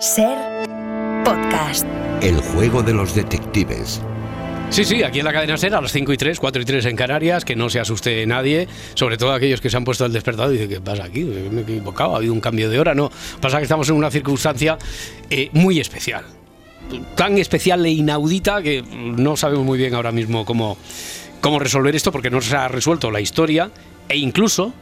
Ser 0.00 0.38
podcast. 1.24 1.84
El 2.22 2.40
juego 2.40 2.84
de 2.84 2.94
los 2.94 3.16
detectives. 3.16 4.00
Sí, 4.70 4.84
sí, 4.84 5.02
aquí 5.02 5.18
en 5.18 5.24
la 5.24 5.32
cadena 5.32 5.56
SER 5.56 5.74
a 5.74 5.80
las 5.80 5.90
5 5.90 6.12
y 6.12 6.16
3, 6.16 6.38
4 6.38 6.62
y 6.62 6.64
3 6.64 6.84
en 6.84 6.94
Canarias, 6.94 7.44
que 7.44 7.56
no 7.56 7.68
se 7.68 7.80
asuste 7.80 8.24
nadie, 8.24 8.68
sobre 8.94 9.16
todo 9.16 9.32
aquellos 9.32 9.60
que 9.60 9.70
se 9.70 9.76
han 9.76 9.82
puesto 9.82 10.06
el 10.06 10.12
despertador 10.12 10.54
y 10.54 10.58
dicen, 10.58 10.68
¿qué 10.68 10.80
pasa 10.80 11.02
aquí? 11.02 11.24
Me 11.24 11.62
he 11.62 11.64
equivocado, 11.64 12.14
ha 12.14 12.18
habido 12.18 12.32
un 12.32 12.40
cambio 12.40 12.70
de 12.70 12.78
hora. 12.78 12.94
No, 12.94 13.10
pasa 13.40 13.56
que 13.56 13.64
estamos 13.64 13.88
en 13.88 13.96
una 13.96 14.08
circunstancia 14.08 14.78
eh, 15.30 15.50
muy 15.52 15.80
especial. 15.80 16.24
Tan 17.16 17.36
especial 17.36 17.84
e 17.84 17.90
inaudita 17.90 18.62
que 18.62 18.82
no 18.82 19.36
sabemos 19.36 19.64
muy 19.64 19.78
bien 19.78 19.96
ahora 19.96 20.12
mismo 20.12 20.44
cómo, 20.44 20.78
cómo 21.40 21.58
resolver 21.58 21.96
esto 21.96 22.12
porque 22.12 22.30
no 22.30 22.40
se 22.40 22.54
ha 22.54 22.68
resuelto 22.68 23.10
la 23.10 23.20
historia 23.20 23.72
e 24.08 24.16
incluso 24.16 24.72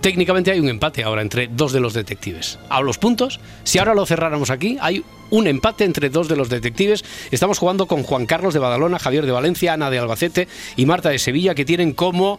técnicamente 0.00 0.50
hay 0.50 0.60
un 0.60 0.68
empate 0.68 1.02
ahora 1.02 1.22
entre 1.22 1.48
dos 1.48 1.72
de 1.72 1.80
los 1.80 1.94
detectives. 1.94 2.58
A 2.68 2.80
los 2.80 2.98
puntos, 2.98 3.40
si 3.64 3.78
ahora 3.78 3.94
lo 3.94 4.06
cerráramos 4.06 4.50
aquí, 4.50 4.78
hay 4.80 5.04
un 5.30 5.46
empate 5.46 5.84
entre 5.84 6.10
dos 6.10 6.28
de 6.28 6.36
los 6.36 6.48
detectives. 6.48 7.04
Estamos 7.30 7.58
jugando 7.58 7.86
con 7.86 8.02
Juan 8.02 8.26
Carlos 8.26 8.54
de 8.54 8.60
Badalona, 8.60 8.98
Javier 8.98 9.26
de 9.26 9.32
Valencia, 9.32 9.72
Ana 9.72 9.90
de 9.90 9.98
Albacete 9.98 10.48
y 10.76 10.86
Marta 10.86 11.10
de 11.10 11.18
Sevilla, 11.18 11.54
que 11.54 11.64
tienen 11.64 11.92
como 11.92 12.38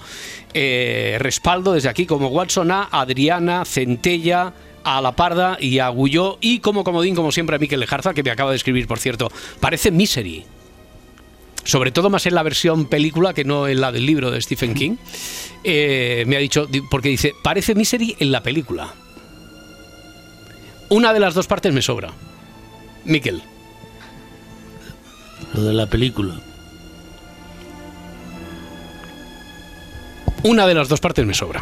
eh, 0.53 1.17
respaldo 1.19 1.73
desde 1.73 1.89
aquí, 1.89 2.05
como 2.05 2.27
Watson 2.27 2.71
a 2.71 2.89
Adriana, 2.91 3.65
Centella, 3.65 4.53
a 4.83 5.01
La 5.01 5.13
Parda 5.13 5.57
y 5.59 5.79
a 5.79 5.89
Gulló 5.89 6.37
y 6.41 6.59
como 6.59 6.83
comodín, 6.83 7.15
como 7.15 7.31
siempre, 7.31 7.55
a 7.55 7.59
Miquel 7.59 7.79
Lejarza, 7.79 8.13
que 8.13 8.23
me 8.23 8.31
acaba 8.31 8.51
de 8.51 8.57
escribir, 8.57 8.87
por 8.87 8.99
cierto. 8.99 9.31
Parece 9.59 9.91
Misery. 9.91 10.45
Sobre 11.63 11.91
todo 11.91 12.09
más 12.09 12.25
en 12.25 12.35
la 12.35 12.43
versión 12.43 12.85
película 12.85 13.33
que 13.33 13.43
no 13.43 13.67
en 13.67 13.81
la 13.81 13.91
del 13.91 14.05
libro 14.05 14.31
de 14.31 14.41
Stephen 14.41 14.73
King. 14.73 14.97
Eh, 15.63 16.23
me 16.27 16.35
ha 16.35 16.39
dicho, 16.39 16.67
porque 16.89 17.09
dice, 17.09 17.33
parece 17.43 17.75
Misery 17.75 18.15
en 18.19 18.31
la 18.31 18.41
película. 18.41 18.93
Una 20.89 21.13
de 21.13 21.19
las 21.19 21.33
dos 21.33 21.47
partes 21.47 21.73
me 21.73 21.81
sobra. 21.81 22.11
Miquel. 23.05 23.41
Lo 25.53 25.63
de 25.63 25.73
la 25.73 25.87
película. 25.87 26.39
Una 30.43 30.65
de 30.65 30.73
las 30.73 30.89
dos 30.89 30.99
partes 30.99 31.25
me 31.25 31.33
sobra. 31.33 31.61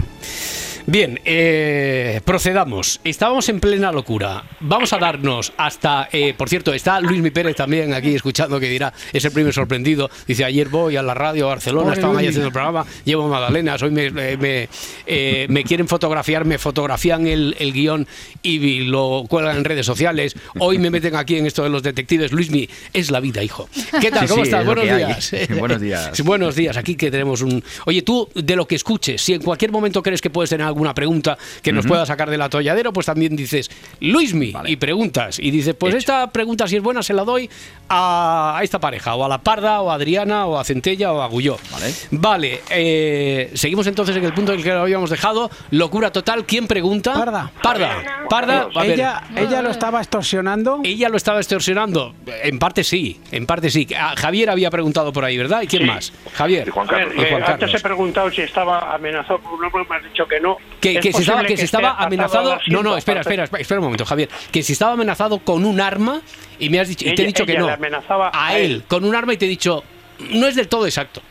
Bien, 0.92 1.20
eh, 1.24 2.20
procedamos. 2.26 3.00
Estábamos 3.04 3.48
en 3.50 3.60
plena 3.60 3.92
locura. 3.92 4.44
Vamos 4.60 4.92
a 4.92 4.98
darnos 4.98 5.54
hasta, 5.56 6.10
eh, 6.12 6.34
por 6.36 6.50
cierto, 6.50 6.74
está 6.74 7.00
Luis 7.00 7.22
Mi 7.22 7.30
Pérez 7.30 7.56
también 7.56 7.94
aquí 7.94 8.16
escuchando 8.16 8.60
que 8.60 8.68
dirá, 8.68 8.92
es 9.14 9.24
el 9.24 9.32
primer 9.32 9.54
sorprendido. 9.54 10.10
Dice, 10.26 10.46
ayer 10.46 10.68
voy 10.68 10.98
a 10.98 11.04
la 11.04 11.14
radio 11.14 11.46
a 11.46 11.50
Barcelona, 11.50 11.94
estaban 11.94 12.18
ahí 12.18 12.26
haciendo 12.26 12.48
el 12.48 12.54
programa, 12.54 12.88
llevo 13.06 13.28
magdalenas, 13.28 13.84
hoy 13.84 13.92
me, 13.92 14.06
eh, 14.08 14.38
me, 14.38 14.68
eh, 15.06 15.46
me 15.48 15.64
quieren 15.64 15.88
fotografiar, 15.88 16.44
me 16.44 16.58
fotografían 16.58 17.28
el, 17.28 17.56
el 17.60 17.72
guion 17.72 18.08
y 18.42 18.80
lo 18.80 19.26
cuelgan 19.30 19.58
en 19.58 19.66
redes 19.66 19.86
sociales. 19.86 20.36
Hoy 20.58 20.80
me 20.80 20.90
meten 20.90 21.16
aquí 21.16 21.38
en 21.38 21.46
esto 21.46 21.62
de 21.62 21.70
los 21.70 21.84
detectives. 21.84 22.32
Luismi, 22.32 22.68
es 22.94 23.12
la 23.12 23.20
vida, 23.20 23.44
hijo. 23.44 23.70
¿Qué 24.02 24.10
tal? 24.10 24.28
Sí, 24.28 24.34
¿Cómo 24.34 24.44
sí, 24.44 24.50
estás? 24.50 24.62
es 24.62 24.66
Buenos 24.66 24.86
días. 24.86 25.50
Buenos 25.60 25.82
días. 25.82 26.24
Buenos 26.24 26.56
días. 26.56 26.78
Aquí 26.78 26.96
que 26.96 27.12
tenemos 27.12 27.44
un... 27.44 27.64
Oye, 27.86 28.02
tú, 28.02 28.28
de 28.34 28.56
lo 28.56 28.68
que 28.68 28.74
escuches, 28.74 29.22
si 29.22 29.36
en 29.36 29.44
cualquier 29.44 29.72
momento 29.72 30.02
crees 30.02 30.20
que 30.20 30.32
puedes 30.32 30.50
tener 30.50 30.66
alguna 30.80 30.94
pregunta 30.94 31.38
que 31.62 31.74
nos 31.74 31.86
pueda 31.86 32.06
sacar 32.06 32.30
del 32.30 32.42
atolladero, 32.42 32.94
pues 32.94 33.06
también 33.06 33.36
dices, 33.36 33.70
Luismi, 34.00 34.54
y 34.66 34.78
preguntas. 34.78 35.38
Y 35.38 35.52
dices, 35.52 35.76
pues 35.78 35.94
esta 35.94 36.32
pregunta, 36.32 36.68
si 36.70 36.78
es 36.78 36.82
buena, 36.82 37.04
se 37.04 37.14
la 37.14 37.26
doy 37.26 37.50
a, 37.90 38.58
a 38.58 38.64
esta 38.64 38.80
pareja, 38.80 39.16
o 39.16 39.26
a 39.26 39.28
la 39.28 39.40
Parda, 39.40 39.82
o 39.82 39.92
a 39.92 39.96
Adriana, 39.96 40.46
o 40.46 40.58
a 40.58 40.64
Centella, 40.64 41.12
o 41.12 41.22
a 41.22 41.28
Gulló. 41.28 41.58
Vale. 41.72 41.94
Vale, 42.12 42.62
eh, 42.70 43.52
seguimos 43.56 43.88
entonces 43.88 44.16
en 44.16 44.24
el 44.24 44.34
punto 44.34 44.54
en 44.54 44.60
el 44.60 44.64
que 44.64 44.72
lo 44.72 44.80
habíamos 44.82 45.10
dejado. 45.10 45.50
Locura 45.72 46.12
total, 46.14 46.46
¿quién 46.46 46.66
pregunta? 46.68 47.14
Parda. 47.14 47.52
Parda. 47.62 48.26
Parda, 48.30 48.70
a 48.74 48.82
ver. 48.84 48.92
Ella, 48.92 49.24
ella 49.36 49.62
lo 49.62 49.70
estaba 49.72 50.00
extorsionando. 50.00 50.80
Ella 50.86 51.10
lo 51.10 51.18
estaba 51.18 51.40
extorsionando. 51.40 52.16
En 52.44 52.58
parte 52.58 52.86
sí, 52.86 53.20
en 53.32 53.46
parte 53.46 53.70
sí. 53.70 53.86
Ah, 53.98 54.14
Javier 54.18 54.50
había 54.50 54.70
preguntado 54.72 55.12
por 55.12 55.26
ahí, 55.26 55.38
¿verdad? 55.38 55.62
¿Y 55.64 55.68
quién 55.68 55.86
más? 55.86 56.14
Javier. 56.34 56.72
A 56.74 56.84
ver, 56.96 57.10
Y 57.18 57.22
eh, 57.22 57.26
Juan 57.32 57.44
antes 57.44 57.60
Carlos. 57.60 57.76
he 57.76 57.84
preguntado 57.84 58.32
si 58.32 58.42
estaba 58.42 58.94
amenazado 58.94 59.40
por 59.40 59.54
un 59.54 59.66
hombre, 59.66 59.84
me 59.90 59.96
has 59.98 60.04
dicho 60.04 60.26
que 60.28 60.40
no. 60.40 60.58
Que, 60.80 60.94
¿Es 60.96 61.02
que 61.02 61.12
si 61.12 61.22
estaba, 61.22 61.42
que 61.42 61.48
si 61.58 61.66
esté 61.66 61.78
estaba 61.78 61.96
amenazado. 61.98 62.58
No, 62.68 62.82
no, 62.84 62.96
espera, 62.96 63.22
aparte? 63.22 63.44
espera, 63.44 63.62
espera 63.62 63.80
un 63.80 63.86
momento, 63.86 64.06
Javier. 64.06 64.30
Que 64.52 64.64
si 64.64 64.74
estaba 64.74 64.94
amenazado 64.94 65.40
con 65.40 65.66
un 65.66 65.82
arma 65.82 66.22
y 66.58 66.70
me 66.70 66.80
has 66.80 66.88
dicho, 66.88 67.08
y 67.08 67.16
te 67.16 67.24
he 67.24 67.26
dicho 67.26 67.46
que 67.46 67.58
no. 67.58 67.68
amenazaba 67.68 68.32
a 68.34 68.58
él, 68.58 68.72
él. 68.72 68.84
con 68.88 69.04
un 69.04 69.14
arma 69.16 69.34
y 69.34 69.38
te 69.38 69.46
he 69.46 69.50
dicho, 69.50 69.84
no 70.32 70.48
es 70.48 70.56
del 70.56 70.68
todo 70.70 70.86
exacto. 70.86 71.22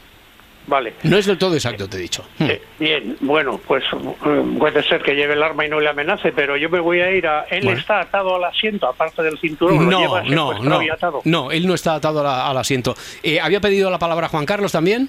Vale. 0.67 0.93
No 1.03 1.17
es 1.17 1.25
del 1.25 1.39
todo 1.39 1.55
exacto, 1.55 1.89
te 1.89 1.97
he 1.97 2.01
dicho. 2.01 2.23
Hmm. 2.39 2.49
Bien, 2.79 3.17
bueno, 3.21 3.59
pues 3.67 3.83
eh, 3.85 4.43
puede 4.59 4.83
ser 4.83 5.03
que 5.03 5.15
lleve 5.15 5.33
el 5.33 5.43
arma 5.43 5.65
y 5.65 5.71
no 5.71 5.81
le 5.81 5.89
amenace, 5.89 6.31
pero 6.33 6.59
yo 6.59 6.69
me 6.69 6.79
voy 6.79 7.01
a 7.01 7.11
ir 7.11 7.27
a... 7.27 7.45
Él 7.45 7.65
Bueno. 7.65 7.81
está 7.81 8.01
atado 8.01 8.37
al 8.37 8.45
asiento, 8.45 8.87
aparte 8.87 9.23
del 9.23 9.39
cinturón. 9.39 9.77
lo 9.87 9.91
No, 9.91 9.99
lleva 9.99 10.23
no, 10.25 10.59
no. 10.63 10.81
atado. 10.93 11.23
No, 11.25 11.51
él 11.51 11.67
no 11.67 11.73
está 11.73 11.95
atado 11.95 12.23
la- 12.23 12.47
al 12.51 12.59
asiento. 12.59 12.95
Eh, 13.23 13.41
¿Había 13.41 13.63
pedido 13.63 13.91
la 13.91 13.99
palabra 13.99 14.29
Juan 14.29 14.45
Carlos 14.45 14.71
también? 14.71 15.09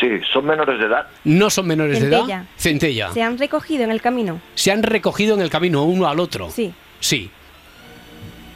Sí, 0.00 0.06
son 0.32 0.46
menores 0.46 0.78
de 0.78 0.86
edad. 0.86 1.06
No 1.24 1.50
son 1.50 1.66
menores 1.66 2.00
de 2.00 2.08
edad. 2.08 2.44
Centella. 2.56 3.10
Se 3.12 3.22
han 3.22 3.36
recogido 3.38 3.84
en 3.84 3.90
el 3.90 4.00
camino. 4.00 4.40
Se 4.54 4.70
han 4.70 4.82
recogido 4.82 5.34
en 5.34 5.40
el 5.40 5.50
camino 5.50 5.82
uno 5.84 6.06
al 6.06 6.20
otro. 6.20 6.50
Sí. 6.50 6.72
Sí. 7.00 7.30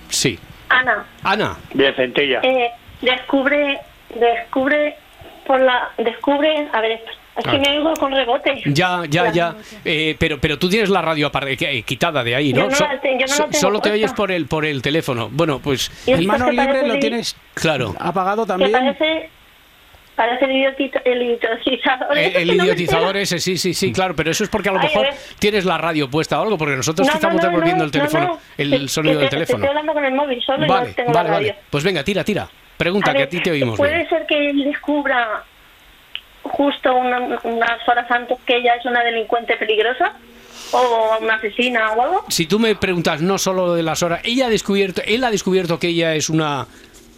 Sí. 0.08 0.38
Ana, 0.68 1.04
Ana. 1.22 1.56
Bien, 1.74 1.94
Centella. 1.94 2.40
eh, 2.42 2.70
descubre, 3.00 3.78
descubre 4.14 4.96
por 5.46 5.60
la, 5.60 5.90
descubre, 5.98 6.68
a 6.72 6.80
ver, 6.80 6.92
es 7.36 7.44
que 7.44 7.50
Ah. 7.50 7.58
me 7.58 7.76
oigo 7.78 7.92
con 7.94 8.12
rebote. 8.12 8.62
Ya, 8.66 9.02
ya, 9.08 9.30
ya. 9.32 9.56
Eh, 9.84 10.16
pero, 10.18 10.38
pero 10.38 10.58
tú 10.58 10.68
tienes 10.68 10.88
la 10.90 11.02
radio 11.02 11.26
aparte, 11.26 11.56
que- 11.56 11.78
eh, 11.78 11.82
quitada 11.82 12.22
de 12.22 12.34
ahí, 12.34 12.52
¿no? 12.52 12.68
Yo 12.70 12.70
no 12.70 12.92
la 12.92 13.00
te- 13.00 13.08
yo 13.12 13.14
no 13.14 13.20
la 13.20 13.28
so- 13.28 13.42
tengo 13.44 13.58
solo 13.58 13.80
te 13.80 13.90
oyes 13.90 14.12
por 14.12 14.30
el, 14.30 14.46
por 14.46 14.64
el 14.64 14.80
teléfono. 14.82 15.28
Bueno, 15.32 15.58
pues. 15.58 15.90
Y 16.06 16.12
El 16.12 16.20
esto 16.20 16.32
mano 16.32 16.46
que 16.46 16.52
libre 16.52 16.86
lo 16.88 16.98
tienes 16.98 17.36
Claro. 17.54 17.94
apagado 17.98 18.44
Que 18.44 18.48
también. 18.48 18.72
parece, 18.72 18.98
parece 18.98 19.30
idiotito- 20.16 21.00
el 21.04 21.22
idiotizador. 21.22 22.16
Eh, 22.18 22.32
El 22.36 22.50
idiotizador 22.54 23.16
ese, 23.16 23.38
sí, 23.38 23.56
sí, 23.56 23.74
sí, 23.74 23.92
claro, 23.92 24.14
pero 24.14 24.30
eso 24.30 24.44
es 24.44 24.50
porque 24.50 24.68
a 24.68 24.72
lo 24.72 24.78
Ay, 24.80 24.86
mejor 24.88 25.06
tienes 25.38 25.64
la 25.64 25.78
radio 25.78 26.08
puesta 26.10 26.38
o 26.38 26.42
algo, 26.44 26.58
porque 26.58 26.76
nosotros 26.76 27.06
No, 27.08 27.14
estamos 27.14 27.36
no, 27.36 27.42
no, 27.42 27.48
devolviendo 27.48 27.84
el 27.84 27.90
teléfono, 27.90 28.24
no, 28.26 28.34
no. 28.34 28.40
el 28.58 28.88
sonido 28.88 29.18
del 29.18 29.28
te- 29.28 29.36
teléfono. 29.36 29.58
Estoy 29.64 29.68
hablando 29.68 29.92
con 29.94 30.04
el 30.04 30.14
móvil 30.14 30.42
solo 30.44 30.66
Vale, 30.66 30.88
no 30.90 30.94
tengo 30.94 31.12
vale, 31.12 31.28
la 31.28 31.34
radio. 31.36 31.48
vale. 31.52 31.64
Pues 31.70 31.84
venga, 31.84 32.04
tira, 32.04 32.24
tira. 32.24 32.48
Pregunta, 32.76 33.10
A 33.10 33.14
que 33.14 33.18
ver, 33.20 33.26
a 33.26 33.30
ti 33.30 33.40
te 33.40 33.50
oímos 33.52 33.76
¿Puede 33.76 33.96
bien. 33.96 34.08
ser 34.08 34.26
que 34.26 34.50
él 34.50 34.64
descubra 34.64 35.44
justo 36.42 36.94
una- 36.96 37.38
unas 37.44 37.88
horas 37.88 38.10
antes 38.10 38.38
que 38.44 38.56
ella 38.56 38.74
es 38.74 38.84
una 38.84 39.02
delincuente 39.04 39.56
peligrosa? 39.56 40.12
¿O 40.72 41.18
una 41.20 41.34
asesina 41.34 41.92
o 41.92 42.02
algo? 42.02 42.24
Si 42.28 42.46
tú 42.46 42.58
me 42.58 42.74
preguntas 42.74 43.20
no 43.20 43.38
solo 43.38 43.74
de 43.74 43.82
las 43.82 44.02
horas, 44.02 44.20
ella 44.24 44.46
ha 44.46 44.50
descubierto, 44.50 45.02
él 45.06 45.22
ha 45.24 45.30
descubierto 45.30 45.78
que 45.78 45.88
ella 45.88 46.14
es 46.14 46.30
una 46.30 46.66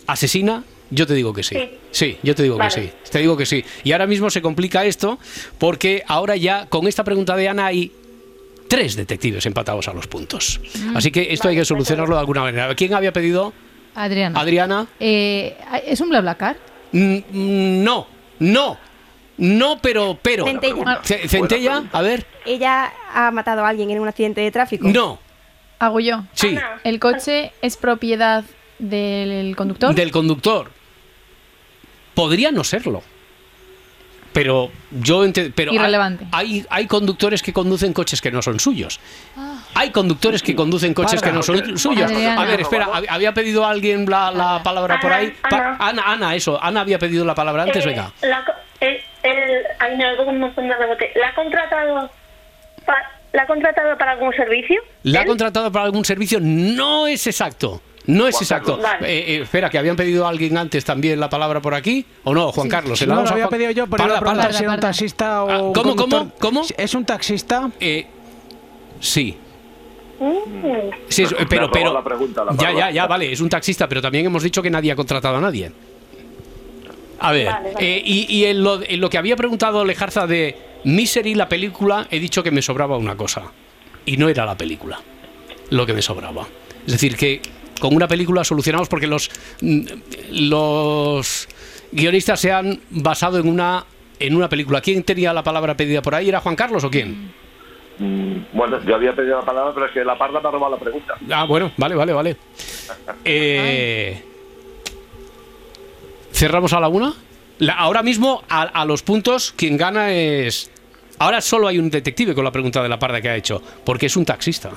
asesina, 0.07 0.65
yo 0.91 1.07
te 1.07 1.15
digo 1.15 1.33
que 1.33 1.43
sí. 1.43 1.55
Sí. 1.57 1.71
Sí, 1.91 2.19
yo 2.23 2.35
te 2.35 2.43
digo 2.43 2.57
Vale. 2.57 2.75
que 2.75 2.81
sí. 2.83 2.91
Te 3.11 3.19
digo 3.21 3.37
que 3.37 3.47
sí. 3.47 3.65
Y 3.85 3.93
ahora 3.93 4.07
mismo 4.07 4.29
se 4.31 4.43
complica 4.43 4.85
esto 4.85 5.19
porque 5.59 6.03
ahora 6.07 6.37
ya 6.37 6.67
con 6.67 6.87
esta 6.89 7.05
pregunta 7.05 7.37
de 7.37 7.49
Ana 7.49 7.67
hay 7.67 7.93
tres 8.69 8.97
detectives 8.97 9.47
empatados 9.47 9.87
a 9.89 9.93
los 9.95 10.07
puntos. 10.07 10.61
Así 10.95 11.11
que 11.11 11.33
esto 11.33 11.49
hay 11.49 11.57
que 11.57 11.65
solucionarlo 11.65 12.15
de 12.17 12.21
alguna 12.21 12.41
manera. 12.43 12.75
¿Quién 12.75 12.95
había 12.95 13.13
pedido? 13.13 13.53
Adriana. 13.95 14.41
Adriana. 14.41 14.87
Eh, 14.99 15.57
¿Es 15.87 16.01
un 16.01 16.09
BlaBlaCar? 16.11 16.57
Mm, 16.93 17.17
mm, 17.31 17.85
no, 17.85 18.07
no, 18.41 18.77
no, 19.39 19.79
pero, 19.81 20.19
pero. 20.21 20.45
Centella. 20.47 21.01
Ce- 21.05 21.29
Centella, 21.29 21.85
a 21.93 22.03
ver. 22.03 22.27
Ella 22.45 22.93
ha 23.13 23.31
matado 23.31 23.65
a 23.65 23.69
alguien 23.69 23.91
en 23.91 24.01
un 24.01 24.09
accidente 24.09 24.41
de 24.41 24.51
tráfico. 24.51 24.89
No, 24.89 25.21
Hago 25.79 26.01
yo. 26.01 26.25
sí, 26.33 26.49
Ana, 26.57 26.81
¿El 26.85 26.99
coche 26.99 27.53
es 27.63 27.77
propiedad 27.77 28.45
del 28.79 29.55
conductor? 29.57 29.95
del 29.95 30.11
conductor. 30.11 30.71
Podría 32.15 32.51
no 32.53 32.65
serlo. 32.65 33.03
Pero 34.33 34.71
yo 34.91 35.25
pero 35.55 35.71
hay- 35.71 35.77
Irrelevante. 35.77 36.27
Hay, 36.33 36.67
hay 36.69 36.87
conductores 36.89 37.41
que 37.41 37.53
conducen 37.53 37.93
coches 37.93 38.21
que 38.21 38.33
no 38.33 38.43
son 38.43 38.59
suyos. 38.59 38.99
Hay 39.77 39.91
conductores 39.91 40.43
que 40.43 40.57
conducen 40.57 40.93
coches 40.93 41.23
que 41.23 41.31
no 41.31 41.43
son 41.43 41.79
suyos. 41.79 42.11
Adriana. 42.11 42.43
A 42.43 42.45
ver, 42.45 42.61
espera, 42.61 42.87
hab- 42.89 43.07
había 43.09 43.33
pedido 43.33 43.65
alguien 43.65 44.07
la, 44.11 44.33
la 44.33 44.61
palabra 44.63 44.99
por 45.01 45.13
Ana, 45.13 45.21
ahí. 45.21 45.33
Pa- 45.49 45.77
Ana, 45.79 46.03
Ana, 46.07 46.35
eso. 46.35 46.61
Ana 46.63 46.81
había 46.81 46.99
pedido 46.99 47.25
la 47.25 47.35
palabra 47.37 47.63
antes, 47.63 47.85
Eh, 47.85 47.89
venga. 47.89 48.13
La, 48.23 48.45
co- 48.45 48.53
el, 48.81 48.99
ay, 49.79 49.99
un 50.27 50.41
montón 50.41 50.69
de 50.69 50.77
rebote. 50.77 51.11
¿La 51.15 51.29
ha 51.29 51.35
contratado, 51.37 52.11
pa- 52.85 53.11
¿la 53.33 53.43
ha 53.43 53.47
contratado 53.47 53.97
para 53.97 54.13
algún 54.13 54.33
servicio? 54.35 54.81
¿La 55.05 55.21
ha 55.21 55.25
contratado 55.27 55.71
para 55.71 55.85
algún 55.85 56.05
servicio? 56.05 56.39
No 56.41 57.07
es 57.07 57.25
exacto. 57.29 57.81
No 58.07 58.27
es 58.29 58.35
Juan 58.35 58.43
exacto. 58.45 58.79
Vale. 58.79 59.07
Eh, 59.11 59.35
eh, 59.37 59.41
espera, 59.43 59.71
que 59.71 59.79
habían 59.79 59.97
pedido 59.97 60.27
a 60.27 60.29
alguien 60.29 60.59
antes 60.59 60.85
también 60.85 61.19
la 61.19 61.31
palabra 61.31 61.61
por 61.63 61.75
aquí. 61.75 62.05
¿O 62.25 62.35
no, 62.35 62.53
Juan 62.53 62.69
Carlos? 62.69 62.99
¿Se 62.99 63.07
la 63.07 63.15
No, 63.15 63.23
lo 63.23 63.31
había 63.31 63.45
Juan- 63.45 63.51
pedido 63.59 63.71
yo, 63.71 63.85
pero 63.87 63.97
Parda, 63.97 64.07
iba 64.07 64.17
a 64.17 64.21
preguntar 64.21 64.45
parda. 64.47 64.59
si 64.59 64.63
era 64.65 64.71
un 64.71 64.77
Parda. 64.77 64.89
taxista 64.89 65.45
o 65.45 65.51
Ah, 65.51 65.73
¿cómo, 65.75 65.97
cómo, 65.97 66.33
cómo? 66.39 66.63
¿Es 66.77 66.95
un 66.95 67.05
taxista? 67.07 67.71
Eh, 67.81 68.07
sí. 69.01 69.37
Mm. 70.21 70.91
Sí, 71.09 71.23
es- 71.23 71.35
pero, 71.49 71.71
pero 71.73 71.93
la 71.93 72.05
pregunta, 72.05 72.45
la 72.45 72.55
ya, 72.57 72.73
ya, 72.73 72.91
ya, 72.91 73.07
vale, 73.07 73.33
es 73.33 73.41
un 73.41 73.49
taxista, 73.49 73.89
pero 73.89 74.01
también 74.03 74.27
hemos 74.27 74.43
dicho 74.43 74.61
que 74.63 74.71
nadie 74.71 74.93
ha 74.93 74.97
contratado 74.97 75.37
a 75.37 75.41
nadie. 75.41 75.73
A 77.21 77.33
ver, 77.33 77.47
Vale, 77.47 77.73
vale. 77.73 77.97
eh, 77.97 78.03
y, 78.05 78.27
y 78.37 78.45
en, 78.45 78.63
lo, 78.63 78.83
en 78.83 79.01
lo 79.01 79.09
que 79.09 79.17
había 79.19 79.35
preguntado 79.37 79.85
Lejarza 79.85 80.27
de 80.27 80.57
Misery, 80.85 81.35
la 81.35 81.49
película, 81.49 82.07
he 82.11 82.21
dicho 82.21 82.43
que 82.43 82.51
me 82.51 82.61
sobraba 82.61 82.99
una 82.99 83.17
cosa. 83.17 83.45
Y 84.05 84.19
no 84.19 84.29
era 84.29 84.45
la 84.45 84.57
película 84.59 85.01
lo 85.71 85.87
que 85.87 85.95
me 85.95 86.03
sobraba. 86.03 86.47
Es 86.87 86.93
decir, 86.93 87.17
que 87.17 87.41
con 87.85 87.95
una 87.95 88.09
película 88.09 88.43
solucionamos 88.45 88.89
porque 88.89 89.07
los, 89.07 89.31
mm, 89.61 89.81
los 90.31 91.47
guionistas 91.93 92.41
se 92.41 92.51
han 92.51 92.81
basado 92.89 93.39
en 93.39 93.47
una, 93.47 93.85
en 94.19 94.35
una 94.35 94.49
película. 94.49 94.81
¿Quién 94.81 95.03
tenía 95.03 95.35
la 95.35 95.43
palabra 95.43 95.77
pedida 95.77 96.01
por 96.01 96.15
ahí? 96.15 96.31
¿Era 96.31 96.41
Juan 96.41 96.57
Carlos 96.57 96.83
o 96.85 96.91
quién? 96.91 97.31
Mm, 97.99 98.37
Bueno, 98.55 98.83
yo 98.87 98.95
había 98.95 99.15
pedido 99.15 99.39
la 99.41 99.45
palabra, 99.45 99.73
pero 99.75 99.85
es 99.87 99.93
que 99.93 100.03
la 100.03 100.17
parda 100.17 100.41
me 100.41 100.49
ha 100.49 100.51
robado 100.51 100.73
la 100.77 100.81
pregunta. 100.81 101.15
Ah, 101.31 101.45
bueno, 101.45 101.73
vale, 101.77 101.95
vale, 101.95 102.13
vale. 102.15 102.37
Eh, 103.25 104.23
¿Cerramos 106.33 106.73
a 106.73 106.81
la 106.81 106.89
una? 106.89 107.13
La- 107.59 107.75
ahora 107.75 108.03
mismo, 108.03 108.43
a, 108.49 108.63
a 108.63 108.85
los 108.87 109.03
puntos, 109.03 109.53
quien 109.57 109.77
gana 109.77 110.11
es... 110.13 110.71
Ahora 111.19 111.41
solo 111.43 111.69
hay 111.69 111.79
un 111.79 111.91
detective 111.91 112.35
con 112.35 112.45
la 112.45 112.51
pregunta 112.51 112.83
de 112.83 112.89
la 112.89 112.99
parda 112.99 113.21
que 113.21 113.29
ha 113.29 113.37
hecho, 113.37 113.63
porque 113.85 114.07
es 114.07 114.17
un 114.17 114.25
taxista. 114.25 114.71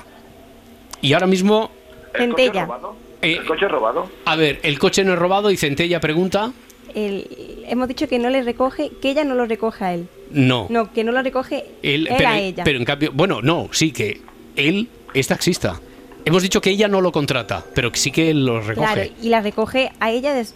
Y 1.00 1.12
ahora 1.14 1.26
mismo, 1.26 1.70
¿El 2.14 2.30
coche 2.30 2.42
Centella. 2.44 2.64
robado? 2.64 2.96
Eh, 3.22 3.32
¿El 3.40 3.46
coche 3.46 3.68
robado? 3.68 4.08
a 4.24 4.36
ver, 4.36 4.60
el 4.62 4.78
coche 4.78 5.04
no 5.04 5.12
es 5.14 5.18
robado 5.18 5.50
y 5.50 5.56
Centella 5.56 6.00
pregunta... 6.00 6.52
El- 6.94 7.64
hemos 7.68 7.86
dicho 7.88 8.08
que 8.08 8.18
no 8.18 8.30
le 8.30 8.42
recoge, 8.42 8.90
que 9.02 9.10
ella 9.10 9.22
no 9.24 9.34
lo 9.34 9.44
recoge 9.46 9.84
a 9.84 9.94
él. 9.94 10.08
No. 10.30 10.66
No, 10.70 10.92
que 10.92 11.04
no 11.04 11.12
lo 11.12 11.20
recoge 11.22 11.64
Él- 11.82 12.06
él, 12.08 12.14
pero, 12.16 12.28
a 12.30 12.38
ella. 12.38 12.64
pero 12.64 12.78
en 12.78 12.84
cambio, 12.84 13.10
bueno, 13.12 13.42
no, 13.42 13.68
sí 13.72 13.92
que 13.92 14.20
él 14.56 14.88
es 15.14 15.26
taxista. 15.28 15.80
Hemos 16.24 16.42
dicho 16.42 16.60
que 16.60 16.70
ella 16.70 16.88
no 16.88 17.00
lo 17.00 17.12
contrata, 17.12 17.64
pero 17.74 17.92
que 17.92 17.98
sí 17.98 18.10
que 18.10 18.30
él 18.30 18.44
lo 18.46 18.60
recoge. 18.60 18.92
Claro, 18.94 19.10
y 19.22 19.28
la 19.28 19.40
recoge 19.42 19.92
a 20.00 20.10
ella 20.10 20.32
des- 20.32 20.54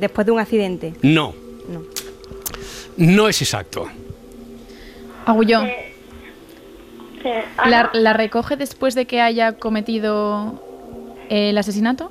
después 0.00 0.26
de 0.26 0.32
un 0.32 0.40
accidente. 0.40 0.94
No, 1.02 1.34
No. 1.68 1.82
no 2.96 3.28
es 3.28 3.40
exacto. 3.40 3.86
Agullón. 5.26 5.66
Eh, 5.66 5.92
¿La, 7.24 7.80
Ana, 7.80 7.90
la 7.92 8.12
recoge 8.12 8.56
después 8.56 8.94
de 8.94 9.06
que 9.06 9.20
haya 9.20 9.52
cometido 9.52 10.62
el 11.30 11.56
asesinato? 11.56 12.10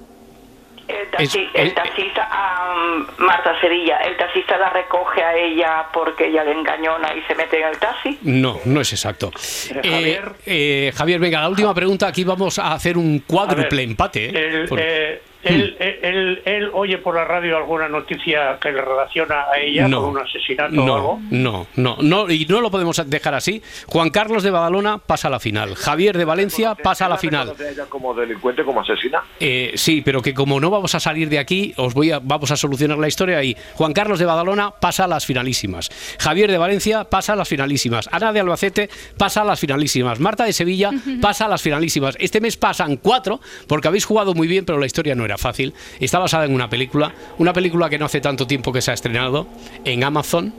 El, 0.87 1.11
taxi- 1.11 1.47
Es- 1.53 1.61
el 1.61 1.73
taxista, 1.75 2.27
a 2.31 2.73
Marta 3.19 3.59
Sevilla, 3.61 3.97
el 3.97 4.17
taxista 4.17 4.57
la 4.57 4.71
recoge 4.71 5.21
a 5.21 5.35
ella 5.37 5.85
porque 5.93 6.25
ella 6.29 6.43
le 6.43 6.53
engañona 6.53 7.13
y 7.15 7.21
se 7.27 7.35
mete 7.35 7.61
en 7.61 7.67
el 7.67 7.77
taxi. 7.77 8.17
No, 8.23 8.59
no 8.65 8.81
es 8.81 8.91
exacto. 8.91 9.29
Eh, 9.29 9.81
Eh, 9.83 9.89
Javier. 9.91 10.31
eh, 10.47 10.91
Javier, 10.95 11.19
venga, 11.19 11.41
la 11.41 11.49
última 11.49 11.75
pregunta. 11.75 12.07
Aquí 12.07 12.23
vamos 12.23 12.57
a 12.57 12.73
hacer 12.73 12.97
un 12.97 13.19
cuádruple 13.19 13.83
empate. 13.83 14.31
¿eh? 14.33 15.21
Él, 15.43 15.75
eh, 15.79 15.99
él, 16.03 16.15
él- 16.15 16.41
él- 16.45 16.69
oye 16.73 16.97
por 16.97 17.15
la 17.15 17.25
radio 17.25 17.57
alguna 17.57 17.87
noticia 17.87 18.57
que 18.61 18.71
le 18.71 18.81
relaciona 18.81 19.45
a 19.53 19.59
ella 19.59 19.87
no, 19.87 20.01
con 20.01 20.09
un 20.11 20.19
asesinato 20.19 20.73
no, 20.73 20.83
o 20.93 20.95
algo. 20.95 21.19
no, 21.31 21.67
no, 21.75 21.97
no, 22.01 22.29
y 22.29 22.45
no 22.45 22.61
lo 22.61 22.69
podemos 22.71 23.01
dejar 23.09 23.33
así. 23.33 23.61
Juan 23.87 24.09
Carlos 24.09 24.43
de 24.43 24.51
Badalona 24.51 24.97
pasa 24.97 25.27
a 25.27 25.31
la 25.31 25.39
final. 25.39 25.75
Javier 25.75 26.17
de 26.17 26.25
Valencia 26.25 26.75
pasa 26.75 27.05
a 27.05 27.09
la 27.09 27.17
final. 27.17 27.47
¿Reconoce 27.49 27.67
a 27.67 27.71
ella 27.71 27.85
como 27.89 28.13
delincuente, 28.13 28.63
como 28.63 28.81
asesina? 28.81 29.23
Eh, 29.39 29.71
sí, 29.75 30.01
pero 30.03 30.21
que 30.21 30.33
como 30.33 30.59
no 30.59 30.69
vamos 30.69 30.93
a 30.95 30.99
salir 30.99 31.29
de 31.29 31.39
aquí, 31.39 31.73
os 31.77 31.93
voy 31.93 32.11
a, 32.11 32.19
vamos 32.19 32.51
a 32.51 32.57
solucionar 32.57 32.97
la 32.97 33.07
historia 33.07 33.41
y 33.43 33.55
Juan 33.75 33.93
Carlos 33.93 34.19
de 34.19 34.25
Badalona 34.25 34.71
pasa 34.71 35.05
a 35.05 35.07
las 35.07 35.25
finalísimas. 35.25 35.89
Javier 36.19 36.51
de 36.51 36.57
Valencia 36.57 37.05
pasa 37.05 37.33
a 37.33 37.35
las 37.35 37.47
finalísimas. 37.47 38.09
Ana 38.11 38.33
de 38.33 38.39
Albacete 38.41 38.89
pasa 39.17 39.41
a 39.41 39.45
las 39.45 39.59
finalísimas. 39.59 40.19
Marta 40.19 40.43
de 40.43 40.53
Sevilla 40.53 40.91
pasa 41.21 41.45
a 41.45 41.47
las 41.47 41.61
finalísimas. 41.61 42.15
Este 42.19 42.41
mes 42.41 42.57
pasan 42.57 42.97
cuatro, 42.97 43.39
porque 43.67 43.87
habéis 43.87 44.05
jugado 44.05 44.33
muy 44.33 44.47
bien, 44.47 44.65
pero 44.65 44.77
la 44.79 44.85
historia 44.85 45.15
no 45.15 45.28
era 45.29 45.37
fácil. 45.37 45.73
Está 45.99 46.19
basada 46.19 46.45
en 46.45 46.53
una 46.53 46.69
película, 46.69 47.13
una 47.37 47.53
película 47.53 47.89
que 47.89 47.97
no 47.97 48.05
hace 48.05 48.21
tanto 48.21 48.47
tiempo 48.47 48.73
que 48.73 48.81
se 48.81 48.91
ha 48.91 48.93
estrenado 48.93 49.47
en 49.85 50.03
Amazon 50.03 50.53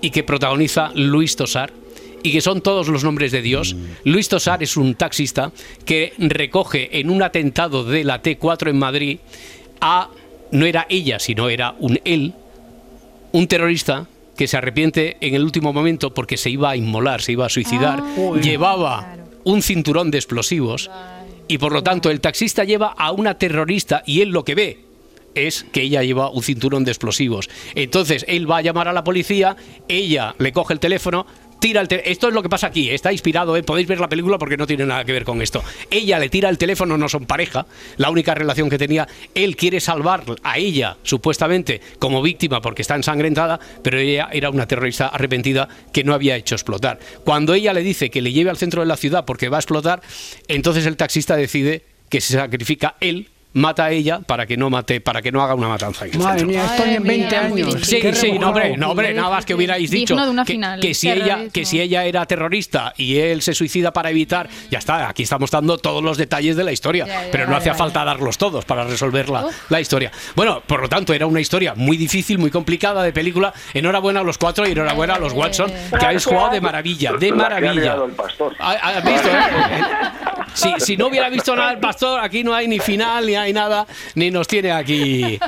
y 0.00 0.10
que 0.10 0.22
protagoniza 0.22 0.90
Luis 0.94 1.36
Tosar 1.36 1.72
y 2.22 2.32
que 2.32 2.40
son 2.40 2.60
todos 2.60 2.88
los 2.88 3.04
nombres 3.04 3.32
de 3.32 3.42
Dios. 3.42 3.76
Luis 4.04 4.28
Tosar 4.28 4.62
es 4.62 4.76
un 4.76 4.94
taxista 4.94 5.52
que 5.84 6.12
recoge 6.18 7.00
en 7.00 7.10
un 7.10 7.22
atentado 7.22 7.84
de 7.84 8.04
la 8.04 8.22
T4 8.22 8.70
en 8.70 8.78
Madrid 8.78 9.18
a, 9.80 10.08
no 10.52 10.66
era 10.66 10.86
ella, 10.88 11.18
sino 11.18 11.48
era 11.48 11.74
un 11.78 11.98
él, 12.04 12.34
un 13.32 13.46
terrorista 13.48 14.06
que 14.36 14.46
se 14.46 14.56
arrepiente 14.56 15.16
en 15.20 15.34
el 15.34 15.42
último 15.42 15.72
momento 15.72 16.14
porque 16.14 16.36
se 16.36 16.50
iba 16.50 16.70
a 16.70 16.76
inmolar, 16.76 17.22
se 17.22 17.32
iba 17.32 17.46
a 17.46 17.48
suicidar, 17.48 18.02
llevaba 18.40 19.16
un 19.44 19.62
cinturón 19.62 20.10
de 20.10 20.18
explosivos 20.18 20.90
y 21.52 21.58
por 21.58 21.72
lo 21.72 21.82
tanto 21.82 22.08
el 22.08 22.22
taxista 22.22 22.64
lleva 22.64 22.94
a 22.96 23.12
una 23.12 23.36
terrorista 23.36 24.02
y 24.06 24.22
él 24.22 24.30
lo 24.30 24.42
que 24.42 24.54
ve 24.54 24.84
es 25.34 25.66
que 25.70 25.82
ella 25.82 26.02
lleva 26.02 26.30
un 26.30 26.42
cinturón 26.42 26.82
de 26.84 26.92
explosivos. 26.92 27.50
Entonces 27.74 28.24
él 28.26 28.50
va 28.50 28.56
a 28.56 28.62
llamar 28.62 28.88
a 28.88 28.94
la 28.94 29.04
policía, 29.04 29.54
ella 29.86 30.34
le 30.38 30.50
coge 30.52 30.72
el 30.72 30.80
teléfono, 30.80 31.26
tira. 31.62 31.82
Esto 31.82 32.28
es 32.28 32.34
lo 32.34 32.42
que 32.42 32.48
pasa 32.48 32.66
aquí, 32.66 32.90
está 32.90 33.12
inspirado, 33.12 33.56
¿eh? 33.56 33.62
podéis 33.62 33.86
ver 33.86 34.00
la 34.00 34.08
película 34.08 34.36
porque 34.36 34.56
no 34.56 34.66
tiene 34.66 34.84
nada 34.84 35.04
que 35.04 35.12
ver 35.12 35.24
con 35.24 35.40
esto. 35.40 35.62
Ella 35.90 36.18
le 36.18 36.28
tira 36.28 36.48
el 36.48 36.58
teléfono, 36.58 36.98
no 36.98 37.08
son 37.08 37.24
pareja, 37.24 37.66
la 37.96 38.10
única 38.10 38.34
relación 38.34 38.68
que 38.68 38.78
tenía, 38.78 39.06
él 39.34 39.56
quiere 39.56 39.80
salvar 39.80 40.24
a 40.42 40.58
ella, 40.58 40.96
supuestamente, 41.04 41.80
como 42.00 42.20
víctima 42.20 42.60
porque 42.60 42.82
está 42.82 42.96
ensangrentada, 42.96 43.60
pero 43.82 43.98
ella 43.98 44.28
era 44.32 44.50
una 44.50 44.66
terrorista 44.66 45.06
arrepentida 45.06 45.68
que 45.92 46.02
no 46.02 46.14
había 46.14 46.36
hecho 46.36 46.56
explotar. 46.56 46.98
Cuando 47.24 47.54
ella 47.54 47.72
le 47.72 47.82
dice 47.82 48.10
que 48.10 48.20
le 48.20 48.32
lleve 48.32 48.50
al 48.50 48.58
centro 48.58 48.82
de 48.82 48.88
la 48.88 48.96
ciudad 48.96 49.24
porque 49.24 49.48
va 49.48 49.58
a 49.58 49.60
explotar, 49.60 50.02
entonces 50.48 50.84
el 50.84 50.96
taxista 50.96 51.36
decide 51.36 51.84
que 52.08 52.20
se 52.20 52.34
sacrifica 52.34 52.96
él 53.00 53.28
mata 53.54 53.84
a 53.86 53.90
ella 53.90 54.20
para 54.20 54.46
que 54.46 54.56
no 54.56 54.70
mate 54.70 55.00
para 55.00 55.20
que 55.20 55.30
no 55.30 55.42
haga 55.42 55.54
una 55.54 55.68
matanza 55.68 56.06
en 56.06 56.12
el 56.14 56.18
Madre 56.18 56.38
centro. 56.40 56.48
mía, 56.48 56.64
estoy 56.64 56.94
en 56.94 57.02
Madre 57.02 57.18
20 57.18 57.40
mía, 57.40 57.48
muy 57.50 57.62
años. 57.62 57.76
Sí, 57.82 58.00
Qué 58.00 58.12
sí, 58.14 58.32
no, 58.38 58.48
hombre, 58.48 58.62
rebujado. 58.64 58.86
no, 58.86 58.90
hombre, 58.92 59.14
nada 59.14 59.30
más 59.30 59.44
que 59.46 59.54
hubierais 59.54 59.90
dicho 59.90 60.14
Digno 60.14 60.24
de 60.24 60.30
una 60.30 60.44
que, 60.44 60.52
final, 60.54 60.80
que 60.80 60.94
si 60.94 61.10
ella, 61.10 61.38
que 61.52 61.64
si 61.64 61.80
ella 61.80 62.04
era 62.04 62.24
terrorista 62.26 62.94
y 62.96 63.18
él 63.18 63.42
se 63.42 63.54
suicida 63.54 63.92
para 63.92 64.10
evitar, 64.10 64.48
ya 64.70 64.78
está, 64.78 65.08
aquí 65.08 65.22
estamos 65.24 65.50
dando 65.50 65.76
todos 65.78 66.02
los 66.02 66.16
detalles 66.16 66.56
de 66.56 66.64
la 66.64 66.72
historia, 66.72 67.06
Ya, 67.06 67.24
ya, 67.24 67.28
pero 67.30 67.46
no 67.46 67.56
hacía 67.56 67.74
falta 67.74 68.04
darlos 68.04 68.38
todos 68.38 68.64
para 68.64 68.84
resolver 68.84 69.28
la, 69.28 69.46
la 69.68 69.80
historia. 69.80 70.10
Bueno, 70.34 70.62
por 70.66 70.80
lo 70.80 70.88
tanto, 70.88 71.12
era 71.12 71.26
una 71.26 71.40
historia 71.40 71.74
muy 71.76 71.96
difícil, 71.96 72.38
muy 72.38 72.50
complicada 72.50 73.02
de 73.02 73.12
película. 73.12 73.52
Enhorabuena 73.74 74.20
a 74.20 74.22
los 74.22 74.38
cuatro 74.38 74.66
y 74.66 74.72
enhorabuena 74.72 75.14
a 75.14 75.18
los 75.18 75.32
Watson, 75.34 75.70
que 75.98 76.04
habéis 76.06 76.24
jugado 76.24 76.50
de 76.50 76.60
maravilla, 76.60 77.12
de 77.12 77.32
maravilla. 77.32 77.72
liado 77.74 78.04
el 78.06 78.12
pastor. 78.12 78.54
¿Ha- 78.58 78.72
¿Has 78.72 79.04
visto? 79.04 79.28
eh? 79.28 79.82
Si, 80.54 80.70
si 80.80 80.96
no 80.96 81.06
hubiera 81.08 81.28
visto 81.30 81.56
nada 81.56 81.72
el 81.72 81.78
pastor, 81.78 82.20
aquí 82.20 82.44
no 82.44 82.54
hay 82.54 82.68
ni 82.68 82.78
final, 82.78 83.26
ni 83.26 83.34
hay 83.34 83.41
nada, 83.50 83.86
ni 84.14 84.30
nos 84.30 84.46
tiene 84.46 84.72
aquí. 84.72 85.38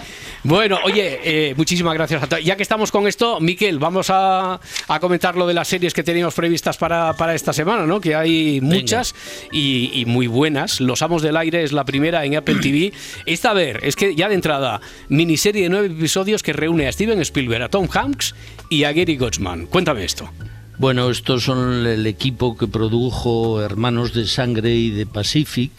Bueno, 0.43 0.79
oye, 0.85 1.20
eh, 1.23 1.55
muchísimas 1.56 1.94
gracias 1.94 2.23
a 2.23 2.26
todos. 2.26 2.44
Ya 2.44 2.56
que 2.56 2.62
estamos 2.62 2.91
con 2.91 3.06
esto, 3.06 3.41
Miquel, 3.41 3.79
vamos 3.79 4.11
a, 4.11 4.61
a 4.88 5.00
comentar 5.00 5.37
lo 5.37 5.46
de 5.46 5.55
las 5.55 5.69
series 5.69 5.94
que 5.94 6.02
teníamos 6.02 6.35
previstas 6.35 6.76
para, 6.76 7.12
para 7.14 7.35
esta 7.35 7.52
semana, 7.52 7.87
¿no? 7.87 8.00
Que 8.00 8.14
hay 8.14 8.61
muchas 8.61 9.14
y, 9.52 9.91
y 9.94 10.05
muy 10.06 10.26
buenas. 10.26 10.81
Los 10.81 11.02
Amos 11.02 11.23
del 11.23 11.37
Aire 11.37 11.62
es 11.62 11.73
la 11.73 11.85
primera 11.85 12.25
en 12.25 12.37
Apple 12.37 12.56
TV. 12.61 12.93
Esta, 13.26 13.50
a 13.50 13.55
ver, 13.55 13.81
es 13.82 13.96
que 13.96 14.14
ya 14.14 14.29
de 14.29 14.35
entrada, 14.35 14.81
miniserie 15.08 15.63
de 15.63 15.69
nueve 15.69 15.86
episodios 15.86 16.43
que 16.43 16.53
reúne 16.53 16.89
a 16.89 16.93
Steven 16.93 17.20
Spielberg, 17.20 17.63
a 17.63 17.69
Tom 17.69 17.89
Hanks 17.93 18.34
y 18.69 18.84
a 18.84 18.93
Gary 18.93 19.17
Gottsman. 19.17 19.67
Cuéntame 19.67 20.05
esto. 20.05 20.31
Bueno, 20.76 21.08
estos 21.08 21.44
son 21.44 21.86
el 21.86 22.04
equipo 22.06 22.56
que 22.56 22.66
produjo 22.66 23.62
Hermanos 23.62 24.12
de 24.12 24.26
Sangre 24.26 24.74
y 24.74 24.90
de 24.90 25.06
Pacific. 25.06 25.70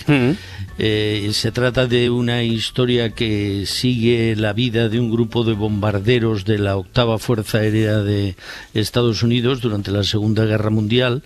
Eh, 0.78 1.30
se 1.34 1.52
trata 1.52 1.86
de 1.86 2.10
una 2.10 2.44
historia 2.44 3.10
que 3.10 3.66
sigue 3.66 4.36
la 4.38 4.54
vida 4.54 4.88
de 4.88 5.00
un 5.00 5.12
grupo 5.12 5.44
de 5.44 5.54
bombarderos 5.54 6.46
de 6.46 6.60
la 6.60 6.78
octava 6.78 7.20
Fuerza 7.20 7.60
Aérea 7.60 7.98
de 7.98 8.36
Estados 8.74 9.22
Unidos 9.22 9.60
durante 9.60 9.92
la 9.92 10.04
Segunda 10.04 10.46
Guerra 10.46 10.70
Mundial 10.70 11.24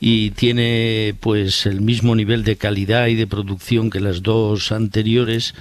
y 0.00 0.30
tiene 0.30 1.14
pues 1.20 1.66
el 1.66 1.80
mismo 1.80 2.16
nivel 2.16 2.42
de 2.42 2.56
calidad 2.56 3.06
y 3.06 3.14
de 3.14 3.28
producción 3.28 3.90
que 3.90 4.00
las 4.00 4.22
dos 4.22 4.72
anteriores 4.72 5.54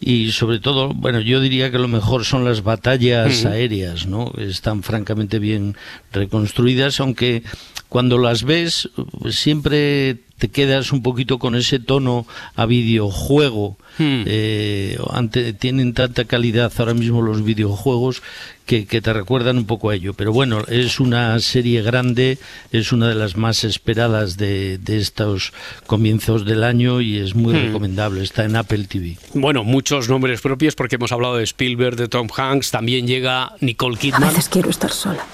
y 0.00 0.32
sobre 0.32 0.60
todo, 0.60 0.94
bueno, 0.94 1.20
yo 1.20 1.40
diría 1.40 1.70
que 1.70 1.78
lo 1.78 1.86
mejor 1.86 2.24
son 2.24 2.44
las 2.44 2.62
batallas 2.62 3.44
aéreas, 3.44 4.06
¿no? 4.06 4.32
Están 4.38 4.82
francamente 4.82 5.38
bien 5.38 5.76
reconstruidas, 6.10 7.00
aunque 7.00 7.42
cuando 7.90 8.16
las 8.16 8.44
ves 8.44 8.88
pues, 9.20 9.36
siempre 9.36 10.16
te 10.38 10.48
quedas 10.48 10.90
un 10.92 11.02
poquito 11.02 11.38
con 11.38 11.54
ese 11.54 11.78
tono 11.78 12.26
a 12.56 12.64
videojuego. 12.64 13.76
Eh, 13.98 14.96
ante, 15.10 15.52
tienen 15.52 15.92
tanta 15.92 16.24
calidad 16.24 16.72
ahora 16.78 16.94
mismo 16.94 17.20
los 17.20 17.44
videojuegos 17.44 18.22
que, 18.64 18.86
que 18.86 19.02
te 19.02 19.12
recuerdan 19.12 19.58
un 19.58 19.66
poco 19.66 19.90
a 19.90 19.94
ello. 19.96 20.14
Pero 20.14 20.32
bueno, 20.32 20.64
es 20.68 20.98
una 20.98 21.38
serie 21.40 21.82
grande, 21.82 22.38
es 22.72 22.90
una 22.92 23.08
de 23.10 23.16
las 23.16 23.36
más 23.36 23.64
esperadas 23.64 24.38
de, 24.38 24.78
de 24.78 24.96
estos 24.98 25.52
comienzos 25.86 26.46
del 26.46 26.64
año 26.64 27.02
y 27.02 27.18
es 27.18 27.34
muy 27.34 27.52
Hmm. 27.52 27.66
recomendable. 27.66 28.22
Está 28.22 28.44
en 28.46 28.56
Apple 28.56 28.84
TV. 28.84 29.18
Bueno, 29.34 29.62
muchos 29.62 30.08
nombres 30.08 30.40
propios 30.40 30.74
porque 30.74 30.94
hemos 30.96 31.12
hablado 31.12 31.36
de 31.36 31.44
Spielberg, 31.44 31.96
de 31.96 32.08
Tom 32.08 32.28
Hanks, 32.34 32.70
también 32.70 33.06
llega 33.06 33.52
Nicole 33.60 33.96
A 33.96 33.98
Kidman. 33.98 34.22
veces 34.28 34.48
quiero 34.48 34.70
estar 34.70 34.90
sola. 34.92 35.26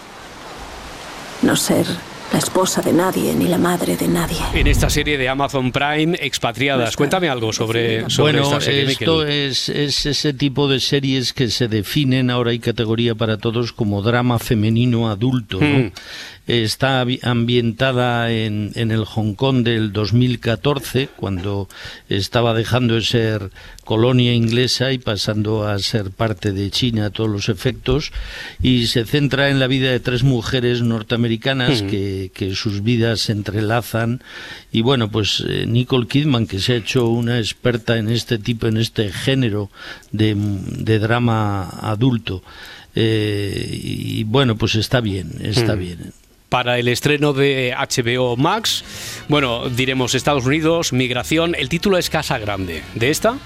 No 1.42 1.54
ser 1.54 1.86
la 2.32 2.38
esposa 2.38 2.82
de 2.82 2.92
nadie 2.92 3.34
ni 3.34 3.46
la 3.46 3.58
madre 3.58 3.96
de 3.96 4.08
nadie. 4.08 4.38
En 4.54 4.66
esta 4.66 4.90
serie 4.90 5.16
de 5.18 5.28
Amazon 5.28 5.72
Prime, 5.72 6.18
Expatriadas, 6.20 6.96
cuéntame 6.96 7.28
algo 7.28 7.52
sobre, 7.52 8.08
sobre 8.10 8.32
bueno, 8.32 8.48
esta 8.48 8.60
serie, 8.60 8.84
esto 8.84 9.26
es, 9.26 9.68
es 9.68 10.06
ese 10.06 10.32
tipo 10.32 10.68
de 10.68 10.80
series 10.80 11.32
que 11.32 11.48
se 11.48 11.68
definen, 11.68 12.30
ahora 12.30 12.50
hay 12.50 12.58
categoría 12.58 13.14
para 13.14 13.38
todos, 13.38 13.72
como 13.72 14.02
drama 14.02 14.38
femenino 14.38 15.08
adulto. 15.08 15.60
¿no? 15.60 15.90
Está 16.46 17.04
ambientada 17.22 18.30
en, 18.32 18.70
en 18.76 18.90
el 18.92 19.04
Hong 19.04 19.34
Kong 19.34 19.64
del 19.64 19.92
2014, 19.92 21.08
cuando 21.16 21.68
estaba 22.08 22.54
dejando 22.54 22.94
de 22.94 23.02
ser 23.02 23.50
colonia 23.84 24.32
inglesa 24.32 24.92
y 24.92 24.98
pasando 24.98 25.66
a 25.66 25.78
ser 25.80 26.10
parte 26.10 26.52
de 26.52 26.70
China 26.70 27.06
a 27.06 27.10
todos 27.10 27.28
los 27.30 27.48
efectos, 27.48 28.12
y 28.62 28.86
se 28.86 29.04
centra 29.04 29.48
en 29.50 29.58
la 29.58 29.66
vida 29.66 29.90
de 29.90 30.00
tres 30.00 30.22
mujeres 30.22 30.82
norteamericanas 30.82 31.82
Mm. 31.82 31.86
que, 31.88 32.30
que 32.34 32.54
sus 32.54 32.82
vidas 32.82 33.20
se 33.22 33.32
entrelazan. 33.32 34.22
Y 34.70 34.82
bueno, 34.82 35.10
pues 35.10 35.42
eh, 35.48 35.66
Nicole 35.66 36.06
Kidman, 36.06 36.46
que 36.46 36.60
se 36.60 36.74
ha 36.74 36.76
hecho 36.76 37.08
una 37.08 37.38
experta 37.38 37.96
en 37.98 38.08
este 38.08 38.38
tipo, 38.38 38.66
en 38.68 38.76
este 38.76 39.10
género 39.10 39.70
de, 40.12 40.34
de 40.36 40.98
drama 41.00 41.68
adulto. 41.80 42.42
Eh, 42.94 43.68
y 43.82 44.24
bueno, 44.24 44.56
pues 44.56 44.74
está 44.76 45.00
bien, 45.00 45.32
está 45.42 45.74
Mm. 45.76 45.78
bien. 45.78 46.12
Para 46.56 46.78
el 46.78 46.88
estreno 46.88 47.34
de 47.34 47.74
HBO 47.76 48.34
Max, 48.38 48.82
bueno, 49.28 49.68
diremos 49.68 50.14
Estados 50.14 50.46
Unidos, 50.46 50.94
migración. 50.94 51.54
El 51.54 51.68
título 51.68 51.98
es 51.98 52.08
Casa 52.08 52.38
Grande. 52.38 52.82
¿De 52.94 53.10
esta? 53.10 53.36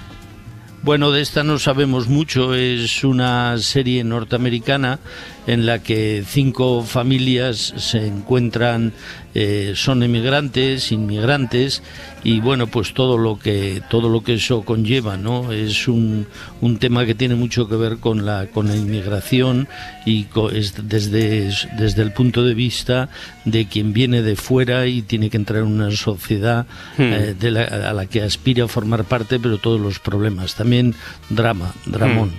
Bueno, 0.81 1.11
de 1.11 1.21
esta 1.21 1.43
no 1.43 1.59
sabemos 1.59 2.07
mucho. 2.07 2.55
Es 2.55 3.03
una 3.03 3.57
serie 3.57 4.05
norteamericana 4.05 4.99
en 5.47 5.65
la 5.65 5.79
que 5.79 6.23
cinco 6.27 6.83
familias 6.83 7.73
se 7.77 8.05
encuentran, 8.07 8.93
eh, 9.33 9.73
son 9.75 10.03
emigrantes, 10.03 10.91
inmigrantes 10.91 11.81
y 12.23 12.39
bueno, 12.41 12.67
pues 12.67 12.93
todo 12.93 13.17
lo 13.17 13.39
que 13.39 13.81
todo 13.89 14.09
lo 14.09 14.23
que 14.23 14.33
eso 14.35 14.61
conlleva, 14.63 15.17
¿no? 15.17 15.51
Es 15.53 15.87
un, 15.87 16.27
un 16.59 16.77
tema 16.77 17.05
que 17.05 17.15
tiene 17.15 17.35
mucho 17.35 17.67
que 17.69 17.75
ver 17.77 17.97
con 17.97 18.25
la 18.25 18.47
con 18.47 18.67
la 18.67 18.75
inmigración 18.75 19.67
y 20.05 20.25
co- 20.25 20.51
es 20.51 20.75
desde 20.87 21.49
desde 21.77 22.01
el 22.03 22.11
punto 22.11 22.43
de 22.43 22.53
vista 22.53 23.09
de 23.45 23.65
quien 23.67 23.93
viene 23.93 24.21
de 24.21 24.35
fuera 24.35 24.85
y 24.85 25.01
tiene 25.01 25.29
que 25.29 25.37
entrar 25.37 25.61
en 25.63 25.67
una 25.67 25.91
sociedad 25.91 26.65
Hmm. 26.97 27.01
eh, 27.13 27.35
de 27.39 27.51
la- 27.51 27.63
a 27.89 27.93
la 27.93 28.05
que 28.05 28.21
aspira 28.21 28.65
a 28.65 28.67
formar 28.67 29.05
parte, 29.05 29.39
pero 29.39 29.57
todos 29.57 29.79
los 29.79 29.97
problemas. 29.99 30.55
También 30.55 30.93
drama, 31.29 31.73
dramón. 31.85 32.29
Mm. 32.29 32.31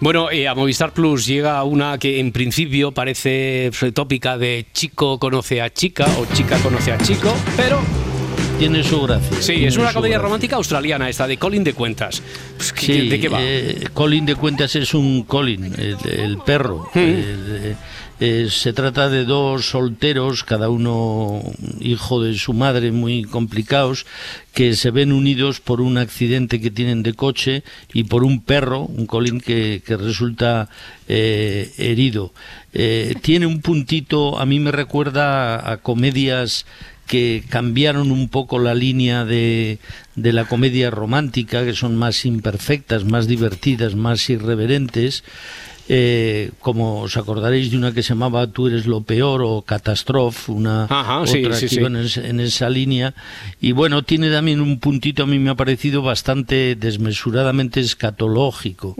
Bueno, 0.00 0.30
eh, 0.30 0.48
a 0.48 0.54
Movistar 0.54 0.92
Plus 0.94 1.26
llega 1.26 1.62
una 1.64 1.98
que 1.98 2.18
en 2.20 2.32
principio 2.32 2.47
parece 2.92 3.70
pues, 3.78 3.92
tópica 3.94 4.36
de 4.38 4.66
chico 4.72 5.18
conoce 5.18 5.60
a 5.62 5.70
chica 5.72 6.06
o 6.18 6.26
chica 6.34 6.58
conoce 6.58 6.92
a 6.92 6.98
chico, 6.98 7.34
pero 7.56 7.80
Tiene 8.58 8.82
su 8.82 9.00
gracia. 9.02 9.36
sí, 9.40 9.64
es 9.64 9.76
una 9.76 9.92
comedia 9.92 10.16
gracia. 10.16 10.22
romántica 10.26 10.56
australiana 10.56 11.08
esta 11.08 11.26
de 11.26 11.36
Colin 11.36 11.62
de 11.64 11.74
Cuentas. 11.74 12.22
Pues, 12.56 12.72
¿qué- 12.72 12.86
Sí, 12.86 13.08
¿De 13.08 13.20
qué 13.20 13.28
va? 13.28 13.38
eh, 13.40 13.84
Colin 13.94 14.26
de 14.26 14.34
Cuentas 14.34 14.74
es 14.76 14.94
un 14.94 15.22
Colin, 15.24 15.64
el, 15.64 15.96
el 16.10 16.38
perro. 16.38 16.88
Mm. 16.94 16.98
Eh, 16.98 17.76
eh, 18.20 18.48
se 18.50 18.72
trata 18.72 19.08
de 19.08 19.24
dos 19.24 19.66
solteros, 19.66 20.42
cada 20.42 20.68
uno 20.70 21.40
hijo 21.80 22.20
de 22.22 22.34
su 22.34 22.52
madre, 22.52 22.90
muy 22.90 23.22
complicados, 23.22 24.06
que 24.52 24.74
se 24.74 24.90
ven 24.90 25.12
unidos 25.12 25.60
por 25.60 25.80
un 25.80 25.98
accidente 25.98 26.60
que 26.60 26.72
tienen 26.72 27.04
de 27.04 27.14
coche 27.14 27.62
y 27.92 28.04
por 28.04 28.24
un 28.24 28.40
perro, 28.40 28.82
un 28.82 29.06
Colin 29.06 29.40
que, 29.40 29.82
que 29.86 29.96
resulta 29.96 30.68
eh, 31.06 31.72
herido. 31.78 32.32
Eh, 32.72 33.14
tiene 33.22 33.46
un 33.46 33.60
puntito, 33.60 34.38
a 34.38 34.46
mí 34.46 34.58
me 34.58 34.72
recuerda 34.72 35.70
a 35.70 35.76
comedias 35.78 36.66
que 37.06 37.42
cambiaron 37.48 38.10
un 38.10 38.28
poco 38.28 38.58
la 38.58 38.74
línea 38.74 39.24
de, 39.24 39.78
de 40.14 40.32
la 40.32 40.44
comedia 40.44 40.90
romántica, 40.90 41.64
que 41.64 41.72
son 41.72 41.96
más 41.96 42.24
imperfectas, 42.26 43.04
más 43.04 43.26
divertidas, 43.26 43.94
más 43.94 44.28
irreverentes. 44.28 45.24
Eh, 45.88 46.50
como 46.60 47.00
os 47.00 47.16
acordaréis 47.16 47.70
de 47.70 47.76
una 47.78 47.92
que 47.92 48.02
se 48.02 48.10
llamaba 48.10 48.46
Tú 48.46 48.66
eres 48.66 48.86
lo 48.86 49.00
peor 49.02 49.42
o 49.42 49.62
Catastrophe, 49.62 50.52
una 50.52 50.84
Ajá, 50.84 51.26
sí, 51.26 51.42
otra 51.44 51.56
sí, 51.56 51.62
que 51.62 51.68
sí. 51.68 51.76
iba 51.76 51.86
en, 51.88 51.96
es- 51.96 52.16
en 52.18 52.40
esa 52.40 52.68
línea. 52.68 53.14
Y 53.60 53.72
bueno, 53.72 54.02
tiene 54.02 54.30
también 54.30 54.60
un 54.60 54.78
puntito, 54.80 55.22
a 55.22 55.26
mí 55.26 55.38
me 55.38 55.50
ha 55.50 55.54
parecido 55.54 56.02
bastante 56.02 56.76
desmesuradamente 56.76 57.80
escatológico 57.80 58.94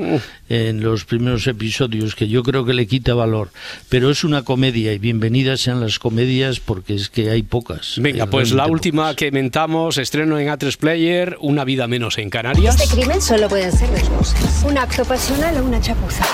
en 0.48 0.82
los 0.82 1.04
primeros 1.04 1.46
episodios, 1.46 2.14
que 2.14 2.28
yo 2.28 2.42
creo 2.42 2.64
que 2.64 2.72
le 2.74 2.86
quita 2.86 3.14
valor. 3.14 3.50
Pero 3.88 4.10
es 4.10 4.24
una 4.24 4.42
comedia 4.42 4.92
y 4.92 4.98
bienvenidas 4.98 5.60
sean 5.60 5.80
las 5.80 5.98
comedias 5.98 6.60
porque 6.60 6.94
es 6.94 7.10
que 7.10 7.30
hay 7.30 7.42
pocas. 7.42 7.94
Venga, 7.98 8.24
Hay 8.24 8.30
pues 8.30 8.52
la 8.52 8.66
última 8.66 9.14
que 9.14 9.30
mentamos, 9.30 9.98
estreno 9.98 10.38
en 10.38 10.48
A3 10.48 10.76
Player, 10.78 11.36
Una 11.40 11.64
vida 11.64 11.86
menos 11.86 12.16
en 12.18 12.30
Canarias. 12.30 12.80
Este 12.80 12.96
crimen 12.96 13.20
solo 13.20 13.48
pueden 13.48 13.72
ser 13.72 13.90
dos 13.90 14.08
cosas. 14.08 14.64
Un 14.66 14.78
acto 14.78 15.04
pasional 15.04 15.56
o 15.58 15.64
una 15.64 15.80
chapuza. 15.80 16.24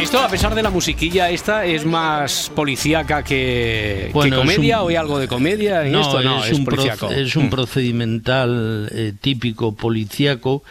Esto, 0.00 0.20
a 0.20 0.28
pesar 0.28 0.54
de 0.54 0.62
la 0.62 0.70
musiquilla, 0.70 1.28
esta 1.28 1.64
es 1.66 1.84
más 1.84 2.50
policíaca 2.54 3.22
que, 3.24 4.10
Bueno, 4.12 4.36
que 4.36 4.42
es 4.42 4.56
comedia, 4.56 4.78
un- 4.80 4.86
o 4.86 4.88
hay 4.88 4.96
algo 4.96 5.18
de 5.18 5.26
comedia 5.28 5.84
en 5.84 5.92
No, 5.92 6.00
esto, 6.00 6.22
no, 6.22 6.44
es, 6.44 6.52
un, 6.52 7.12
es 7.12 7.36
un 7.36 7.46
Mm. 7.46 7.50
procedimental 7.50 8.88
eh, 8.92 9.12
típico 9.20 9.74
policíaco 9.74 10.62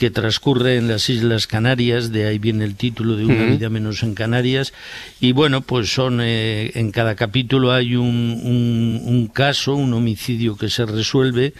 que 0.00 0.10
transcurre 0.10 0.78
en 0.78 0.88
las 0.88 1.10
Islas 1.10 1.46
Canarias, 1.46 2.10
de 2.10 2.24
ahí 2.26 2.38
viene 2.38 2.64
el 2.64 2.74
título 2.74 3.16
de 3.16 3.26
Una 3.26 3.44
vida 3.44 3.68
menos 3.68 4.02
en 4.02 4.14
Canarias. 4.14 4.72
Y 5.20 5.32
bueno, 5.32 5.60
pues 5.60 5.92
son 5.92 6.20
eh, 6.22 6.70
en 6.74 6.90
cada 6.90 7.16
capítulo 7.16 7.70
hay 7.70 7.96
un, 7.96 8.40
un- 8.42 9.02
un 9.04 9.26
caso, 9.26 9.74
un 9.74 9.92
homicidio 9.92 10.56
que 10.56 10.70
se 10.70 10.86
resuelve 10.86 11.52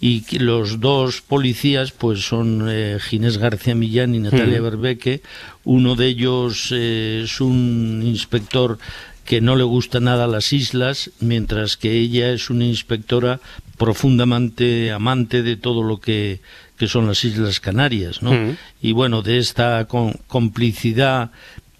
y 0.00 0.22
que 0.22 0.40
los 0.40 0.80
dos 0.80 1.20
policías 1.22 1.92
pues 1.92 2.26
son 2.26 2.66
eh, 2.68 2.98
Ginés 3.00 3.38
García 3.38 3.76
Millán 3.76 4.16
y 4.16 4.18
Natalia. 4.18 4.60
Berbeque. 4.60 5.22
Uno 5.62 5.94
de 5.94 6.08
ellos 6.08 6.70
eh, 6.72 7.20
es 7.24 7.40
un 7.40 8.02
inspector 8.04 8.76
que 9.24 9.40
no 9.40 9.54
le 9.54 9.62
gusta 9.64 10.00
nada 10.00 10.26
las 10.26 10.52
islas, 10.52 11.12
mientras 11.20 11.76
que 11.76 11.92
ella 11.92 12.32
es 12.32 12.50
una 12.50 12.64
inspectora 12.66 13.38
profundamente 13.78 14.92
amante 14.92 15.42
de 15.42 15.56
todo 15.56 15.82
lo 15.82 15.98
que, 16.00 16.40
que 16.76 16.88
son 16.88 17.06
las 17.06 17.24
Islas 17.24 17.60
Canarias, 17.60 18.22
¿no? 18.22 18.32
Mm. 18.32 18.56
Y 18.82 18.92
bueno, 18.92 19.22
de 19.22 19.38
esta 19.38 19.84
con- 19.86 20.14
complicidad, 20.26 21.30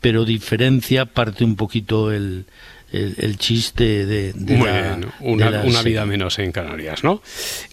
pero 0.01 0.25
diferencia, 0.25 1.07
parte 1.07 1.45
un 1.45 1.57
poquito 1.57 2.13
el, 2.13 2.45
el, 2.95 3.15
el 3.19 3.39
chiste 3.39 4.07
de, 4.07 4.33
de 4.33 4.57
Muy 4.57 4.67
la, 4.67 4.73
bien, 4.83 5.01
de 5.01 5.09
una, 5.21 5.51
la 5.51 5.63
una 5.63 5.73
serie. 5.79 5.93
vida 5.93 6.07
menos 6.07 6.39
en 6.39 6.53
Canarias, 6.53 7.03
¿no? 7.05 7.21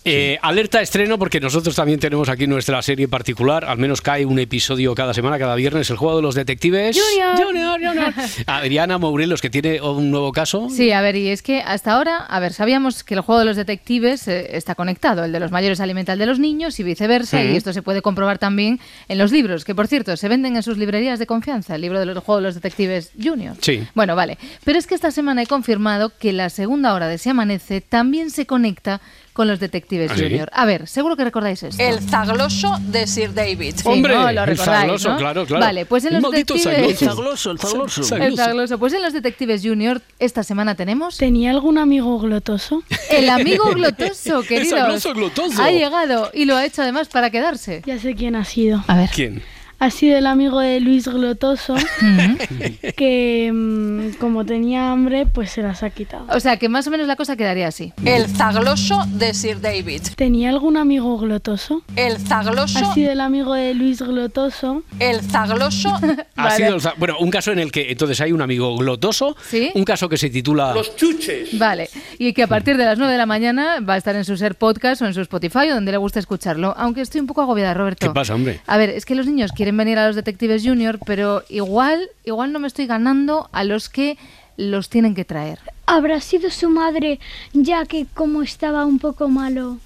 Eh, 0.04 0.38
alerta 0.42 0.82
estreno, 0.82 1.18
porque 1.20 1.40
nosotros 1.40 1.76
también 1.76 2.00
tenemos 2.00 2.30
aquí 2.30 2.48
nuestra 2.48 2.82
serie 2.82 3.08
particular, 3.08 3.66
al 3.66 3.78
menos 3.78 4.02
cae 4.02 4.26
un 4.26 4.40
episodio 4.40 4.96
cada 4.96 5.14
semana, 5.14 5.38
cada 5.38 5.56
viernes, 5.56 5.90
el 5.90 5.98
juego 5.98 6.18
de 6.18 6.22
los 6.24 6.36
detectives. 6.36 7.00
Junior. 7.00 7.38
Junior, 7.38 7.80
Junior. 7.80 8.14
Adriana 8.48 8.98
Mourelos, 8.98 9.42
que 9.42 9.50
tiene 9.50 9.82
un 9.82 10.10
nuevo 10.12 10.32
caso. 10.32 10.70
Sí, 10.70 10.92
a 10.92 11.02
ver, 11.02 11.16
y 11.16 11.30
es 11.30 11.42
que 11.42 11.62
hasta 11.62 11.94
ahora, 11.94 12.18
a 12.18 12.40
ver, 12.40 12.54
sabíamos 12.54 13.04
que 13.04 13.14
el 13.14 13.22
juego 13.22 13.40
de 13.40 13.46
los 13.46 13.56
detectives 13.58 14.28
eh, 14.28 14.58
está 14.58 14.76
conectado, 14.76 15.24
el 15.24 15.32
de 15.32 15.40
los 15.40 15.52
mayores 15.52 15.80
alimenta 15.80 16.14
al 16.14 16.20
de 16.20 16.26
los 16.26 16.40
niños 16.40 16.80
y 16.80 16.84
viceversa, 16.84 17.44
y 17.44 17.56
esto 17.56 17.74
se 17.74 17.82
puede 17.82 18.02
comprobar 18.02 18.40
también 18.40 18.80
en 19.08 19.18
los 19.18 19.32
libros, 19.32 19.66
que 19.66 19.76
por 19.76 19.88
cierto, 19.88 20.18
se 20.18 20.28
venden 20.28 20.56
en 20.56 20.64
sus 20.64 20.78
librerías 20.78 21.20
de 21.20 21.26
confianza, 21.28 21.76
el 21.76 21.82
libro 21.82 22.00
del 22.00 22.18
juego 22.20 22.38
de 22.38 22.44
los 22.48 22.56
detectives 22.56 23.12
Junior. 23.22 23.56
Sí. 23.62 23.84
Bueno, 23.94 24.16
vale, 24.16 24.38
pero 24.64 24.80
es 24.80 24.88
que 24.88 24.96
esta 24.96 25.11
semana 25.12 25.42
he 25.44 25.48
confirmado 25.48 26.12
que 26.18 26.34
la 26.34 26.50
segunda 26.50 26.94
hora 26.94 27.08
de 27.08 27.18
Se 27.18 27.30
Amanece 27.30 27.82
también 27.82 28.30
se 28.32 28.46
conecta 28.46 29.02
con 29.34 29.48
los 29.48 29.60
detectives 29.60 30.12
¿Ah, 30.12 30.16
sí? 30.18 30.24
Junior. 30.24 30.50
A 30.54 30.66
ver, 30.66 30.88
seguro 30.88 31.16
que 31.16 31.24
recordáis 31.24 31.64
esto. 31.64 31.82
El 31.82 32.00
zagloso 32.02 32.78
de 32.82 33.08
Sir 33.08 33.34
David. 33.34 33.76
Sí, 33.78 33.84
Hombre, 33.88 34.14
¿no? 34.14 34.24
Lo 34.24 34.42
el 34.42 34.48
recordáis, 34.48 34.80
zagloso, 34.82 35.10
¿no? 35.10 35.18
claro, 35.18 35.46
claro. 35.46 35.66
Vale, 35.66 35.86
pues 35.86 36.04
en 36.06 36.16
El 36.16 36.22
los 36.22 36.32
detectives... 36.32 37.00
zagloso. 37.00 37.52
El 37.52 37.60
zagloso, 37.60 38.02
el 38.02 38.06
Zagloso. 38.06 38.16
El 38.18 38.36
zagloso. 38.36 38.78
Pues 38.80 38.94
en 38.94 39.02
los 39.02 39.14
detectives 39.14 39.62
Junior 39.64 40.02
esta 40.20 40.44
semana 40.44 40.76
tenemos 40.76 41.18
¿Tenía 41.18 41.52
algún 41.52 41.78
amigo 41.78 42.20
glotoso? 42.20 42.84
el 43.10 43.30
amigo 43.30 43.72
glotoso, 43.74 44.44
zagloso 44.70 45.14
glotoso. 45.14 45.62
Ha 45.62 45.72
llegado 45.72 46.30
y 46.34 46.46
lo 46.46 46.58
ha 46.58 46.66
hecho 46.66 46.82
además 46.82 47.08
para 47.08 47.30
quedarse. 47.30 47.82
Ya 47.86 48.00
sé 48.00 48.16
quién 48.16 48.36
ha 48.36 48.44
sido. 48.44 48.84
A 48.88 48.98
ver. 48.98 49.10
¿Quién? 49.14 49.42
Ha 49.82 49.90
sido 49.90 50.16
el 50.16 50.28
amigo 50.28 50.60
de 50.60 50.80
Luis 50.80 51.08
Glotoso 51.08 51.74
que 52.96 53.52
mm, 53.52 54.18
como 54.20 54.46
tenía 54.46 54.92
hambre 54.92 55.26
pues 55.26 55.52
se 55.52 55.62
las 55.62 55.82
ha 55.84 55.90
quitado. 55.90 56.26
O 56.30 56.40
sea, 56.40 56.58
que 56.58 56.70
más 56.70 56.86
o 56.88 56.92
menos 56.92 57.08
la 57.08 57.16
cosa 57.16 57.36
quedaría 57.36 57.68
así. 57.68 57.92
El 58.06 58.28
zagloso 58.28 59.04
de 59.08 59.34
Sir 59.34 59.60
David. 59.60 60.02
¿Tenía 60.16 60.50
algún 60.50 60.78
amigo 60.78 61.18
glotoso? 61.18 61.84
El 61.96 62.18
zagloso. 62.18 62.80
Ha 62.80 62.94
sido 62.94 63.12
el 63.12 63.22
amigo 63.22 63.54
de 63.54 63.74
Luis 63.74 64.02
Glotoso 64.02 64.84
El 65.00 65.22
zagloso. 65.22 65.90
Ha 66.36 66.46
Vale. 66.46 66.56
sido 66.56 66.76
el 66.76 66.82
za- 66.82 66.94
bueno, 66.98 67.16
un 67.20 67.30
caso 67.30 67.52
en 67.52 67.60
el 67.60 67.72
que 67.72 67.92
entonces 67.92 68.20
hay 68.22 68.32
un 68.32 68.42
amigo 68.42 68.76
glotoso, 68.76 69.36
¿Sí? 69.48 69.70
un 69.76 69.84
caso 69.84 70.10
que 70.10 70.18
se 70.18 70.30
titula 70.30 70.74
Vale. 71.54 71.90
Y 72.18 72.34
que 72.34 72.44
a 72.44 72.48
partir 72.48 72.78
de 72.78 72.86
las 72.86 72.98
9 72.98 73.12
de 73.12 73.18
la 73.18 73.26
mañana 73.28 73.80
va 73.80 73.94
a 73.94 73.98
estar 73.98 74.16
en 74.16 74.26
su 74.26 74.38
ser 74.38 74.56
podcast 74.56 75.02
o 75.04 75.06
en 75.06 75.14
su 75.14 75.22
Spotify 75.22 75.70
o 75.70 75.76
donde 75.76 75.92
le 75.92 75.98
guste 75.98 76.20
escucharlo. 76.20 76.74
Aunque 76.78 77.02
estoy 77.02 77.22
un 77.22 77.28
poco 77.28 77.42
agobiada, 77.42 77.74
Roberto. 77.76 78.08
¿Qué 78.08 78.14
pasa, 78.14 78.34
hombre? 78.34 78.60
A 78.66 78.78
ver, 78.78 78.90
es 78.90 79.06
que 79.06 79.14
los 79.14 79.28
niños 79.28 79.52
quieren 79.52 79.71
venir 79.78 79.98
a 80.00 80.08
los 80.08 80.16
detectives 80.16 80.64
junior, 80.64 81.00
pero 81.06 81.44
igual, 81.50 82.10
igual 82.26 82.52
no 82.52 82.60
me 82.60 82.68
estoy 82.68 82.88
ganando 82.88 83.50
a 83.52 83.64
los 83.64 83.90
que 83.90 84.18
los 84.58 84.90
tienen 84.90 85.16
que 85.16 85.26
traer. 85.26 85.60
Habrá 85.86 86.22
sido 86.22 86.50
su 86.50 86.70
madre, 86.70 87.20
ya 87.54 87.86
que 87.86 88.06
como 88.14 88.42
estaba 88.42 88.86
un 88.86 89.00
poco 89.00 89.30
malo, 89.30 89.78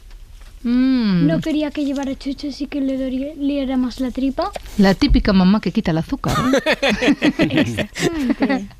Mm, 0.67 1.27
no 1.27 1.39
quería 1.41 1.69
que 1.69 1.86
llevara 1.86 2.15
chuches 2.15 2.60
y 2.60 2.65
que 2.65 2.81
le 2.81 2.98
doliera 2.98 3.77
más 3.77 4.00
la 4.00 4.10
tripa. 4.10 4.51
La 4.79 4.95
típica 4.95 5.31
mamá 5.31 5.62
que 5.62 5.72
quita 5.72 5.91
el 5.91 6.00
azúcar. 6.00 6.34
¿eh? 6.81 7.15
Exactamente. 8.00 8.75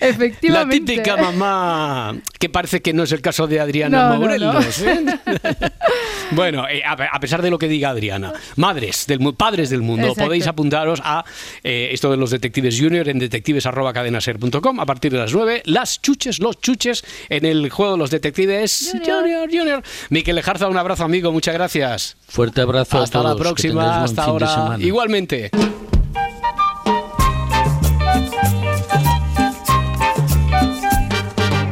La 0.00 0.06
Efectivamente. 0.06 0.92
típica 0.92 1.16
mamá, 1.16 2.14
que 2.38 2.48
parece 2.50 2.82
que 2.82 2.92
no 2.92 3.04
es 3.04 3.12
el 3.12 3.20
caso 3.22 3.46
de 3.46 3.58
Adriana 3.58 4.02
No, 4.08 4.14
no, 4.14 4.20
Morelos. 4.20 4.80
no. 4.82 4.86
¿eh? 4.90 5.00
bueno, 6.32 6.68
eh, 6.68 6.82
a, 6.84 6.92
a 6.92 7.20
pesar 7.20 7.40
de 7.42 7.50
lo 7.50 7.58
que 7.58 7.68
diga 7.68 7.88
Adriana, 7.88 8.32
madres, 8.56 9.06
del, 9.06 9.18
mu- 9.18 9.34
padres 9.34 9.70
del 9.70 9.80
mundo, 9.82 10.08
Exacto. 10.08 10.24
podéis 10.26 10.46
apuntaros 10.46 11.00
a 11.02 11.24
eh, 11.64 11.88
esto 11.92 12.10
de 12.10 12.16
los 12.18 12.30
detectives 12.30 12.78
junior 12.78 13.08
en 13.08 13.18
detectives.cadenaser.com 13.18 14.80
a 14.80 14.86
partir 14.86 15.10
de 15.12 15.18
las 15.18 15.32
9. 15.32 15.62
Las 15.64 16.00
chuches, 16.02 16.38
los 16.38 16.60
chuches 16.60 17.02
en 17.30 17.46
el 17.46 17.70
juego 17.70 17.92
de 17.92 17.98
los 17.98 18.10
detectives 18.10 18.90
junior, 19.06 19.48
junior. 19.50 19.82
Miquel 20.10 20.36
Lejarza, 20.36 20.68
un 20.68 20.76
abrazo 20.76 20.97
amigo, 21.00 21.32
muchas 21.32 21.54
gracias. 21.54 22.16
Fuerte 22.28 22.60
abrazo 22.60 22.98
Hasta 22.98 23.20
a 23.20 23.22
la 23.22 23.28
todos. 23.30 23.40
próxima, 23.42 24.02
hasta 24.04 24.24
ahora. 24.24 24.76
Igualmente. 24.78 25.50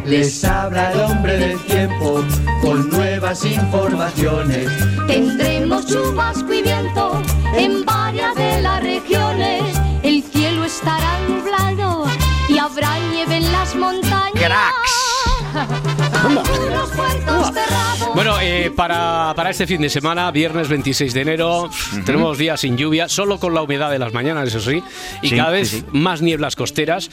Les 0.05 0.45
habla 0.45 0.93
el 0.93 1.01
hombre 1.01 1.37
del 1.37 1.59
tiempo 1.65 2.23
con 2.63 2.89
nuevas 2.91 3.45
informaciones. 3.45 4.69
Tendremos 5.09 5.87
chubasco 5.87 6.53
y 6.53 6.63
viento 6.63 7.21
en 7.57 7.85
varias 7.85 8.35
de 8.37 8.63
las 8.63 8.83
regiones. 8.83 9.76
Bueno, 18.15 18.37
eh, 18.41 18.73
para, 18.75 19.35
para 19.37 19.51
este 19.51 19.67
fin 19.67 19.81
de 19.83 19.91
semana, 19.91 20.31
viernes 20.31 20.69
26 20.69 21.13
de 21.13 21.21
enero, 21.21 21.69
tenemos 22.07 22.39
días 22.39 22.61
sin 22.61 22.77
lluvia, 22.77 23.09
solo 23.11 23.39
con 23.39 23.53
la 23.53 23.61
humedad 23.63 23.91
de 23.91 23.99
las 23.99 24.13
mañanas, 24.15 24.49
eso 24.49 24.61
sí, 24.61 24.83
y 25.23 25.29
Sí, 25.29 25.37
cada 25.37 25.51
vez 25.51 25.69
sí, 25.69 25.81
sí. 25.81 25.85
más 25.93 26.23
nieblas 26.23 26.57
costeras. 26.57 27.11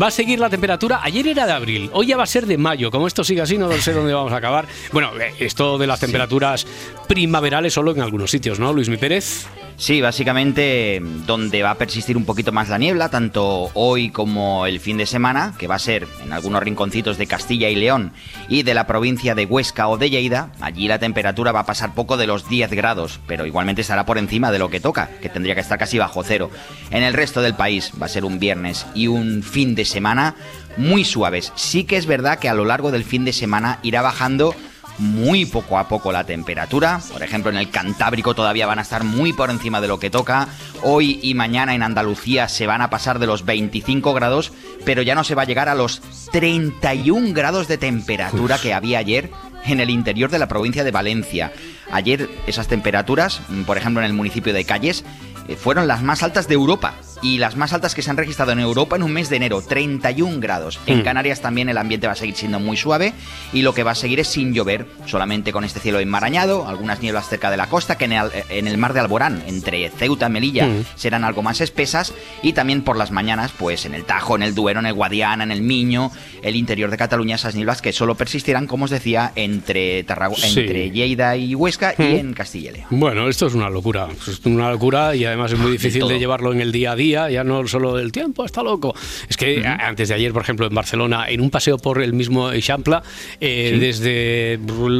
Va 0.00 0.08
a 0.08 0.10
seguir 0.10 0.38
la 0.40 0.50
temperatura, 0.50 1.00
ayer 1.02 1.26
era 1.28 1.46
de 1.46 1.52
abril, 1.52 1.90
hoy 1.94 2.06
ya 2.08 2.16
va 2.18 2.24
a 2.24 2.26
ser 2.26 2.46
de 2.46 2.58
mayo, 2.58 2.90
como 2.90 3.06
esto 3.06 3.24
sigue 3.24 3.40
así, 3.40 3.56
no 3.56 3.72
sé 3.72 3.92
dónde 3.94 4.12
vamos 4.12 4.32
a 4.32 4.36
acabar. 4.36 4.66
Bueno, 4.92 5.10
eh, 5.18 5.34
esto 5.38 5.78
de 5.78 5.86
las 5.86 6.00
temperaturas 6.00 6.66
primaverales 7.08 7.72
solo 7.72 7.92
en 7.92 8.02
algunos 8.02 8.30
sitios, 8.30 8.58
¿no, 8.58 8.72
Luis 8.74 8.88
Mi 8.90 8.98
Pérez? 8.98 9.46
Sí, 9.76 10.00
básicamente 10.00 11.02
donde 11.26 11.62
va 11.62 11.72
a 11.72 11.78
persistir 11.78 12.16
un 12.16 12.24
poquito 12.24 12.52
más 12.52 12.68
la 12.68 12.78
niebla, 12.78 13.08
tanto 13.08 13.70
hoy 13.74 14.10
como 14.10 14.66
el 14.66 14.78
fin 14.78 14.96
de 14.96 15.06
semana, 15.06 15.54
que 15.58 15.66
va 15.66 15.74
a 15.74 15.80
ser 15.80 16.06
en 16.24 16.32
algunos 16.32 16.62
rinconcitos 16.62 17.18
de 17.18 17.26
Castilla 17.26 17.68
y 17.68 17.74
León 17.74 18.12
y 18.48 18.62
de 18.62 18.74
la 18.74 18.86
provincia 18.86 19.34
de 19.34 19.44
Huesca 19.44 19.88
o 19.88 19.98
de 19.98 20.10
Lleida, 20.10 20.52
allí 20.60 20.86
la 20.86 21.00
temperatura 21.00 21.50
va 21.50 21.60
a 21.60 21.66
pasar 21.66 21.94
poco 21.94 22.16
de 22.16 22.28
los 22.28 22.48
10 22.48 22.70
grados, 22.70 23.18
pero 23.26 23.44
igualmente 23.44 23.82
estará 23.82 24.06
por 24.06 24.18
encima 24.18 24.52
de 24.52 24.60
lo 24.60 24.70
que 24.70 24.78
toca, 24.78 25.10
que 25.20 25.28
tendría 25.28 25.54
que 25.54 25.62
estar 25.62 25.78
casi 25.78 25.98
bajo 25.98 26.22
cero. 26.22 26.50
En 26.90 27.02
el 27.02 27.14
resto 27.14 27.42
del 27.42 27.54
país 27.54 27.92
va 28.00 28.06
a 28.06 28.10
ser 28.10 28.24
un 28.24 28.38
viernes 28.38 28.86
y 28.94 29.08
un 29.08 29.42
fin 29.42 29.74
de 29.74 29.84
semana 29.84 30.36
muy 30.76 31.04
suaves. 31.04 31.52
Sí 31.56 31.84
que 31.84 31.96
es 31.96 32.06
verdad 32.06 32.38
que 32.38 32.48
a 32.48 32.54
lo 32.54 32.64
largo 32.64 32.92
del 32.92 33.04
fin 33.04 33.24
de 33.24 33.32
semana 33.32 33.78
irá 33.82 34.02
bajando 34.02 34.54
muy 35.02 35.44
poco 35.46 35.78
a 35.78 35.88
poco 35.88 36.12
la 36.12 36.24
temperatura. 36.24 37.00
Por 37.12 37.22
ejemplo, 37.22 37.50
en 37.50 37.56
el 37.56 37.70
Cantábrico 37.70 38.34
todavía 38.34 38.66
van 38.66 38.78
a 38.78 38.82
estar 38.82 39.04
muy 39.04 39.32
por 39.32 39.50
encima 39.50 39.80
de 39.80 39.88
lo 39.88 39.98
que 39.98 40.10
toca. 40.10 40.48
Hoy 40.82 41.18
y 41.22 41.34
mañana 41.34 41.74
en 41.74 41.82
Andalucía 41.82 42.48
se 42.48 42.66
van 42.66 42.80
a 42.80 42.88
pasar 42.88 43.18
de 43.18 43.26
los 43.26 43.44
25 43.44 44.14
grados, 44.14 44.52
pero 44.84 45.02
ya 45.02 45.14
no 45.14 45.24
se 45.24 45.34
va 45.34 45.42
a 45.42 45.46
llegar 45.46 45.68
a 45.68 45.74
los 45.74 46.00
31 46.30 47.34
grados 47.34 47.68
de 47.68 47.78
temperatura 47.78 48.58
que 48.58 48.72
había 48.72 49.00
ayer 49.00 49.30
en 49.64 49.80
el 49.80 49.90
interior 49.90 50.30
de 50.30 50.38
la 50.38 50.48
provincia 50.48 50.84
de 50.84 50.92
Valencia. 50.92 51.52
Ayer 51.90 52.30
esas 52.46 52.68
temperaturas, 52.68 53.40
por 53.66 53.76
ejemplo 53.76 54.02
en 54.02 54.06
el 54.06 54.14
municipio 54.14 54.52
de 54.52 54.64
Calles, 54.64 55.04
eh, 55.48 55.56
fueron 55.56 55.88
las 55.88 56.02
más 56.02 56.22
altas 56.22 56.46
de 56.46 56.54
Europa 56.54 56.94
y 57.22 57.38
las 57.38 57.56
más 57.56 57.72
altas 57.72 57.94
que 57.94 58.02
se 58.02 58.10
han 58.10 58.16
registrado 58.16 58.52
en 58.52 58.58
Europa 58.60 58.96
en 58.96 59.02
un 59.02 59.12
mes 59.12 59.28
de 59.30 59.36
enero, 59.36 59.62
31 59.62 60.40
grados. 60.40 60.80
En 60.86 61.00
Mm. 61.00 61.02
Canarias 61.04 61.40
también 61.40 61.68
el 61.68 61.78
ambiente 61.78 62.06
va 62.06 62.12
a 62.14 62.16
seguir 62.16 62.34
siendo 62.34 62.58
muy 62.60 62.76
suave 62.76 63.12
y 63.52 63.62
lo 63.62 63.74
que 63.74 63.82
va 63.84 63.92
a 63.92 63.94
seguir 63.94 64.20
es 64.20 64.28
sin 64.28 64.52
llover, 64.52 64.86
solamente 65.06 65.52
con 65.52 65.64
este 65.64 65.80
cielo 65.80 66.00
enmarañado, 66.00 66.66
algunas 66.68 67.00
nieblas 67.00 67.28
cerca 67.28 67.50
de 67.50 67.56
la 67.56 67.68
costa 67.68 67.96
que 67.96 68.06
en 68.06 68.12
el, 68.12 68.30
en 68.48 68.66
el 68.66 68.76
mar 68.78 68.92
de 68.92 69.00
Alborán, 69.00 69.42
entre 69.46 69.88
Ceuta 69.90 70.26
y 70.26 70.30
Melilla, 70.30 70.66
Mm. 70.66 70.84
serán 70.96 71.24
algo 71.24 71.42
más 71.42 71.60
espesas 71.60 72.12
y 72.42 72.52
también 72.52 72.82
por 72.82 72.96
las 72.96 73.10
mañanas, 73.10 73.52
pues 73.58 73.84
en 73.86 73.94
el 73.94 74.04
Tajo, 74.04 74.36
en 74.36 74.42
el 74.42 74.54
Duero, 74.54 74.80
en 74.80 74.86
el 74.86 74.94
Guadiana, 74.94 75.44
en 75.44 75.50
el 75.52 75.62
Miño, 75.62 76.10
el 76.42 76.56
interior 76.56 76.90
de 76.90 76.96
Cataluña, 76.96 77.36
esas 77.36 77.54
nieblas 77.54 77.82
que 77.82 77.92
solo 77.92 78.14
persistirán, 78.16 78.66
como 78.66 78.84
os 78.86 78.90
decía, 78.90 79.32
entre, 79.36 80.04
Tarrago- 80.06 80.36
Sí. 80.36 80.60
entre 80.60 80.90
Lleida 80.90 81.36
y 81.36 81.54
Huesca 81.54 81.94
y 81.98 82.02
Mm. 82.02 82.16
en 82.16 82.34
Castilla 82.34 82.70
y 82.70 82.74
León. 82.74 82.86
Bueno, 82.90 83.28
esto 83.28 83.46
es 83.46 83.54
una 83.54 83.70
locura. 83.70 84.08
Es 84.26 84.40
una 84.44 84.70
locura 84.70 85.14
y 85.14 85.24
además 85.24 85.52
es 85.52 85.58
muy 85.58 85.72
difícil 85.72 86.00
todo. 86.00 86.10
de 86.10 86.18
llevarlo 86.18 86.52
en 86.52 86.60
el 86.60 86.72
día 86.72 86.92
a 86.92 86.96
día, 86.96 87.11
ya 87.12 87.44
no 87.44 87.66
solo 87.68 87.96
del 87.96 88.12
tiempo, 88.12 88.44
está 88.44 88.62
loco. 88.62 88.94
Es 89.28 89.36
que 89.36 89.64
antes 89.66 90.08
de 90.08 90.14
ayer, 90.14 90.32
por 90.32 90.42
ejemplo, 90.42 90.66
en 90.66 90.74
Barcelona, 90.74 91.26
en 91.28 91.40
un 91.40 91.50
paseo 91.50 91.78
por 91.78 92.02
el 92.02 92.12
mismo 92.12 92.50
Eixample, 92.50 92.96
eh, 93.40 93.70
Sí. 93.74 93.78
desde 93.78 94.58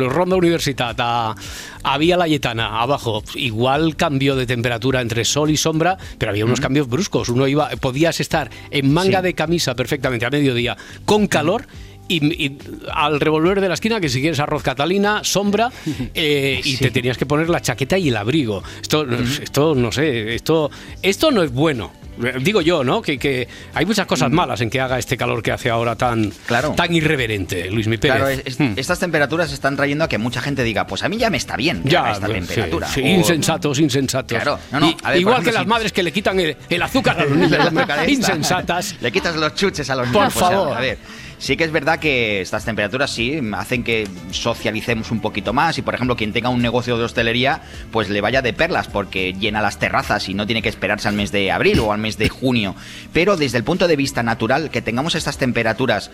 Ronda 0.08 0.36
Universitat 0.36 0.98
a, 1.00 1.34
a 1.82 1.98
Vía 1.98 2.16
Layetana, 2.16 2.80
abajo, 2.80 3.22
igual 3.34 3.96
cambio 3.96 4.36
de 4.36 4.46
temperatura 4.46 5.00
entre 5.00 5.24
sol 5.24 5.50
y 5.50 5.56
sombra, 5.56 5.96
pero 6.18 6.30
había 6.30 6.44
unos 6.44 6.60
cambios 6.60 6.88
bruscos. 6.88 7.28
Uno 7.28 7.46
iba, 7.48 7.68
podías 7.80 8.20
estar 8.20 8.50
en 8.70 8.92
manga 8.92 9.18
Sí. 9.18 9.24
de 9.24 9.34
camisa 9.34 9.74
perfectamente 9.74 10.26
a 10.26 10.30
mediodía, 10.30 10.76
con 11.04 11.26
calor. 11.26 11.66
Y, 12.08 12.44
y 12.44 12.58
al 12.92 13.20
revolver 13.20 13.60
de 13.60 13.68
la 13.68 13.74
esquina, 13.74 14.00
que 14.00 14.08
si 14.08 14.20
quieres 14.20 14.38
arroz 14.40 14.62
catalina, 14.62 15.20
sombra, 15.22 15.70
eh, 16.14 16.60
y 16.62 16.76
te 16.76 16.90
tenías 16.90 17.16
que 17.16 17.24
poner 17.26 17.48
la 17.48 17.62
chaqueta 17.62 17.96
y 17.96 18.08
el 18.08 18.16
abrigo. 18.16 18.62
Esto, 18.82 19.06
esto 19.40 19.74
no 19.74 19.92
sé, 19.92 20.34
esto, 20.34 20.70
esto 21.00 21.30
no 21.30 21.42
es 21.42 21.52
bueno. 21.52 21.92
Eh, 22.22 22.34
Digo 22.40 22.60
yo, 22.60 22.84
¿no? 22.84 23.00
Que, 23.00 23.18
que 23.18 23.48
hay 23.74 23.86
muchas 23.86 24.06
cosas 24.06 24.30
malas 24.30 24.60
en 24.60 24.68
que 24.70 24.80
haga 24.80 24.98
este 24.98 25.16
calor 25.16 25.42
que 25.42 25.52
hace 25.52 25.70
ahora 25.70 25.96
tan, 25.96 26.30
tan 26.76 26.94
irreverente, 26.94 27.70
Luis 27.70 27.86
Mi 27.88 27.96
Pérez. 27.96 28.16
Claro, 28.16 28.28
es- 28.30 28.42
es- 28.44 28.58
Hmm. 28.60 28.72
estas 28.76 28.98
temperaturas 28.98 29.52
están 29.52 29.76
trayendo 29.76 30.04
a 30.04 30.08
que 30.08 30.18
mucha 30.18 30.40
gente 30.40 30.62
diga, 30.62 30.86
pues 30.86 31.02
a 31.02 31.08
mí 31.08 31.16
ya 31.16 31.30
me 31.30 31.36
está 31.38 31.56
bien 31.56 31.82
Ya, 31.84 32.12
esta 32.12 32.26
sí, 32.26 32.32
temperatura. 32.34 32.88
sí, 32.88 33.00
O- 33.02 33.06
insensatos, 33.06 33.78
insensatos. 33.80 34.36
Claro, 34.42 34.58
no, 34.72 34.80
no, 34.80 34.94
ver, 35.08 35.18
igual 35.20 35.36
por 35.36 35.44
que 35.44 35.52
las 35.52 35.62
si- 35.62 35.68
madres 35.68 35.92
que 35.92 36.02
le 36.02 36.12
quitan 36.12 36.38
el, 36.40 36.56
el 36.68 36.82
azúcar 36.82 37.18
a 37.20 37.24
los 37.24 37.36
niños. 37.36 37.58
Insensatas. 38.08 38.96
Le 39.00 39.10
quitas 39.12 39.34
los 39.36 39.54
chuches 39.54 39.88
a 39.90 39.94
los 39.96 40.06
Por 40.08 40.16
niños. 40.22 40.34
pues, 40.34 40.44
favor. 40.44 40.76
a 40.76 40.80
ver, 40.80 40.98
sí 41.42 41.56
que 41.56 41.64
es 41.64 41.72
verdad 41.72 41.98
que 41.98 42.40
estas 42.40 42.64
temperaturas 42.64 43.10
sí 43.10 43.40
hacen 43.54 43.82
que 43.82 44.06
socialicemos 44.30 45.10
un 45.10 45.20
poquito 45.20 45.52
más 45.52 45.76
y, 45.76 45.82
por 45.82 45.94
ejemplo, 45.94 46.16
quien 46.16 46.32
tenga 46.32 46.48
un 46.50 46.62
negocio 46.62 46.96
de 46.96 47.04
hostelería, 47.04 47.62
pues 47.90 48.08
le 48.08 48.20
vaya 48.20 48.42
de 48.42 48.52
perlas 48.52 48.86
porque 48.86 49.34
llena 49.34 49.60
las 49.60 49.80
terrazas 49.80 50.28
y 50.28 50.34
no 50.34 50.46
tiene 50.46 50.62
que 50.62 50.68
esperarse 50.68 51.08
al 51.08 51.14
mes 51.14 51.32
de 51.32 51.50
abril 51.50 51.80
o 51.80 51.92
al 51.92 51.98
mes 51.98 52.16
de 52.16 52.28
junio. 52.28 52.76
Pero 53.12 53.36
desde 53.36 53.58
el 53.58 53.64
punto 53.64 53.88
de 53.88 53.96
vista 53.96 54.22
natural, 54.22 54.70
que 54.70 54.82
tengamos 54.82 55.16
estas 55.16 55.36
temperaturas 55.36 56.12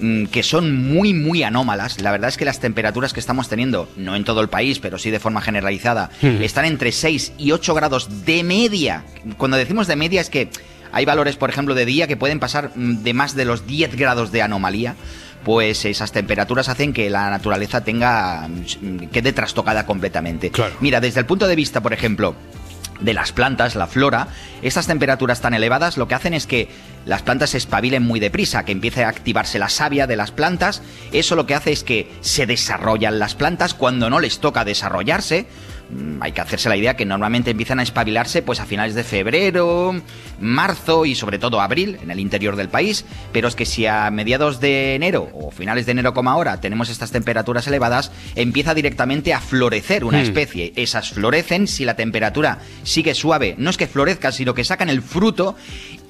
mm, 0.00 0.24
que 0.26 0.42
son 0.42 0.74
muy, 0.74 1.12
muy 1.12 1.42
anómalas. 1.42 2.00
La 2.00 2.10
verdad 2.10 2.30
es 2.30 2.38
que 2.38 2.46
las 2.46 2.60
temperaturas 2.60 3.12
que 3.12 3.20
estamos 3.20 3.50
teniendo, 3.50 3.86
no 3.98 4.16
en 4.16 4.24
todo 4.24 4.40
el 4.40 4.48
país, 4.48 4.78
pero 4.78 4.96
sí 4.96 5.10
de 5.10 5.20
forma 5.20 5.42
generalizada, 5.42 6.08
están 6.22 6.64
entre 6.64 6.90
6 6.90 7.34
y 7.36 7.52
8 7.52 7.74
grados 7.74 8.24
de 8.24 8.42
media. 8.44 9.04
Cuando 9.36 9.58
decimos 9.58 9.88
de 9.88 9.96
media 9.96 10.22
es 10.22 10.30
que 10.30 10.48
hay 10.92 11.04
valores, 11.04 11.36
por 11.36 11.50
ejemplo, 11.50 11.74
de 11.74 11.86
día 11.86 12.06
que 12.06 12.16
pueden 12.16 12.40
pasar 12.40 12.72
mm, 12.74 13.02
de 13.02 13.14
más 13.14 13.34
de 13.34 13.44
los 13.44 13.66
10 13.66 13.96
grados 13.96 14.32
de 14.32 14.42
anomalía. 14.42 14.96
Pues 15.44 15.86
esas 15.86 16.12
temperaturas 16.12 16.68
hacen 16.68 16.92
que 16.92 17.08
la 17.08 17.30
naturaleza 17.30 17.82
tenga. 17.82 18.48
mm, 18.48 19.06
quede 19.12 19.32
trastocada 19.32 19.86
completamente. 19.86 20.52
Mira, 20.80 21.00
desde 21.00 21.20
el 21.20 21.26
punto 21.26 21.48
de 21.48 21.56
vista, 21.56 21.80
por 21.80 21.92
ejemplo, 21.92 22.34
de 23.00 23.14
las 23.14 23.32
plantas, 23.32 23.74
la 23.74 23.86
flora, 23.86 24.28
estas 24.62 24.86
temperaturas 24.86 25.40
tan 25.40 25.54
elevadas 25.54 25.96
lo 25.96 26.06
que 26.06 26.14
hacen 26.14 26.34
es 26.34 26.46
que 26.46 26.68
las 27.06 27.22
plantas 27.22 27.50
se 27.50 27.58
espabilen 27.58 28.02
muy 28.02 28.20
deprisa, 28.20 28.64
que 28.64 28.72
empiece 28.72 29.04
a 29.04 29.08
activarse 29.08 29.58
la 29.58 29.68
savia 29.68 30.06
de 30.06 30.16
las 30.16 30.30
plantas. 30.30 30.82
Eso 31.12 31.34
lo 31.34 31.46
que 31.46 31.54
hace 31.54 31.72
es 31.72 31.82
que 31.82 32.12
se 32.20 32.46
desarrollan 32.46 33.18
las 33.18 33.34
plantas 33.34 33.74
cuando 33.74 34.10
no 34.10 34.20
les 34.20 34.38
toca 34.38 34.64
desarrollarse. 34.64 35.46
Mm, 35.90 36.22
Hay 36.22 36.32
que 36.32 36.40
hacerse 36.40 36.68
la 36.68 36.76
idea 36.76 36.94
que 36.96 37.04
normalmente 37.04 37.50
empiezan 37.50 37.80
a 37.80 37.82
espabilarse 37.82 38.42
pues 38.42 38.60
a 38.60 38.64
finales 38.66 38.94
de 38.94 39.02
febrero, 39.04 39.94
marzo 40.40 41.04
y 41.04 41.14
sobre 41.14 41.38
todo 41.38 41.60
abril 41.60 41.98
en 42.02 42.10
el 42.10 42.20
interior 42.20 42.56
del 42.56 42.68
país, 42.68 43.04
pero 43.32 43.48
es 43.48 43.54
que 43.56 43.66
si 43.66 43.86
a 43.86 44.10
mediados 44.10 44.60
de 44.60 44.94
enero 44.94 45.28
o 45.34 45.50
finales 45.50 45.86
de 45.86 45.92
enero 45.92 46.14
como 46.14 46.30
ahora 46.30 46.60
tenemos 46.60 46.88
estas 46.90 47.10
temperaturas 47.10 47.66
elevadas, 47.66 48.12
empieza 48.36 48.74
directamente 48.74 49.34
a 49.34 49.40
florecer 49.40 50.04
una 50.04 50.18
Hmm. 50.18 50.22
especie. 50.22 50.72
Esas 50.76 51.10
florecen 51.10 51.66
si 51.66 51.84
la 51.84 51.96
temperatura 51.96 52.58
sigue 52.84 53.14
suave, 53.14 53.54
no 53.58 53.70
es 53.70 53.76
que 53.76 53.86
florezcan, 53.86 54.32
sino 54.32 54.54
que 54.54 54.64
sacan 54.64 54.90
el 54.90 55.02
fruto 55.02 55.56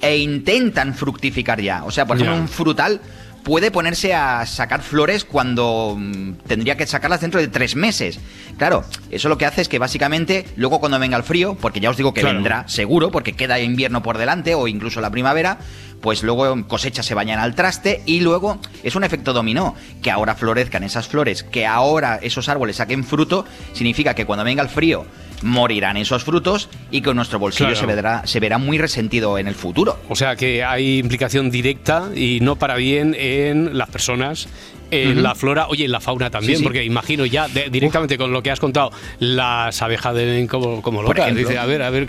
e 0.01 0.17
intentan 0.17 0.93
fructificar 0.93 1.59
ya. 1.61 1.83
O 1.85 1.91
sea, 1.91 2.05
por 2.05 2.17
ejemplo, 2.17 2.35
un 2.37 2.47
frutal 2.47 3.01
puede 3.43 3.71
ponerse 3.71 4.13
a 4.13 4.45
sacar 4.45 4.81
flores 4.81 5.25
cuando 5.25 5.95
mm, 5.97 6.33
tendría 6.47 6.77
que 6.77 6.85
sacarlas 6.87 7.21
dentro 7.21 7.39
de 7.39 7.47
tres 7.47 7.75
meses. 7.75 8.19
Claro, 8.57 8.83
eso 9.09 9.29
lo 9.29 9.37
que 9.37 9.45
hace 9.45 9.61
es 9.61 9.67
que 9.69 9.79
básicamente 9.79 10.45
luego 10.55 10.79
cuando 10.79 10.99
venga 10.99 11.17
el 11.17 11.23
frío, 11.23 11.55
porque 11.59 11.79
ya 11.79 11.89
os 11.89 11.97
digo 11.97 12.13
que 12.13 12.21
Claro. 12.21 12.35
vendrá 12.35 12.67
seguro, 12.67 13.11
porque 13.11 13.33
queda 13.33 13.59
invierno 13.59 14.03
por 14.03 14.17
delante 14.17 14.53
o 14.55 14.67
incluso 14.67 15.01
la 15.01 15.09
primavera, 15.09 15.57
pues 16.01 16.23
luego 16.23 16.67
cosechas 16.67 17.05
se 17.05 17.13
bañan 17.13 17.39
al 17.39 17.55
traste 17.55 18.01
y 18.05 18.19
luego 18.21 18.59
es 18.83 18.95
un 18.95 19.03
efecto 19.03 19.33
dominó, 19.33 19.75
que 20.01 20.11
ahora 20.11 20.35
florezcan 20.35 20.83
esas 20.83 21.07
flores, 21.07 21.43
que 21.43 21.65
ahora 21.65 22.19
esos 22.21 22.49
árboles 22.49 22.77
saquen 22.77 23.03
fruto, 23.03 23.45
significa 23.73 24.13
que 24.13 24.25
cuando 24.25 24.43
venga 24.43 24.63
el 24.63 24.69
frío 24.69 25.05
morirán 25.43 25.97
esos 25.97 26.23
frutos 26.23 26.69
y 26.91 27.01
que 27.01 27.13
nuestro 27.13 27.39
bolsillo 27.39 27.69
Claro. 27.71 27.79
se, 27.79 27.85
verá, 27.95 28.27
se 28.27 28.39
verá 28.39 28.57
muy 28.57 28.77
resentido 28.77 29.37
en 29.39 29.47
el 29.47 29.55
futuro. 29.55 29.99
O 30.09 30.15
sea 30.15 30.35
que 30.35 30.63
hay 30.63 30.99
implicación 30.99 31.49
directa 31.49 32.09
y 32.15 32.39
no 32.41 32.55
para 32.57 32.75
bien 32.75 33.15
en 33.17 33.77
las 33.77 33.89
personas, 33.89 34.47
en 34.91 35.13
Ujú. 35.13 35.21
la 35.21 35.35
flora, 35.35 35.67
oye, 35.67 35.85
en 35.85 35.91
la 35.91 35.99
fauna 35.99 36.29
también, 36.29 36.53
Sí, 36.53 36.57
sí. 36.57 36.63
porque 36.63 36.83
imagino 36.83 37.25
ya 37.25 37.47
de- 37.47 37.69
directamente 37.69 38.17
con 38.17 38.31
lo 38.31 38.43
que 38.43 38.51
has 38.51 38.59
contado, 38.59 38.91
las 39.19 39.81
abejas 39.81 40.13
deben 40.13 40.47
como, 40.47 40.81
como 40.81 41.01
locas. 41.01 41.33
Dice, 41.35 41.57
a 41.57 41.65
ver, 41.65 41.81
a 41.81 41.89
ver, 41.89 42.05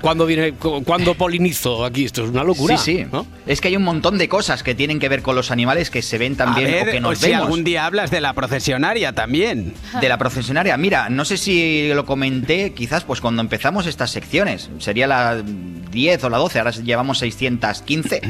¿cuándo 0.00 0.26
viene, 0.26 0.52
cu- 0.52 0.82
cuándo 0.84 1.14
polinizo 1.14 1.84
aquí? 1.84 2.04
Esto 2.04 2.24
es 2.24 2.30
una 2.30 2.44
locura. 2.44 2.76
Sí, 2.78 2.96
sí. 2.96 3.06
¿no? 3.12 3.26
Es 3.46 3.60
que 3.60 3.68
hay 3.68 3.76
un 3.76 3.84
montón 3.84 4.18
de 4.18 4.28
cosas 4.28 4.62
que 4.62 4.74
tienen 4.74 4.98
que 4.98 5.08
ver 5.08 5.22
con 5.22 5.36
los 5.36 5.50
animales 5.50 5.90
que 5.90 6.02
se 6.02 6.18
ven 6.18 6.36
también 6.36 6.68
a 6.68 6.70
ver, 6.72 6.88
o 6.88 6.92
que 6.92 7.00
nos 7.00 7.12
o 7.12 7.20
si 7.20 7.26
vemos. 7.30 7.44
algún 7.44 7.64
día 7.64 7.86
hablas 7.86 8.10
de 8.10 8.20
la 8.20 8.32
procesionaria 8.32 9.12
también. 9.12 9.74
De 10.00 10.08
la 10.08 10.18
procesionaria. 10.18 10.76
Mira, 10.76 11.08
no 11.10 11.24
sé 11.24 11.36
si 11.36 11.88
lo 11.92 12.04
comenté, 12.06 12.72
quizás 12.72 13.04
pues 13.04 13.20
cuando 13.20 13.42
empezamos 13.42 13.86
estas 13.86 14.10
secciones. 14.10 14.70
Sería 14.78 15.06
la 15.06 15.42
10 15.42 16.24
o 16.24 16.30
la 16.30 16.38
12, 16.38 16.58
ahora 16.58 16.70
llevamos 16.70 17.18
615. 17.18 18.20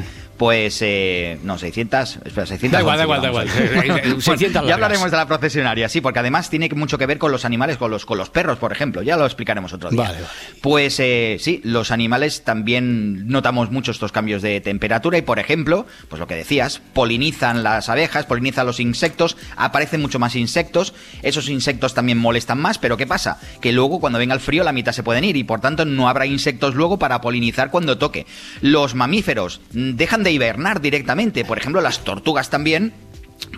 Pues, 0.43 0.81
eh, 0.83 1.39
no, 1.45 1.57
600, 1.57 2.19
espera, 2.25 2.47
600. 2.47 2.73
Da 2.73 2.81
igual, 2.81 2.99
da 2.99 3.05
igual, 3.05 3.23
da 3.23 3.29
igual. 3.29 3.49
Eh, 3.93 4.15
eh, 4.17 4.21
600 4.21 4.67
ya 4.67 4.75
hablaremos 4.75 5.09
de 5.09 5.17
la 5.17 5.29
procesionaria, 5.29 5.89
sí, 5.89 6.01
porque 6.01 6.19
además 6.19 6.51
tiene 6.51 6.69
mucho 6.71 6.99
que 6.99 7.07
ver 7.07 7.19
con 7.19 7.31
los 7.31 7.45
animales, 7.45 7.77
con 7.77 7.93
los, 7.93 8.05
con 8.05 8.19
los 8.19 8.29
perros, 8.29 8.59
por 8.59 8.73
ejemplo. 8.73 9.03
Ya 9.03 9.17
lo 9.17 9.25
explicaremos 9.25 9.73
otro 9.73 9.91
día. 9.91 10.01
Vale, 10.03 10.15
vale. 10.15 10.27
Pues 10.61 10.99
eh, 10.99 11.37
sí, 11.39 11.61
los 11.63 11.93
animales 11.93 12.43
también 12.43 13.29
notamos 13.29 13.71
mucho 13.71 13.93
estos 13.93 14.11
cambios 14.11 14.43
de 14.43 14.61
temperatura 14.61 15.17
y, 15.17 15.23
por 15.23 15.39
ejemplo, 15.39 15.87
pues 16.09 16.19
lo 16.19 16.27
que 16.27 16.35
decías, 16.35 16.81
polinizan 16.93 17.63
las 17.63 17.89
abejas, 17.89 18.27
polinizan 18.27 18.67
los 18.67 18.81
insectos, 18.81 19.37
aparecen 19.57 20.01
mucho 20.01 20.19
más 20.19 20.35
insectos, 20.35 20.93
esos 21.23 21.49
insectos 21.51 21.95
también 21.95 22.19
molestan 22.19 22.61
más, 22.61 22.79
pero 22.79 22.97
¿qué 22.97 23.07
pasa? 23.07 23.39
Que 23.61 23.71
luego 23.71 24.01
cuando 24.01 24.19
venga 24.19 24.35
el 24.35 24.41
frío 24.41 24.65
la 24.65 24.73
mitad 24.73 24.91
se 24.91 25.05
pueden 25.05 25.23
ir 25.23 25.37
y 25.37 25.45
por 25.45 25.61
tanto 25.61 25.85
no 25.85 26.09
habrá 26.09 26.27
insectos 26.27 26.75
luego 26.75 26.99
para 26.99 27.21
polinizar 27.21 27.71
cuando 27.71 27.97
toque. 27.97 28.27
Los 28.61 28.97
mamíferos 28.97 29.61
mm, 29.73 29.93
dejan 29.93 30.25
de 30.25 30.32
hibernar 30.33 30.81
directamente, 30.81 31.45
por 31.45 31.59
ejemplo 31.59 31.81
las 31.81 32.01
tortugas 32.05 32.51
también 32.51 32.93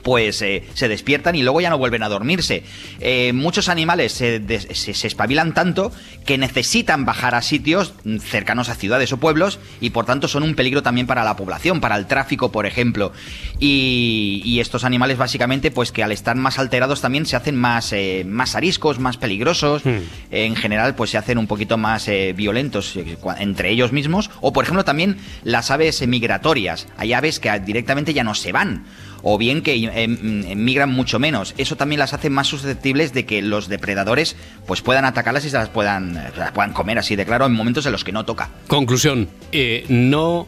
pues 0.03 0.41
eh, 0.43 0.65
se 0.75 0.89
despiertan 0.89 1.35
y 1.35 1.43
luego 1.43 1.61
ya 1.61 1.71
no 1.71 1.79
vuelven 1.79 2.03
a 2.03 2.09
dormirse. 2.09 2.65
Eh, 3.01 3.33
muchos 3.33 3.69
animales 3.69 4.13
se, 4.13 4.43
se- 4.75 4.95
se 4.95 5.07
espabilan 5.07 5.55
tanto 5.55 5.93
que 6.27 6.39
necesitan 6.39 7.05
bajar 7.05 7.35
a 7.35 7.43
sitios 7.43 7.95
cercanos 8.21 8.69
a 8.69 8.75
ciudades 8.75 9.13
o 9.13 9.19
pueblos 9.19 9.59
y 9.81 9.91
por 9.91 10.07
tanto 10.07 10.29
son 10.29 10.43
un 10.43 10.55
peligro 10.55 10.83
también 10.83 11.07
para 11.07 11.25
la 11.25 11.37
población, 11.37 11.81
para 11.81 11.97
el 11.97 12.07
tráfico, 12.07 12.51
por 12.53 12.67
ejemplo. 12.67 13.13
Y, 13.61 14.43
y 14.45 14.61
estos 14.61 14.85
animales 14.85 15.19
básicamente 15.19 15.71
pues 15.71 15.93
que 15.93 16.03
al 16.03 16.13
estar 16.13 16.37
más 16.37 16.59
alterados 16.59 17.01
también 17.01 17.27
se 17.27 17.37
hacen 17.37 17.57
más, 17.57 17.93
eh, 17.93 18.25
más 18.27 18.55
ariscos, 18.55 18.99
más 18.99 19.17
peligrosos. 19.17 19.83
En 20.31 20.57
general 20.57 20.95
pues 20.95 21.11
se 21.11 21.19
hacen 21.19 21.39
un 21.39 21.47
poquito 21.47 21.77
más 21.77 22.09
violentos 22.35 22.95
entre 23.39 23.71
ellos 23.71 23.93
mismos. 23.93 24.31
O 24.41 24.53
por 24.53 24.65
ejemplo 24.65 24.85
también 24.85 25.17
las 25.45 25.71
aves 25.71 26.07
migratorias. 26.07 26.87
Hay 26.97 27.13
aves 27.13 27.41
que 27.41 27.51
directamente 27.61 28.15
ya 28.15 28.25
no 28.25 28.35
se 28.35 28.53
van 28.53 28.85
o 29.27 29.39
bien 29.39 29.63
que 29.63 29.75
eh, 29.75 30.07
mm, 30.07 30.55
migran 30.63 30.91
mucho 30.91 31.19
menos. 31.19 31.55
Eso 31.59 31.77
también 31.77 31.99
las 31.99 32.13
hace 32.13 32.29
más 32.31 32.47
susceptibles 32.47 33.13
de 33.15 33.25
que 33.27 33.41
los 33.43 33.69
depredadores 33.69 34.37
pues 34.67 34.83
puedan 34.83 35.05
atacarlas 35.07 35.45
y 35.47 35.51
se 35.51 35.57
las 35.57 35.71
puedan, 35.71 36.17
eh, 36.17 36.31
se 36.35 36.41
las 36.41 36.53
puedan 36.53 36.73
comer 36.75 36.99
así 36.99 37.17
de 37.17 37.25
claro 37.25 37.47
en 37.47 37.53
momentos 37.55 37.87
en 37.87 37.93
los 37.93 38.05
que 38.05 38.13
no 38.13 38.25
toca. 38.25 38.51
Conclusión, 38.69 39.29
eh, 39.53 39.87
no 39.89 40.47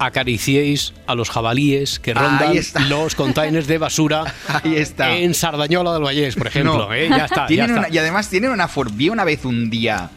acariciéis 0.00 0.94
a 1.06 1.14
los 1.14 1.28
jabalíes 1.30 1.98
que 1.98 2.14
rondan 2.14 2.54
los 2.88 3.14
containers 3.14 3.66
de 3.66 3.78
basura 3.78 4.24
Ahí 4.62 4.76
está. 4.76 5.16
en 5.16 5.34
Sardañola 5.34 5.92
del 5.92 6.02
Vallés, 6.04 6.34
por 6.36 6.46
ejemplo. 6.46 6.86
No. 6.88 6.94
¿eh? 6.94 7.08
Ya 7.08 7.24
está, 7.24 7.42
ya 7.42 7.46
Tienen 7.46 7.70
está. 7.70 7.80
una- 7.80 7.88
y 7.88 7.98
además 7.98 8.28
tienen 8.30 8.50
una 8.50 8.68
for 8.68 8.92
vi 8.92 9.08
una 9.08 9.24
vez 9.24 9.44
un 9.44 9.70
día 9.70 10.10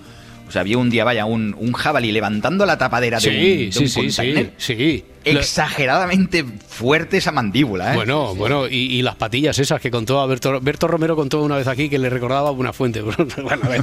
o 0.51 0.53
sea, 0.53 0.63
vi 0.63 0.75
un 0.75 0.89
día, 0.89 1.05
vaya, 1.05 1.23
un, 1.23 1.55
un 1.57 1.71
jabalí 1.71 2.11
levantando 2.11 2.65
la 2.65 2.77
tapadera 2.77 3.19
de 3.19 3.29
un, 3.29 3.33
de 3.35 3.71
sí, 3.71 3.83
un 3.83 3.87
sí, 3.89 3.99
container. 4.01 4.51
sí, 4.57 4.75
sí. 4.75 5.05
Exageradamente 5.23 6.43
fuerte 6.67 7.17
esa 7.17 7.31
mandíbula, 7.31 7.93
¿eh? 7.93 7.95
Bueno, 7.95 8.35
bueno, 8.35 8.67
y, 8.67 8.73
y 8.97 9.01
las 9.01 9.15
patillas 9.15 9.57
esas 9.59 9.79
que 9.79 9.89
contó 9.91 10.19
a 10.19 10.25
Berto, 10.25 10.59
Berto 10.59 10.87
Romero 10.87 11.15
contó 11.15 11.41
una 11.43 11.55
vez 11.55 11.67
aquí 11.67 11.89
que 11.89 11.97
le 11.99 12.09
recordaba 12.09 12.51
una 12.51 12.73
fuente. 12.73 13.01
Bueno, 13.41 13.61
a 13.63 13.67
ver. 13.69 13.81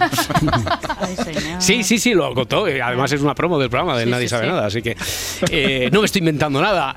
Sí, 1.59 1.83
sí, 1.85 1.99
sí, 1.99 2.13
lo 2.15 2.35
contó. 2.35 2.67
eh, 2.69 2.83
Además 2.83 3.13
es 3.13 3.21
una 3.21 3.35
promo 3.35 3.59
del 3.59 3.71
programa 3.71 3.97
de 3.97 4.05
Sí, 4.05 4.11
Nadie 4.11 4.25
sí, 4.27 4.29
sabe 4.31 4.45
sí. 4.45 4.51
nada, 4.51 4.67
así 4.67 4.83
que 4.83 4.97
eh, 5.51 5.89
no 5.93 6.01
me 6.01 6.07
estoy 6.07 6.19
inventando 6.21 6.61
nada. 6.61 6.97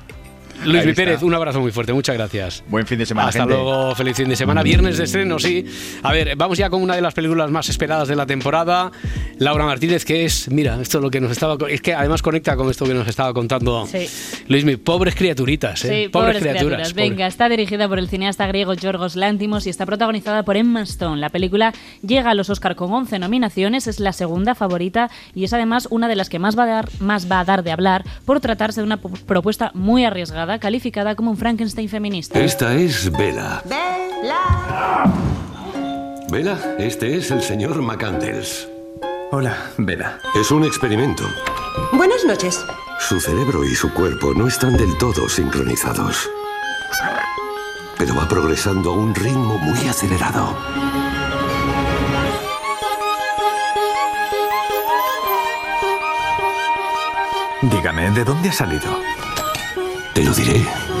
Luis. 0.64 0.94
Pérez, 0.94 1.22
un 1.22 1.34
abrazo 1.34 1.60
muy 1.60 1.72
fuerte, 1.72 1.92
muchas 1.92 2.16
gracias. 2.16 2.62
Buen 2.68 2.86
fin 2.86 2.98
de 2.98 3.06
semana, 3.06 3.28
Hasta 3.28 3.40
gente. 3.40 3.54
luego, 3.54 3.94
feliz 3.94 4.16
fin 4.16 4.28
de 4.28 4.36
semana. 4.36 4.62
Viernes 4.62 4.98
de 4.98 5.04
estreno, 5.04 5.38
sí. 5.38 5.64
A 6.02 6.12
ver, 6.12 6.36
vamos 6.36 6.58
ya 6.58 6.70
con 6.70 6.82
una 6.82 6.94
de 6.94 7.00
las 7.00 7.14
películas 7.14 7.50
más 7.50 7.68
esperadas 7.68 8.08
de 8.08 8.16
la 8.16 8.26
temporada. 8.26 8.90
Laura 9.38 9.64
Martínez, 9.64 10.04
que 10.04 10.24
es, 10.24 10.50
mira, 10.50 10.78
esto 10.80 10.98
es 10.98 11.04
lo 11.04 11.10
que 11.10 11.20
nos 11.20 11.30
estaba. 11.32 11.56
Es 11.68 11.80
que 11.80 11.94
además 11.94 12.22
conecta 12.22 12.56
con 12.56 12.70
esto 12.70 12.84
que 12.84 12.94
nos 12.94 13.08
estaba 13.08 13.32
contando 13.32 13.86
Sí. 13.86 14.06
Luis 14.48 14.64
Mi. 14.64 14.76
Pobres 14.76 15.14
criaturitas, 15.14 15.84
¿eh? 15.84 16.04
Sí, 16.04 16.08
pobres, 16.08 16.38
criaturas. 16.38 16.94
Venga, 16.94 17.26
está 17.26 17.48
dirigida 17.48 17.88
por 17.88 17.98
el 17.98 18.08
cineasta 18.08 18.46
griego 18.46 18.74
Yorgos 18.74 19.16
Lántimos 19.16 19.66
y 19.66 19.70
está 19.70 19.86
protagonizada 19.86 20.42
por 20.44 20.56
Emma 20.56 20.82
Stone. 20.82 21.20
La 21.20 21.28
película 21.30 21.72
llega 22.06 22.30
a 22.30 22.34
los 22.34 22.50
Oscar 22.50 22.74
con 22.76 22.92
11 22.92 23.18
nominaciones, 23.18 23.86
es 23.86 24.00
la 24.00 24.12
segunda 24.12 24.54
favorita 24.54 25.10
y 25.34 25.44
es 25.44 25.52
además 25.52 25.88
una 25.90 26.08
de 26.08 26.16
las 26.16 26.28
que 26.28 26.38
más 26.38 26.58
va 26.58 26.64
a 26.64 26.66
dar, 26.66 26.88
más 27.00 27.30
va 27.30 27.40
a 27.40 27.44
dar 27.44 27.62
de 27.62 27.70
hablar 27.72 28.04
por 28.24 28.40
tratarse 28.40 28.80
de 28.80 28.86
una 28.86 28.96
propuesta 28.98 29.70
muy 29.74 30.04
arriesgada, 30.04 30.51
calificada 30.58 31.14
como 31.14 31.30
un 31.30 31.36
Frankenstein 31.36 31.88
feminista. 31.88 32.38
Esta 32.40 32.74
es 32.74 33.10
Vela. 33.10 33.62
Vela, 36.30 36.58
este 36.78 37.16
es 37.16 37.30
el 37.30 37.42
señor 37.42 37.80
McCandles. 37.82 38.68
Hola, 39.30 39.56
Vela. 39.78 40.18
Es 40.34 40.50
un 40.50 40.64
experimento. 40.64 41.24
Buenas 41.92 42.24
noches. 42.24 42.64
Su 43.00 43.20
cerebro 43.20 43.64
y 43.64 43.74
su 43.74 43.92
cuerpo 43.92 44.32
no 44.34 44.46
están 44.46 44.76
del 44.76 44.96
todo 44.98 45.28
sincronizados. 45.28 46.30
Pero 47.98 48.14
va 48.14 48.28
progresando 48.28 48.92
a 48.92 48.96
un 48.96 49.14
ritmo 49.14 49.58
muy 49.58 49.88
acelerado. 49.88 50.56
Dígame, 57.62 58.10
¿de 58.10 58.24
dónde 58.24 58.48
ha 58.48 58.52
salido? 58.52 58.98
Te 60.22 60.28
lo 60.28 60.34
diré. 60.34 60.91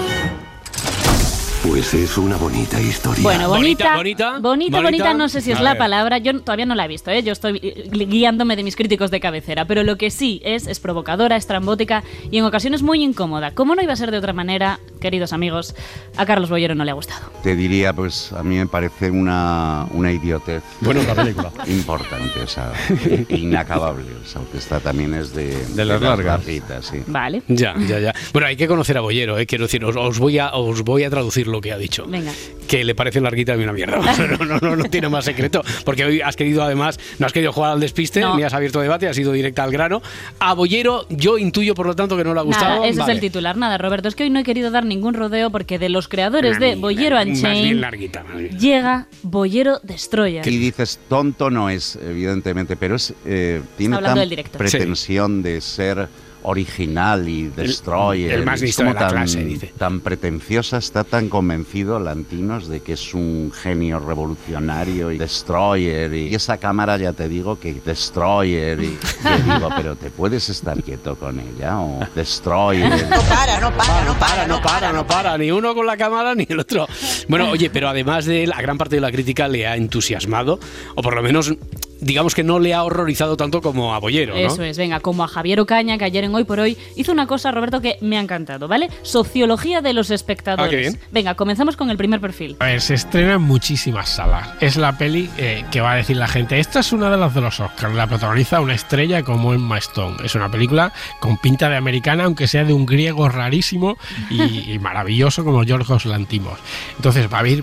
Pues 1.82 1.94
es 1.94 2.16
una 2.16 2.36
bonita 2.36 2.80
historia. 2.80 3.24
Bueno, 3.24 3.48
bonita, 3.48 3.96
bonita, 3.96 4.38
bonita, 4.38 4.80
bonita, 4.80 5.14
no 5.14 5.28
sé 5.28 5.40
si 5.40 5.50
es 5.50 5.58
A 5.58 5.62
la 5.64 5.70
ver. 5.70 5.78
palabra, 5.78 6.18
yo 6.18 6.38
todavía 6.40 6.64
no 6.64 6.76
la 6.76 6.84
he 6.84 6.88
visto, 6.88 7.10
¿eh? 7.10 7.24
yo 7.24 7.32
estoy 7.32 7.58
eh, 7.60 7.90
guiándome 8.06 8.54
de 8.54 8.62
mis 8.62 8.76
críticos 8.76 9.10
de 9.10 9.18
cabecera, 9.18 9.64
pero 9.64 9.82
lo 9.82 9.96
que 9.98 10.12
sí 10.12 10.40
es 10.44 10.68
es 10.68 10.78
provocadora, 10.78 11.34
estrambótica 11.34 12.04
y 12.30 12.38
en 12.38 12.44
ocasiones 12.44 12.82
muy 12.84 13.02
incómoda. 13.02 13.50
¿Cómo 13.50 13.74
no 13.74 13.82
iba 13.82 13.94
a 13.94 13.96
ser 13.96 14.12
de 14.12 14.18
otra 14.18 14.32
manera, 14.32 14.78
queridos 15.00 15.32
amigos? 15.32 15.74
A 16.16 16.24
Carlos 16.24 16.50
Bollero 16.50 16.76
no 16.76 16.84
le 16.84 16.92
ha 16.92 16.94
gustado. 16.94 17.26
Te 17.42 17.56
diría, 17.56 17.92
pues 17.92 18.32
a 18.32 18.44
mí 18.44 18.58
me 18.58 18.68
parece 18.68 19.10
una, 19.10 19.88
una 19.90 20.12
idiotez. 20.12 20.62
Bueno, 20.82 21.02
la 21.02 21.16
película. 21.16 21.50
Importante, 21.66 22.42
o 22.42 22.46
sea, 22.46 22.72
inacabable. 23.28 24.06
O 24.24 24.28
sea, 24.28 24.40
que 24.52 24.58
esta 24.58 24.78
también 24.78 25.14
es 25.14 25.34
de, 25.34 25.48
De 25.74 25.84
las 25.84 26.00
largas. 26.00 26.26
gafitas, 26.46 26.86
sí. 26.86 27.02
Vale. 27.08 27.42
Ya, 27.48 27.74
ya, 27.88 27.98
ya. 27.98 28.14
Bueno, 28.32 28.46
hay 28.46 28.56
que 28.56 28.68
conocer 28.68 28.96
a 28.98 29.00
Bollero, 29.00 29.36
¿eh? 29.36 29.46
quiero 29.46 29.64
decir, 29.64 29.84
os, 29.84 29.96
os 29.96 30.20
voy 30.20 30.38
a, 30.38 30.52
os 30.54 30.82
voy 30.82 31.02
a 31.02 31.10
traducir 31.10 31.48
lo 31.48 31.60
que 31.60 31.71
ha 31.72 31.78
dicho. 31.78 32.04
Venga. 32.06 32.32
Que 32.68 32.84
le 32.84 32.94
parece 32.94 33.20
larguita 33.20 33.54
y 33.56 33.62
una 33.62 33.72
mierda. 33.72 33.98
No, 34.38 34.44
no, 34.44 34.58
no, 34.60 34.76
no 34.76 34.84
tiene 34.84 35.08
más 35.08 35.24
secreto. 35.24 35.62
Porque 35.84 36.04
hoy 36.04 36.20
has 36.20 36.36
querido, 36.36 36.62
además, 36.62 36.98
no 37.18 37.26
has 37.26 37.32
querido 37.32 37.52
jugar 37.52 37.72
al 37.72 37.80
despiste, 37.80 38.20
No. 38.20 38.36
ni 38.36 38.42
has 38.44 38.54
abierto 38.54 38.80
debate, 38.80 39.08
has 39.08 39.18
ido 39.18 39.32
directa 39.32 39.62
al 39.64 39.70
grano. 39.72 40.00
A 40.38 40.54
Bollero, 40.54 41.06
yo 41.10 41.38
intuyo, 41.38 41.74
por 41.74 41.86
lo 41.86 41.94
tanto, 41.96 42.16
que 42.16 42.24
no 42.24 42.32
le 42.34 42.40
ha 42.40 42.42
gustado. 42.44 42.76
Nada, 42.76 42.86
ese 42.88 42.98
Vale. 43.00 43.12
es 43.12 43.16
el 43.16 43.20
titular. 43.20 43.56
Nada, 43.56 43.78
Roberto, 43.78 44.08
es 44.08 44.14
que 44.14 44.22
hoy 44.24 44.30
no 44.30 44.38
he 44.40 44.44
querido 44.44 44.70
dar 44.70 44.84
ningún 44.86 45.14
rodeo 45.14 45.50
porque 45.50 45.78
de 45.78 45.88
los 45.88 46.08
creadores 46.08 46.58
de 46.60 46.76
Bollero 46.76 47.16
Más 47.16 47.24
bien 47.26 47.36
Unchained 47.36 47.80
larguita. 47.80 48.24
más 48.24 48.38
bien. 48.38 48.58
llega 48.58 49.06
Bollero 49.22 49.80
Destroyer. 49.82 50.46
Y 50.46 50.58
dices, 50.58 50.98
tonto 51.08 51.50
no 51.50 51.68
es, 51.70 51.96
evidentemente, 51.96 52.76
pero 52.76 52.96
es, 52.96 53.12
eh, 53.26 53.60
tiene 53.76 53.98
tan 53.98 54.18
pretensión 54.56 55.42
de 55.42 55.60
ser 55.60 56.08
original 56.44 57.28
y 57.28 57.48
destroyer. 57.48 58.32
el 58.32 58.44
más 58.44 58.60
listo 58.60 58.84
de 58.84 58.94
la 58.94 59.00
tan, 59.00 59.10
clase, 59.10 59.44
dice. 59.44 59.72
tan 59.78 60.00
pretenciosa, 60.00 60.78
está 60.78 61.04
tan 61.04 61.28
convencido 61.28 61.98
Lantinos 61.98 62.68
de 62.68 62.80
que 62.80 62.94
es 62.94 63.14
un 63.14 63.52
genio 63.52 63.98
revolucionario 63.98 65.10
y 65.12 65.18
destroyer. 65.18 66.12
Y 66.14 66.34
esa 66.34 66.58
cámara 66.58 66.96
ya 66.96 67.12
te 67.12 67.28
digo 67.28 67.58
que 67.58 67.74
destroyer. 67.74 68.82
Y 68.82 68.98
yo 69.24 69.54
digo, 69.54 69.68
pero 69.76 69.96
¿te 69.96 70.10
puedes 70.10 70.48
estar 70.48 70.82
quieto 70.82 71.16
con 71.16 71.40
ella? 71.40 71.80
O 71.80 72.00
destroyer. 72.14 73.08
No 73.08 73.20
para, 73.22 73.60
no 73.60 73.76
para, 73.76 74.04
no 74.04 74.18
para, 74.18 74.46
no 74.46 74.62
para, 74.62 74.92
no 74.92 75.06
para, 75.06 75.38
ni 75.38 75.50
uno 75.50 75.74
con 75.74 75.86
la 75.86 75.96
cámara 75.96 76.34
ni 76.34 76.46
el 76.48 76.60
otro. 76.60 76.86
Bueno, 77.28 77.50
oye, 77.50 77.70
pero 77.70 77.88
además 77.88 78.26
de 78.26 78.46
la 78.46 78.60
gran 78.60 78.78
parte 78.78 78.96
de 78.96 79.00
la 79.00 79.10
crítica 79.10 79.48
le 79.48 79.66
ha 79.66 79.76
entusiasmado, 79.76 80.58
o 80.94 81.02
por 81.02 81.14
lo 81.14 81.22
menos 81.22 81.54
digamos 82.02 82.34
que 82.34 82.42
no 82.42 82.58
le 82.58 82.74
ha 82.74 82.82
horrorizado 82.82 83.36
tanto 83.36 83.62
como 83.62 83.94
a 83.94 83.98
Bollero, 83.98 84.34
¿no? 84.34 84.40
Eso 84.40 84.62
es, 84.62 84.76
venga, 84.76 85.00
como 85.00 85.24
a 85.24 85.28
Javier 85.28 85.60
Ocaña, 85.60 85.96
que 85.98 86.04
ayer 86.04 86.24
en 86.24 86.34
Hoy 86.34 86.44
por 86.44 86.60
Hoy 86.60 86.76
hizo 86.96 87.12
una 87.12 87.26
cosa, 87.26 87.52
Roberto, 87.52 87.80
que 87.80 87.96
me 88.00 88.18
ha 88.18 88.20
encantado, 88.20 88.68
¿vale? 88.68 88.90
Sociología 89.02 89.80
de 89.80 89.92
los 89.92 90.10
espectadores. 90.10 90.66
Ah, 90.66 90.70
qué 90.70 90.76
bien. 90.76 90.98
Venga, 91.12 91.34
comenzamos 91.34 91.76
con 91.76 91.90
el 91.90 91.96
primer 91.96 92.20
perfil. 92.20 92.56
A 92.58 92.66
ver, 92.66 92.80
se 92.80 92.94
estrena 92.94 93.34
en 93.34 93.42
muchísimas 93.42 94.08
salas. 94.08 94.48
Es 94.60 94.76
la 94.76 94.98
peli 94.98 95.30
eh, 95.38 95.64
que 95.70 95.80
va 95.80 95.92
a 95.92 95.96
decir 95.96 96.16
la 96.16 96.28
gente. 96.28 96.58
Esta 96.58 96.80
es 96.80 96.92
una 96.92 97.08
de 97.10 97.16
las 97.16 97.34
de 97.34 97.40
los 97.40 97.60
Oscars. 97.60 97.94
La 97.94 98.08
protagoniza 98.08 98.60
una 98.60 98.74
estrella 98.74 99.22
como 99.22 99.54
Emma 99.54 99.78
Stone. 99.78 100.16
Es 100.24 100.34
una 100.34 100.50
película 100.50 100.92
con 101.20 101.38
pinta 101.38 101.68
de 101.68 101.76
americana, 101.76 102.24
aunque 102.24 102.48
sea 102.48 102.64
de 102.64 102.72
un 102.72 102.84
griego 102.84 103.28
rarísimo 103.28 103.96
y, 104.28 104.72
y 104.72 104.78
maravilloso 104.80 105.44
como 105.44 105.62
Yorgos 105.62 106.04
Lantimos. 106.04 106.58
Entonces 106.96 107.32
va 107.32 107.36
a 107.36 107.40
haber 107.40 107.62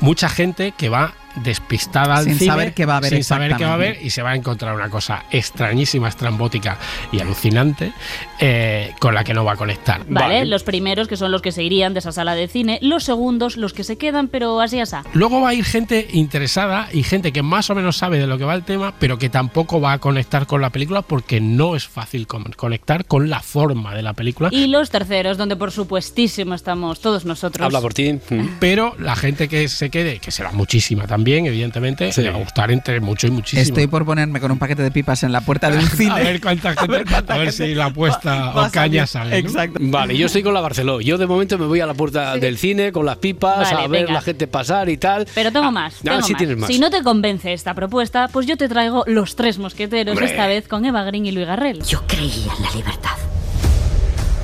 mucha 0.00 0.28
gente 0.28 0.72
que 0.76 0.88
va 0.88 1.14
despistada 1.36 2.16
al 2.16 2.24
Sin 2.24 2.38
cine, 2.38 2.50
saber 2.50 2.74
qué 2.74 2.86
va 2.86 2.94
a 2.94 2.96
haber 2.98 3.10
sin 3.10 3.24
saber 3.24 3.56
qué 3.56 3.64
va 3.64 3.70
a 3.70 3.74
haber 3.74 3.98
y 4.02 4.10
se 4.10 4.22
va 4.22 4.30
a 4.30 4.34
encontrar 4.36 4.74
una 4.74 4.88
cosa 4.90 5.24
extrañísima, 5.30 6.08
estrambótica 6.08 6.78
y 7.12 7.20
alucinante 7.20 7.92
eh, 8.38 8.92
con 8.98 9.14
la 9.14 9.24
que 9.24 9.34
no 9.34 9.44
va 9.44 9.52
a 9.52 9.56
conectar. 9.56 10.02
Vale, 10.08 10.44
los 10.46 10.62
primeros 10.62 11.08
que 11.08 11.16
son 11.16 11.30
los 11.32 11.42
que 11.42 11.52
se 11.52 11.62
irían 11.62 11.92
de 11.94 12.00
esa 12.00 12.12
sala 12.12 12.34
de 12.34 12.48
cine, 12.48 12.78
los 12.82 13.04
segundos 13.04 13.56
los 13.56 13.72
que 13.72 13.84
se 13.84 13.96
quedan, 13.96 14.28
pero 14.28 14.60
así 14.60 14.80
así. 14.80 14.90
Luego 15.12 15.40
va 15.40 15.50
a 15.50 15.54
ir 15.54 15.64
gente 15.64 16.08
interesada 16.12 16.88
y 16.92 17.02
gente 17.04 17.32
que 17.32 17.42
más 17.42 17.70
o 17.70 17.74
menos 17.74 17.96
sabe 17.96 18.18
de 18.18 18.26
lo 18.26 18.38
que 18.38 18.44
va 18.44 18.54
el 18.54 18.64
tema, 18.64 18.94
pero 18.98 19.18
que 19.18 19.28
tampoco 19.28 19.80
va 19.80 19.92
a 19.92 19.98
conectar 19.98 20.46
con 20.46 20.60
la 20.60 20.70
película 20.70 21.02
porque 21.02 21.40
no 21.40 21.76
es 21.76 21.86
fácil 21.86 22.26
con- 22.26 22.44
conectar 22.56 23.04
con 23.04 23.30
la 23.30 23.40
forma 23.40 23.94
de 23.94 24.02
la 24.02 24.14
película. 24.14 24.48
Y 24.52 24.66
los 24.66 24.90
terceros, 24.90 25.38
donde 25.38 25.54
por 25.56 25.70
supuestísimo 25.70 26.54
estamos 26.54 27.00
todos 27.00 27.24
nosotros. 27.24 27.72
por 27.80 27.94
ti. 27.94 28.18
Pero 28.58 28.94
la 28.98 29.14
gente 29.16 29.48
que 29.48 29.68
se 29.68 29.90
quede, 29.90 30.18
que 30.18 30.30
será 30.30 30.50
muchísima 30.52 31.06
también, 31.06 31.19
evidentemente, 31.26 32.10
le 32.16 32.30
va 32.30 32.36
a 32.36 32.40
gustar 32.40 32.70
entre 32.70 33.00
mucho 33.00 33.26
y 33.26 33.30
muchísimo. 33.30 33.62
Estoy 33.62 33.86
por 33.86 34.04
ponerme 34.04 34.40
con 34.40 34.50
un 34.50 34.58
paquete 34.58 34.82
de 34.82 34.90
pipas 34.90 35.22
en 35.22 35.32
la 35.32 35.40
puerta 35.40 35.70
de 35.70 35.78
un 35.78 35.86
cine. 35.88 36.10
A 36.12 36.16
ver 36.16 36.40
cuánta 36.40 36.74
gente, 36.74 37.04
a 37.28 37.36
ver, 37.38 37.52
si 37.52 37.74
la 37.74 37.86
apuesta 37.86 38.52
o 38.54 38.70
caña 38.70 39.06
sale. 39.06 39.42
¿no? 39.42 39.50
Vale, 39.90 40.16
yo 40.16 40.26
estoy 40.26 40.42
con 40.42 40.54
la 40.54 40.60
Barceló. 40.60 41.00
Yo 41.00 41.18
de 41.18 41.26
momento 41.26 41.58
me 41.58 41.66
voy 41.66 41.80
a 41.80 41.86
la 41.86 41.94
puerta 41.94 42.36
del 42.36 42.58
cine 42.58 42.92
con 42.92 43.06
las 43.06 43.16
pipas 43.18 43.70
Vale, 43.70 43.84
a 43.84 43.88
ver 43.88 44.00
venga. 44.02 44.12
la 44.14 44.22
gente 44.22 44.46
pasar 44.46 44.88
y 44.88 44.96
tal. 44.96 45.26
Pero 45.34 45.52
tengo 45.52 45.70
más. 45.70 45.94
Ah, 45.96 46.00
tengo 46.02 46.22
sí 46.22 46.32
más. 46.32 46.38
tienes 46.38 46.56
más. 46.56 46.68
Si 46.68 46.78
no 46.78 46.90
te 46.90 47.02
convence 47.02 47.52
esta 47.52 47.74
propuesta, 47.74 48.28
pues 48.28 48.46
yo 48.46 48.56
te 48.56 48.68
traigo 48.68 49.04
Los 49.06 49.36
Tres 49.36 49.58
Mosqueteros, 49.58 50.12
Hombre. 50.12 50.30
esta 50.30 50.46
vez 50.46 50.68
con 50.68 50.84
Eva 50.84 51.02
Green 51.04 51.26
y 51.26 51.32
Luis 51.32 51.46
Garrel. 51.46 51.82
Yo 51.84 52.02
creía 52.06 52.52
en 52.56 52.62
la 52.62 52.70
libertad. 52.74 53.16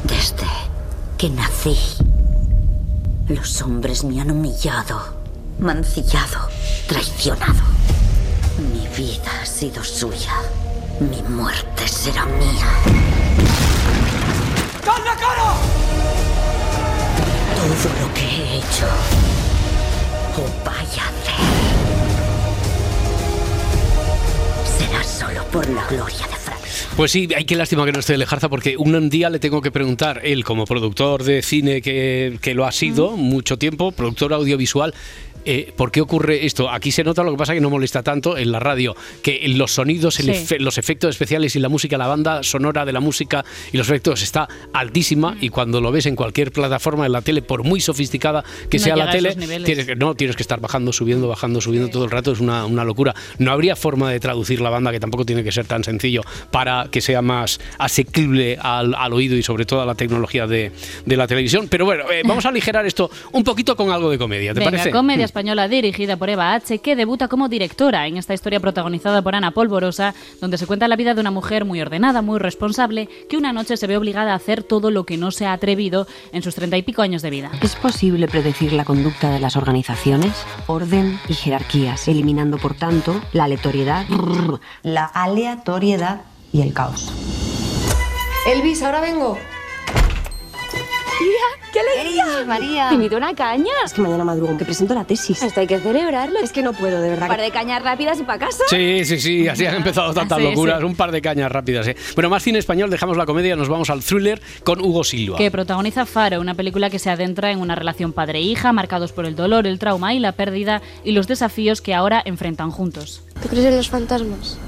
Desde 0.05 0.47
que 1.19 1.29
nací. 1.31 1.77
Los 3.29 3.61
hombres 3.63 4.05
me 4.05 4.21
han 4.21 4.31
humillado, 4.31 5.16
mancillado, 5.59 6.49
traicionado. 6.87 7.63
Mi 8.73 8.87
vida 8.97 9.41
ha 9.43 9.47
sido 9.47 9.83
suya. 9.83 10.35
Mi 11.01 11.23
muerte 11.23 11.89
será 11.89 12.25
mía. 12.27 12.71
¡Carla, 14.85 15.17
cara! 15.17 15.55
Todo 17.57 18.07
lo 18.07 18.15
que 18.15 18.23
he 18.23 18.59
hecho 18.59 18.87
o 20.37 20.65
vaya 20.65 21.05
a 21.05 21.09
hacer 21.09 21.77
será 24.79 25.05
solo 25.05 25.45
por 25.51 25.69
la 25.69 25.87
gloria 25.87 26.27
de 26.27 26.37
Francia. 26.37 26.89
Pues 26.97 27.11
sí, 27.11 27.29
hay 27.37 27.45
que 27.45 27.57
lástima 27.57 27.85
que 27.85 27.93
no 27.93 28.01
esté 28.01 28.13
de 28.15 28.19
Lejarza 28.19 28.49
porque 28.49 28.77
un 28.77 29.11
día 29.11 29.29
le 29.29 29.39
tengo 29.39 29.61
que 29.61 29.71
preguntar, 29.71 30.21
él 30.25 30.45
como 30.45 30.65
productor 30.65 31.25
de 31.25 31.43
cine 31.43 31.83
que, 31.83 32.39
que 32.41 32.55
lo 32.55 32.65
ha 32.65 32.73
sido 32.73 33.17
mucho 33.17 33.59
tiempo, 33.59 33.93
productor 33.93 34.33
audiovisual, 34.33 34.95
eh, 35.47 35.73
¿por 35.77 35.91
qué 35.91 36.01
ocurre 36.01 36.45
esto? 36.45 36.69
Aquí 36.71 36.91
se 36.91 37.05
nota 37.05 37.23
lo 37.23 37.31
que 37.31 37.37
pasa 37.39 37.55
que 37.55 37.61
no 37.61 37.71
molesta 37.71 38.03
tanto 38.03 38.37
en 38.37 38.53
la 38.53 38.59
radio, 38.61 38.95
que 39.23 39.41
los 39.49 39.73
sonidos, 39.73 40.19
el 40.21 40.27
Sí. 40.27 40.33
efe- 40.33 40.59
los 40.61 40.77
efectos 40.79 41.11
especiales 41.11 41.57
y 41.57 41.61
la 41.61 41.69
música, 41.69 41.97
la 41.97 42.07
banda 42.07 42.43
sonora 42.43 42.85
de 42.85 42.93
la 42.93 43.01
música 43.01 43.45
y 43.73 43.77
los 43.77 43.89
efectos 43.89 44.23
está 44.23 44.49
altísima 44.73 45.37
y 45.41 45.49
cuando 45.49 45.81
lo 45.81 45.91
ves 45.93 46.07
en 46.07 46.17
cualquier 46.17 46.53
plataforma 46.53 47.07
en 47.07 47.13
la 47.13 47.23
tele, 47.23 47.43
por 47.43 47.65
muy 47.65 47.81
sofisticada 47.81 48.45
que 48.69 48.79
No 48.79 48.85
sea 48.85 48.97
la 48.97 49.11
tele, 49.11 49.35
tienes 49.65 49.87
que, 49.87 49.97
no, 49.97 50.15
tienes 50.15 50.37
que 50.37 50.43
estar 50.43 50.61
bajando, 50.61 50.93
subiendo, 50.93 51.29
bajando, 51.29 51.61
subiendo 51.61 51.89
todo 51.89 52.05
el 52.05 52.11
rato, 52.11 52.33
es 52.33 52.41
una, 52.41 52.65
una 52.67 52.85
locura. 52.85 53.15
No 53.39 53.53
habría 53.53 53.77
forma 53.77 54.11
de 54.11 54.21
traducir 54.21 54.61
la 54.61 54.71
banda, 54.71 54.91
que 54.93 55.01
tampoco 55.01 55.25
tiene 55.25 55.43
que 55.45 55.53
ser 55.53 55.67
tan 55.67 55.85
sencillo, 55.85 56.23
para 56.51 56.89
que 56.91 57.01
sea 57.01 57.23
más 57.23 57.61
asequible 57.79 58.59
al, 58.61 58.95
al 58.95 59.13
oído 59.13 59.37
y 59.37 59.43
sobre 59.43 59.65
todo 59.65 59.81
a 59.83 59.87
la 59.87 59.95
tecnología 59.95 60.47
de, 60.47 60.73
de 61.05 61.17
la 61.17 61.27
televisión. 61.27 61.69
Pero 61.69 61.85
bueno, 61.85 62.11
eh, 62.11 62.23
vamos 62.25 62.45
a 62.47 62.51
aligerar 62.51 62.85
esto 62.87 63.11
un 63.33 63.45
poquito 63.45 63.77
con 63.77 63.91
algo 63.91 64.11
de 64.11 64.19
comedia, 64.19 64.53
¿te 64.53 64.61
Venga, 64.61 64.71
parece? 64.73 64.91
comedia 64.91 65.25
española 65.37 65.69
dirigida 65.69 66.17
por 66.17 66.31
Eva 66.31 66.55
H., 66.55 66.79
que 66.79 66.97
debuta 66.97 67.29
como 67.29 67.51
directora 67.51 68.07
en 68.07 68.17
esta 68.17 68.33
historia 68.33 68.59
protagonizada 68.59 69.21
por 69.21 69.35
Ana 69.35 69.51
Polvorosa, 69.51 70.15
donde 70.41 70.57
se 70.57 70.67
cuenta 70.67 70.89
la 70.89 70.97
vida 70.97 71.13
de 71.13 71.21
una 71.21 71.31
mujer 71.31 71.67
muy 71.67 71.79
ordenada, 71.79 72.23
muy 72.23 72.39
responsable, 72.39 73.11
que 73.29 73.37
una 73.37 73.53
noche 73.53 73.77
se 73.77 73.87
ve 73.87 73.99
obligada 73.99 74.33
a 74.33 74.37
hacer 74.37 74.63
todo 74.63 74.91
lo 74.91 75.05
que 75.05 75.19
no 75.19 75.31
se 75.31 75.45
ha 75.45 75.53
atrevido 75.53 76.07
en 76.33 76.43
sus 76.43 76.55
treinta 76.55 76.79
y 76.79 76.83
pico 76.83 77.03
años 77.03 77.21
de 77.21 77.29
vida. 77.29 77.51
¿Es 77.61 77.77
posible 77.77 78.29
predecir 78.29 78.73
la 78.73 78.87
conducta 78.87 79.29
de 79.29 79.39
las 79.39 79.57
organizaciones? 79.57 80.33
Orden 80.69 81.21
y 81.29 81.35
jerarquías, 81.35 82.09
eliminando 82.09 82.57
por 82.57 82.73
tanto 82.73 83.21
la 83.35 83.45
aleatoriedad, 83.45 84.07
la 84.83 85.05
aleatoriedad 85.05 86.23
y 86.51 86.63
el 86.63 86.73
caos. 86.73 87.13
Elvis, 88.47 88.83
ahora 88.83 89.03
vengo. 89.03 89.37
Tía, 91.19 91.73
qué 91.73 91.81
alegría. 91.81 92.25
María. 92.47 92.89
¿Te 92.91 92.95
invito 92.95 93.15
a 93.15 93.19
una 93.19 93.35
caña? 93.35 93.73
Es 93.85 93.93
que 93.95 94.01
mañana 94.03 94.25
madrugo, 94.25 94.57
que 94.59 94.65
presento 94.65 94.95
la 94.95 95.05
tesis. 95.05 95.43
Esto 95.43 95.61
hay 95.61 95.67
que 95.67 95.79
celebrarlo. 95.79 96.39
Es 96.41 96.53
que 96.53 96.63
no 96.63 96.73
puedo, 96.73 97.01
de 97.01 97.11
verdad. 97.11 97.25
Un 97.25 97.29
par 97.29 97.41
de 97.41 97.51
cañas 97.51 97.83
rápidas 97.83 98.21
y 98.21 98.25
para 98.25 98.39
casa. 98.39 98.63
Sí, 98.69 99.05
sí, 99.05 99.19
sí, 99.19 99.49
así 99.49 99.65
han 99.67 99.77
empezado 99.77 100.13
tantas 100.13 100.39
Sí, 100.39 100.45
locuras, 100.45 100.79
sí. 100.81 100.85
un 100.85 100.95
par 100.95 101.13
de 101.13 101.23
cañas 101.23 101.51
rápidas. 101.51 101.87
¿eh? 101.89 101.97
Bueno, 102.15 102.29
más 102.31 102.43
cine 102.43 102.59
español, 102.59 102.91
dejamos 102.91 103.17
la 103.17 103.25
comedia, 103.27 103.57
nos 103.57 103.69
vamos 103.69 103.89
al 103.91 104.03
thriller 104.05 104.41
con 104.65 104.81
Hugo 104.81 105.05
Silva. 105.05 105.39
que 105.39 105.51
protagoniza 105.51 106.05
Faro, 106.07 106.41
una 106.41 106.55
película 106.55 106.91
que 106.91 106.99
se 106.99 107.09
adentra 107.11 107.51
en 107.51 107.61
una 107.61 107.75
relación 107.75 108.13
padre-hija, 108.13 108.73
marcados 108.73 109.13
por 109.13 109.25
el 109.25 109.35
dolor, 109.37 109.67
el 109.67 109.79
trauma 109.79 110.13
y 110.15 110.19
la 110.19 110.33
pérdida, 110.33 110.83
y 111.05 111.13
los 111.13 111.27
desafíos 111.27 111.81
que 111.81 111.95
ahora 111.95 112.23
enfrentan 112.25 112.71
juntos. 112.71 113.23
¿Tú 113.43 113.49
crees 113.49 113.65
en 113.67 113.77
los 113.77 113.89
fantasmas? 113.89 114.59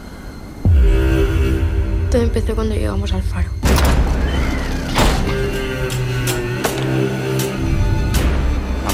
Todo 2.10 2.22
empezó 2.22 2.54
cuando 2.54 2.74
llegamos 2.74 3.12
al 3.12 3.22
faro. 3.22 3.50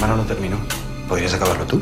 Mamá 0.06 0.16
no 0.16 0.24
terminó. 0.24 0.58
¿Podrías 1.08 1.32
acabarlo 1.32 1.64
tú? 1.64 1.80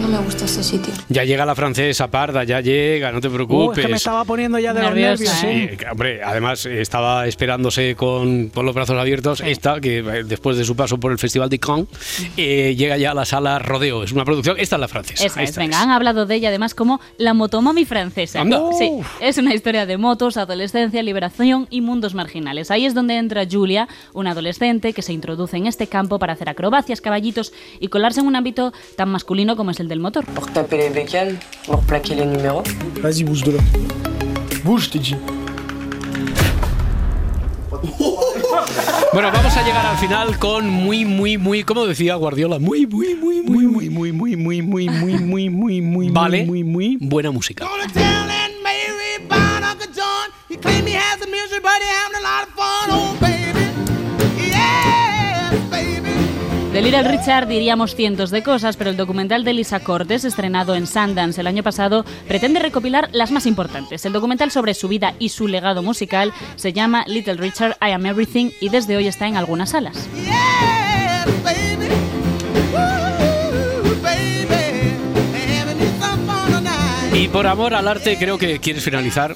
No 0.00 0.08
me 0.08 0.18
gusta 0.18 0.44
ese 0.44 0.62
sitio. 0.62 0.92
Ya 1.08 1.24
llega 1.24 1.44
la 1.46 1.54
francesa 1.54 2.08
parda, 2.10 2.44
ya 2.44 2.60
llega, 2.60 3.10
no 3.12 3.20
te 3.20 3.28
Uh, 3.28 3.32
preocupes. 3.32 3.78
es 3.78 3.84
que 3.84 3.90
me 3.90 3.96
estaba 3.96 4.24
poniendo 4.24 4.58
ya 4.58 4.72
de 4.72 4.80
Nerviosa, 4.82 5.10
los 5.10 5.42
nervios. 5.42 5.44
¿eh? 5.44 5.68
sí. 5.70 5.76
Sí, 5.78 5.84
hombre, 5.90 6.22
además 6.22 6.66
estaba 6.66 7.26
esperándose 7.26 7.94
con, 7.96 8.48
con 8.48 8.64
los 8.66 8.74
brazos 8.74 8.96
abiertos. 8.98 9.40
Esta, 9.40 9.80
que 9.80 9.98
eh, 9.98 10.24
después 10.24 10.56
de 10.56 10.64
su 10.64 10.76
paso 10.76 10.98
por 10.98 11.12
el 11.12 11.18
Festival 11.18 11.48
de 11.48 11.58
Cannes, 11.58 11.86
eh, 12.36 12.74
llega 12.76 12.96
ya 12.98 13.10
a 13.12 13.14
la 13.14 13.24
sala 13.24 13.58
Rodeo. 13.58 14.02
Es 14.04 14.12
una 14.12 14.24
producción, 14.24 14.56
esta 14.58 14.76
es 14.76 14.80
la 14.80 14.88
francesa. 14.88 15.24
Esa 15.26 15.42
es, 15.42 15.50
esta 15.50 15.60
venga, 15.60 15.80
han 15.82 15.90
hablado 15.90 16.26
de 16.26 16.34
ella 16.36 16.48
además 16.48 16.74
como 16.74 17.00
la 17.18 17.34
motomami 17.34 17.84
francesa. 17.84 18.40
Anda. 18.42 18.60
Sí, 18.78 18.90
es 19.20 19.38
una 19.38 19.54
historia 19.54 19.86
de 19.86 19.96
motos, 19.96 20.36
adolescencia, 20.36 21.02
liberación 21.02 21.66
y 21.70 21.80
mundos 21.80 22.14
marginales. 22.14 22.70
Ahí 22.70 22.86
es 22.86 22.94
donde 22.94 23.16
entra 23.16 23.44
Julia, 23.50 23.88
una 24.12 24.32
adolescente 24.32 24.92
que 24.92 25.02
se 25.02 25.12
introduce 25.12 25.56
en 25.56 25.66
este 25.66 25.86
campo 25.86 26.18
para 26.18 26.34
hacer 26.34 26.48
acrobacias, 26.48 27.00
caballitos 27.00 27.52
y 27.80 27.88
colarse 27.88 28.20
en 28.20 28.26
un 28.26 28.36
ámbito 28.36 28.72
tan 28.96 29.08
masculino 29.10 29.56
como 29.56 29.70
es 29.70 29.80
el 29.80 29.85
del 29.86 30.00
motor. 30.00 30.24
Pour 30.24 30.50
taper 30.52 30.78
les 30.78 30.90
bécanes, 30.90 31.36
pour 31.66 31.80
plaquer 31.82 32.14
les 32.14 32.26
numéros. 32.26 32.62
Vas-y, 33.02 33.24
bouge 33.24 33.42
de 33.42 33.52
là. 33.52 33.58
Bouge, 34.64 34.90
t'ai 34.90 34.98
dit. 34.98 35.16
Bueno, 39.12 39.30
vamos 39.32 39.56
a 39.56 39.62
llegar 39.62 39.86
al 39.86 39.96
final 39.96 40.38
con 40.38 40.68
muy, 40.68 41.04
muy, 41.04 41.38
muy, 41.38 41.62
como 41.62 41.86
decía 41.86 42.16
Guardiola, 42.16 42.58
muy, 42.58 42.86
muy, 42.86 43.14
muy, 43.14 43.42
muy, 43.42 43.66
muy, 43.66 43.90
muy, 43.90 44.12
muy, 44.12 44.36
muy, 44.36 44.62
muy, 44.62 44.88
muy, 44.88 45.18
muy, 45.18 45.50
muy, 45.50 45.80
muy, 45.80 46.08
vale, 46.10 46.44
muy, 46.44 46.64
muy 46.64 46.98
buena 47.00 47.30
música. 47.30 47.66
De 56.76 56.82
Little 56.82 57.04
Richard 57.04 57.48
diríamos 57.48 57.94
cientos 57.94 58.30
de 58.30 58.42
cosas, 58.42 58.76
pero 58.76 58.90
el 58.90 58.98
documental 58.98 59.44
de 59.44 59.54
Lisa 59.54 59.80
Cortes, 59.80 60.26
estrenado 60.26 60.74
en 60.74 60.86
Sundance 60.86 61.40
el 61.40 61.46
año 61.46 61.62
pasado, 61.62 62.04
pretende 62.28 62.60
recopilar 62.60 63.08
las 63.12 63.30
más 63.30 63.46
importantes. 63.46 64.04
El 64.04 64.12
documental 64.12 64.50
sobre 64.50 64.74
su 64.74 64.86
vida 64.86 65.14
y 65.18 65.30
su 65.30 65.48
legado 65.48 65.82
musical 65.82 66.34
se 66.56 66.74
llama 66.74 67.04
Little 67.06 67.36
Richard, 67.36 67.78
I 67.80 67.92
Am 67.92 68.04
Everything 68.04 68.50
y 68.60 68.68
desde 68.68 68.94
hoy 68.94 69.06
está 69.06 69.26
en 69.26 69.38
algunas 69.38 69.70
salas. 69.70 70.06
Y 77.14 77.28
por 77.28 77.46
amor 77.46 77.72
al 77.72 77.88
arte, 77.88 78.18
creo 78.18 78.36
que 78.36 78.58
quieres 78.58 78.84
finalizar. 78.84 79.34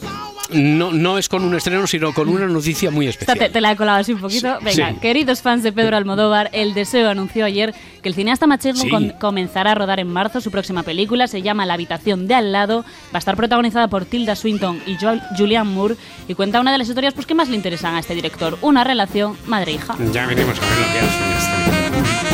No, 0.52 0.92
no 0.92 1.18
es 1.18 1.28
con 1.28 1.44
un 1.44 1.54
estreno, 1.54 1.86
sino 1.86 2.12
con 2.12 2.28
una 2.28 2.46
noticia 2.46 2.90
muy 2.90 3.06
especial. 3.08 3.38
te, 3.38 3.48
te 3.50 3.60
la 3.60 3.72
he 3.72 3.76
colado 3.76 3.98
así 3.98 4.12
un 4.12 4.20
poquito. 4.20 4.58
Venga, 4.62 4.90
Sí. 4.90 4.96
queridos 5.00 5.42
fans 5.42 5.62
de 5.62 5.72
Pedro 5.72 5.96
Almodóvar, 5.96 6.50
El 6.52 6.74
Deseo 6.74 7.08
anunció 7.10 7.44
ayer 7.44 7.74
que 8.02 8.08
el 8.08 8.14
cineasta 8.14 8.46
manchego 8.46 8.78
Sí. 8.78 8.88
con- 8.88 9.10
comenzará 9.20 9.72
a 9.72 9.74
rodar 9.74 10.00
en 10.00 10.08
marzo 10.08 10.40
su 10.40 10.50
próxima 10.50 10.82
película. 10.82 11.26
Se 11.26 11.42
llama 11.42 11.66
La 11.66 11.74
habitación 11.74 12.26
de 12.26 12.34
al 12.34 12.52
lado. 12.52 12.82
Va 13.12 13.14
a 13.14 13.18
estar 13.18 13.36
protagonizada 13.36 13.88
por 13.88 14.04
Tilda 14.04 14.34
Swinton 14.36 14.80
y 14.86 14.96
Jo- 14.96 15.20
Julianne 15.36 15.70
Moore 15.70 15.96
y 16.28 16.34
cuenta 16.34 16.60
una 16.60 16.72
de 16.72 16.78
las 16.78 16.88
historias 16.88 17.14
pues, 17.14 17.26
que 17.26 17.34
más 17.34 17.48
le 17.48 17.56
interesan 17.56 17.94
a 17.94 18.00
este 18.00 18.14
director. 18.14 18.58
Una 18.62 18.84
relación 18.84 19.36
madre-hija. 19.46 19.96
Ya 20.12 20.26
veremos 20.26 20.58
a 20.58 20.62
ver 20.62 20.78
lo 20.78 20.92
que 20.92 20.98
hace. 21.00 22.30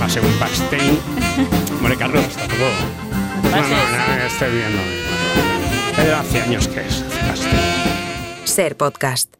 Va 0.00 0.06
a 0.06 0.08
ser 0.08 0.24
un 0.24 0.32
pastel. 0.38 0.98
Hombre, 1.78 1.96
Carlos, 1.96 2.24
tampoco. 2.28 2.64
No, 3.44 3.50
no, 3.50 3.68
no, 3.68 4.24
estoy 4.26 4.50
viendo. 4.50 4.80
Pero 5.96 6.16
hace 6.16 6.40
años 6.40 6.68
que 6.68 6.80
es. 6.80 7.04
Ser 8.44 8.76
podcast. 8.76 9.34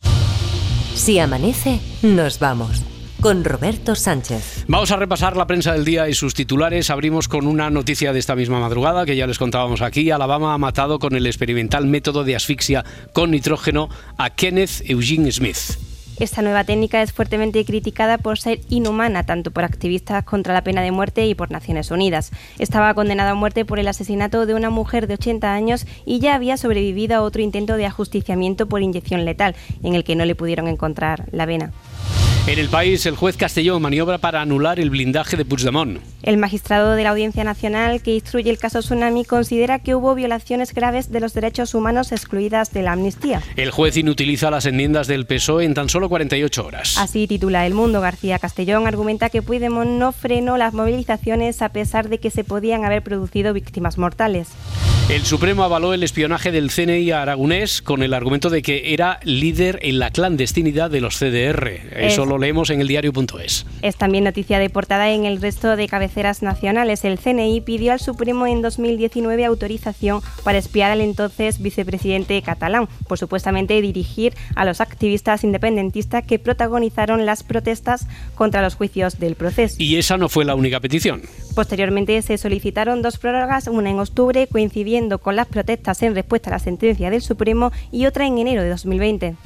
Si 0.95 1.19
amanece, 1.19 1.81
nos 2.03 2.38
vamos. 2.38 2.83
Con 3.21 3.43
Roberto 3.43 3.95
Sánchez. 3.95 4.64
Vamos 4.69 4.90
a 4.90 4.97
repasar 4.97 5.37
la 5.37 5.47
prensa 5.47 5.73
del 5.73 5.85
día 5.85 6.09
y 6.09 6.14
sus 6.14 6.35
titulares. 6.35 6.90
Abrimos 6.90 7.27
con 7.27 7.47
una 7.47 7.71
noticia 7.71 8.12
de 8.12 8.19
esta 8.19 8.37
misma 8.37 8.61
madrugada 8.61 9.07
que 9.07 9.17
ya 9.17 9.27
les 9.27 9.38
contábamos 9.38 9.81
aquí. 9.81 10.11
Alabama 10.11 10.53
ha 10.53 10.59
matado 10.59 10.99
con 10.99 11.17
el 11.17 11.27
experimental 11.27 11.87
método 11.87 12.23
de 12.23 12.37
asfixia 12.37 12.85
con 13.12 13.31
nitrógeno 13.31 13.88
a 14.19 14.31
Kenneth 14.31 14.83
Eugene 14.85 15.33
Smith. 15.33 15.94
Esta 16.20 16.42
nueva 16.42 16.62
técnica 16.62 17.03
es 17.03 17.12
fuertemente 17.12 17.64
criticada 17.64 18.18
por 18.18 18.38
ser 18.38 18.61
inhumana, 18.68 19.24
tanto 19.24 19.50
por 19.50 19.64
activistas 19.64 20.22
contra 20.24 20.55
la 20.55 20.62
pena 20.62 20.81
de 20.81 20.92
muerte 20.92 21.27
y 21.27 21.35
por 21.35 21.50
Naciones 21.50 21.90
Unidas. 21.90 22.31
Estaba 22.61 22.94
condenado 22.94 23.31
a 23.31 23.35
muerte 23.35 23.64
por 23.64 23.81
el 23.81 23.88
asesinato 23.88 24.46
de 24.46 24.55
una 24.55 24.70
mujer 24.70 25.09
de 25.09 25.14
80 25.14 25.53
años 25.53 25.87
y 26.07 26.20
ya 26.20 26.37
había 26.37 26.57
sobrevivido 26.57 27.16
a 27.16 27.22
otro 27.22 27.42
intento 27.42 27.77
de 27.77 27.87
ajusticiamiento 27.87 28.68
por 28.68 28.81
inyección 28.81 29.24
letal, 29.24 29.57
en 29.83 29.96
el 29.96 30.05
que 30.05 30.14
no 30.14 30.24
le 30.24 30.37
pudieron 30.37 30.68
encontrar 30.68 31.27
la 31.33 31.46
vena. 31.46 31.72
En 32.47 32.59
el 32.59 32.69
país, 32.69 33.07
el 33.07 33.17
juez 33.17 33.39
Castellón 33.39 33.81
maniobra 33.81 34.19
para 34.19 34.43
anular 34.43 34.79
el 34.79 34.91
blindaje 34.91 35.35
de 35.39 35.47
Puigdemont. 35.47 36.01
El 36.23 36.37
magistrado 36.37 36.93
de 36.95 37.03
la 37.03 37.11
Audiencia 37.11 37.43
Nacional 37.43 38.03
que 38.03 38.15
instruye 38.17 38.51
el 38.51 38.59
caso 38.59 38.81
Tsunami 38.81 39.25
considera 39.25 39.79
que 39.79 39.95
hubo 39.95 40.15
violaciones 40.15 40.75
graves 40.75 41.11
de 41.11 41.21
los 41.21 41.33
derechos 41.33 41.75
humanos 41.75 42.13
excluidas 42.13 42.71
de 42.75 42.83
la 42.83 42.93
amnistía. 42.93 43.41
El 43.57 43.71
juez 43.71 43.97
inutiliza 43.97 44.51
las 44.51 44.67
enmiendas 44.67 45.07
del 45.07 45.25
PSOE 45.25 45.65
en 45.65 45.73
tan 45.73 45.89
solo 45.89 46.11
48 46.11 46.67
horas. 46.67 46.99
Así 46.99 47.27
titula 47.27 47.67
El 47.67 47.73
Mundo. 47.73 48.03
García 48.03 48.39
Castellón 48.39 48.87
argumenta 48.87 49.31
que 49.31 49.41
Puigdemont 49.41 49.93
no 49.93 50.13
frenó 50.13 50.59
las 50.59 50.75
movilizaciones 50.75 51.63
a 51.63 51.71
pesar 51.71 52.11
de 52.11 52.19
que 52.19 52.31
se 52.31 52.45
podían 52.45 52.85
haber 52.85 53.03
producido 53.03 53.55
víctimas 53.55 53.97
mortales. 53.97 54.49
El 55.11 55.23
Supremo 55.23 55.65
avaló 55.65 55.93
el 55.93 56.03
espionaje 56.03 56.51
del 56.51 56.71
CNI 56.71 57.11
a 57.11 57.21
Aragonés 57.21 57.83
con 57.83 58.03
el 58.03 58.15
argumento 58.15 58.49
de 58.49 58.63
que 58.63 58.95
era 58.95 59.21
líder 59.23 59.79
en 59.83 59.99
la 59.99 60.11
clandestinidad 60.11 60.91
de 60.91 61.03
los 61.03 61.19
CDR. 61.19 61.83
Eso 61.95 62.23
Es- 62.23 62.29
lo 62.35 62.38
leemos 62.38 62.70
en 62.70 62.81
el 62.81 62.88
diario.es. 62.88 63.64
Es 63.83 63.97
también 63.97 64.25
noticia 64.25 64.59
de 64.59 64.68
portada 64.68 65.11
en 65.11 65.25
el 65.25 65.40
resto 65.40 65.77
de 65.77 65.87
cabeceras 65.87 66.42
nacionales. 66.42 67.05
El 67.05 67.18
CNI 67.18 67.61
pidió 67.61 67.92
al 67.92 68.01
Supremo 68.01 68.49
en 68.49 68.61
2019 68.61 69.44
autorización 69.44 70.20
para 70.42 70.59
espiar 70.59 70.90
al 70.90 71.01
entonces 71.01 71.62
vicepresidente 71.62 72.40
catalán 72.42 72.88
por 73.07 73.18
supuestamente 73.18 73.81
dirigir 73.81 74.35
a 74.57 74.64
los 74.64 74.81
activistas 74.81 75.44
independentistas 75.44 76.25
que 76.25 76.40
protagonizaron 76.40 77.25
las 77.25 77.44
protestas 77.44 78.09
contra 78.35 78.62
los 78.62 78.75
juicios 78.75 79.20
del 79.20 79.37
proceso. 79.37 79.77
Y 79.79 79.97
esa 79.97 80.16
no 80.16 80.29
fue 80.29 80.44
la 80.44 80.57
única 80.57 80.81
petición. 80.81 81.23
Posteriormente 81.55 82.20
se 82.23 82.37
solicitaron 82.37 83.01
dos 83.01 83.18
prórrogas, 83.18 83.68
una 83.68 83.90
en 83.90 84.01
octubre 84.01 84.49
coincidiendo 84.49 85.18
con 85.18 85.37
las 85.37 85.47
protestas 85.47 86.03
en 86.03 86.16
respuesta 86.16 86.51
a 86.51 86.55
la 86.55 86.59
sentencia 86.59 87.11
del 87.11 87.23
Supremo 87.23 87.70
y 87.92 88.07
otra 88.07 88.27
en 88.27 88.38
enero 88.38 88.62
de 88.62 88.70
2020. 88.70 89.37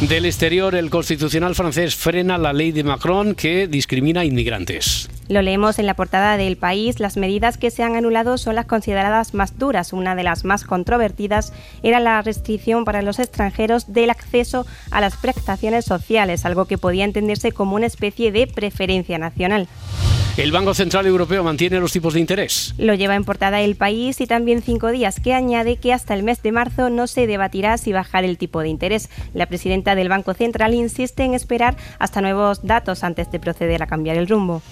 Del 0.00 0.26
exterior, 0.26 0.74
el 0.74 0.90
constitucional 0.90 1.54
francés 1.54 1.96
frena 1.96 2.36
la 2.36 2.52
ley 2.52 2.70
de 2.70 2.84
Macron 2.84 3.34
que 3.34 3.66
discrimina 3.66 4.20
a 4.20 4.24
inmigrantes. 4.26 5.08
Lo 5.30 5.40
leemos 5.40 5.78
en 5.78 5.86
la 5.86 5.94
portada 5.94 6.36
del 6.36 6.58
país. 6.58 7.00
Las 7.00 7.16
medidas 7.16 7.56
que 7.56 7.70
se 7.70 7.82
han 7.82 7.96
anulado 7.96 8.36
son 8.36 8.56
las 8.56 8.66
consideradas 8.66 9.32
más 9.32 9.58
duras. 9.58 9.94
Una 9.94 10.14
de 10.14 10.22
las 10.22 10.44
más 10.44 10.64
controvertidas 10.64 11.54
era 11.82 11.98
la 11.98 12.20
restricción 12.20 12.84
para 12.84 13.00
los 13.00 13.18
extranjeros 13.18 13.90
del 13.90 14.10
acceso 14.10 14.66
a 14.90 15.00
las 15.00 15.16
prestaciones 15.16 15.86
sociales, 15.86 16.44
algo 16.44 16.66
que 16.66 16.76
podía 16.76 17.06
entenderse 17.06 17.52
como 17.52 17.74
una 17.74 17.86
especie 17.86 18.30
de 18.32 18.46
preferencia 18.46 19.16
nacional. 19.16 19.66
El 20.36 20.52
Banco 20.52 20.74
Central 20.74 21.06
Europeo 21.06 21.42
mantiene 21.42 21.80
los 21.80 21.92
tipos 21.92 22.12
de 22.12 22.20
interés. 22.20 22.74
Lo 22.76 22.92
lleva 22.92 23.14
en 23.14 23.24
portada 23.24 23.62
el 23.62 23.74
país 23.74 24.20
y 24.20 24.26
también 24.26 24.60
cinco 24.60 24.92
días, 24.92 25.18
que 25.18 25.32
añade 25.32 25.76
que 25.78 25.94
hasta 25.94 26.12
el 26.12 26.22
mes 26.22 26.42
de 26.42 26.52
marzo 26.52 26.90
no 26.90 27.06
se 27.06 27.26
debatirá 27.26 27.78
si 27.78 27.94
bajar 27.94 28.22
el 28.24 28.36
tipo 28.36 28.60
de 28.60 28.68
interés. 28.68 29.08
La 29.32 29.46
presidenta 29.46 29.85
del 29.94 30.08
Banco 30.08 30.34
Central 30.34 30.74
insiste 30.74 31.22
en 31.24 31.34
esperar 31.34 31.76
hasta 31.98 32.20
nuevos 32.20 32.66
datos 32.66 33.04
antes 33.04 33.30
de 33.30 33.38
proceder 33.38 33.82
a 33.82 33.86
cambiar 33.86 34.16
el 34.16 34.28
rumbo. 34.28 34.62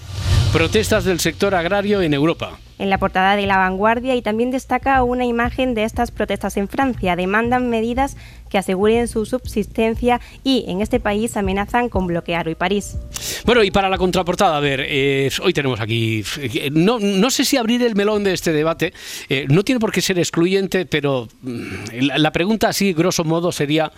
Protestas 0.51 1.05
del 1.05 1.19
sector 1.19 1.53
agrario 1.53 2.01
en 2.01 2.13
Europa. 2.13 2.59
En 2.77 2.89
la 2.89 2.97
portada 2.97 3.35
de 3.35 3.45
La 3.45 3.57
Vanguardia 3.57 4.15
y 4.15 4.21
también 4.21 4.51
destaca 4.51 5.01
una 5.03 5.25
imagen 5.25 5.73
de 5.73 5.83
estas 5.83 6.11
protestas 6.11 6.57
en 6.57 6.67
Francia. 6.67 7.15
Demandan 7.15 7.69
medidas 7.69 8.17
que 8.49 8.57
aseguren 8.57 9.07
su 9.07 9.25
subsistencia 9.25 10.21
y 10.43 10.65
en 10.67 10.81
este 10.81 10.99
país 10.99 11.37
amenazan 11.37 11.89
con 11.89 12.07
bloquear 12.07 12.47
hoy 12.47 12.55
París. 12.55 12.97
Bueno, 13.45 13.63
y 13.63 13.71
para 13.71 13.89
la 13.89 13.97
contraportada, 13.97 14.57
a 14.57 14.59
ver, 14.59 14.81
eh, 14.87 15.29
hoy 15.41 15.53
tenemos 15.53 15.79
aquí, 15.79 16.23
eh, 16.37 16.69
no, 16.71 16.99
no 16.99 17.29
sé 17.29 17.45
si 17.45 17.57
abrir 17.57 17.81
el 17.83 17.95
melón 17.95 18.23
de 18.23 18.33
este 18.33 18.51
debate, 18.51 18.93
eh, 19.29 19.45
no 19.49 19.63
tiene 19.63 19.79
por 19.79 19.91
qué 19.91 20.01
ser 20.01 20.19
excluyente, 20.19 20.85
pero 20.85 21.27
mm, 21.41 21.63
la, 22.01 22.17
la 22.17 22.31
pregunta 22.31 22.69
así, 22.69 22.93
grosso 22.93 23.23
modo, 23.23 23.51
sería, 23.51 23.91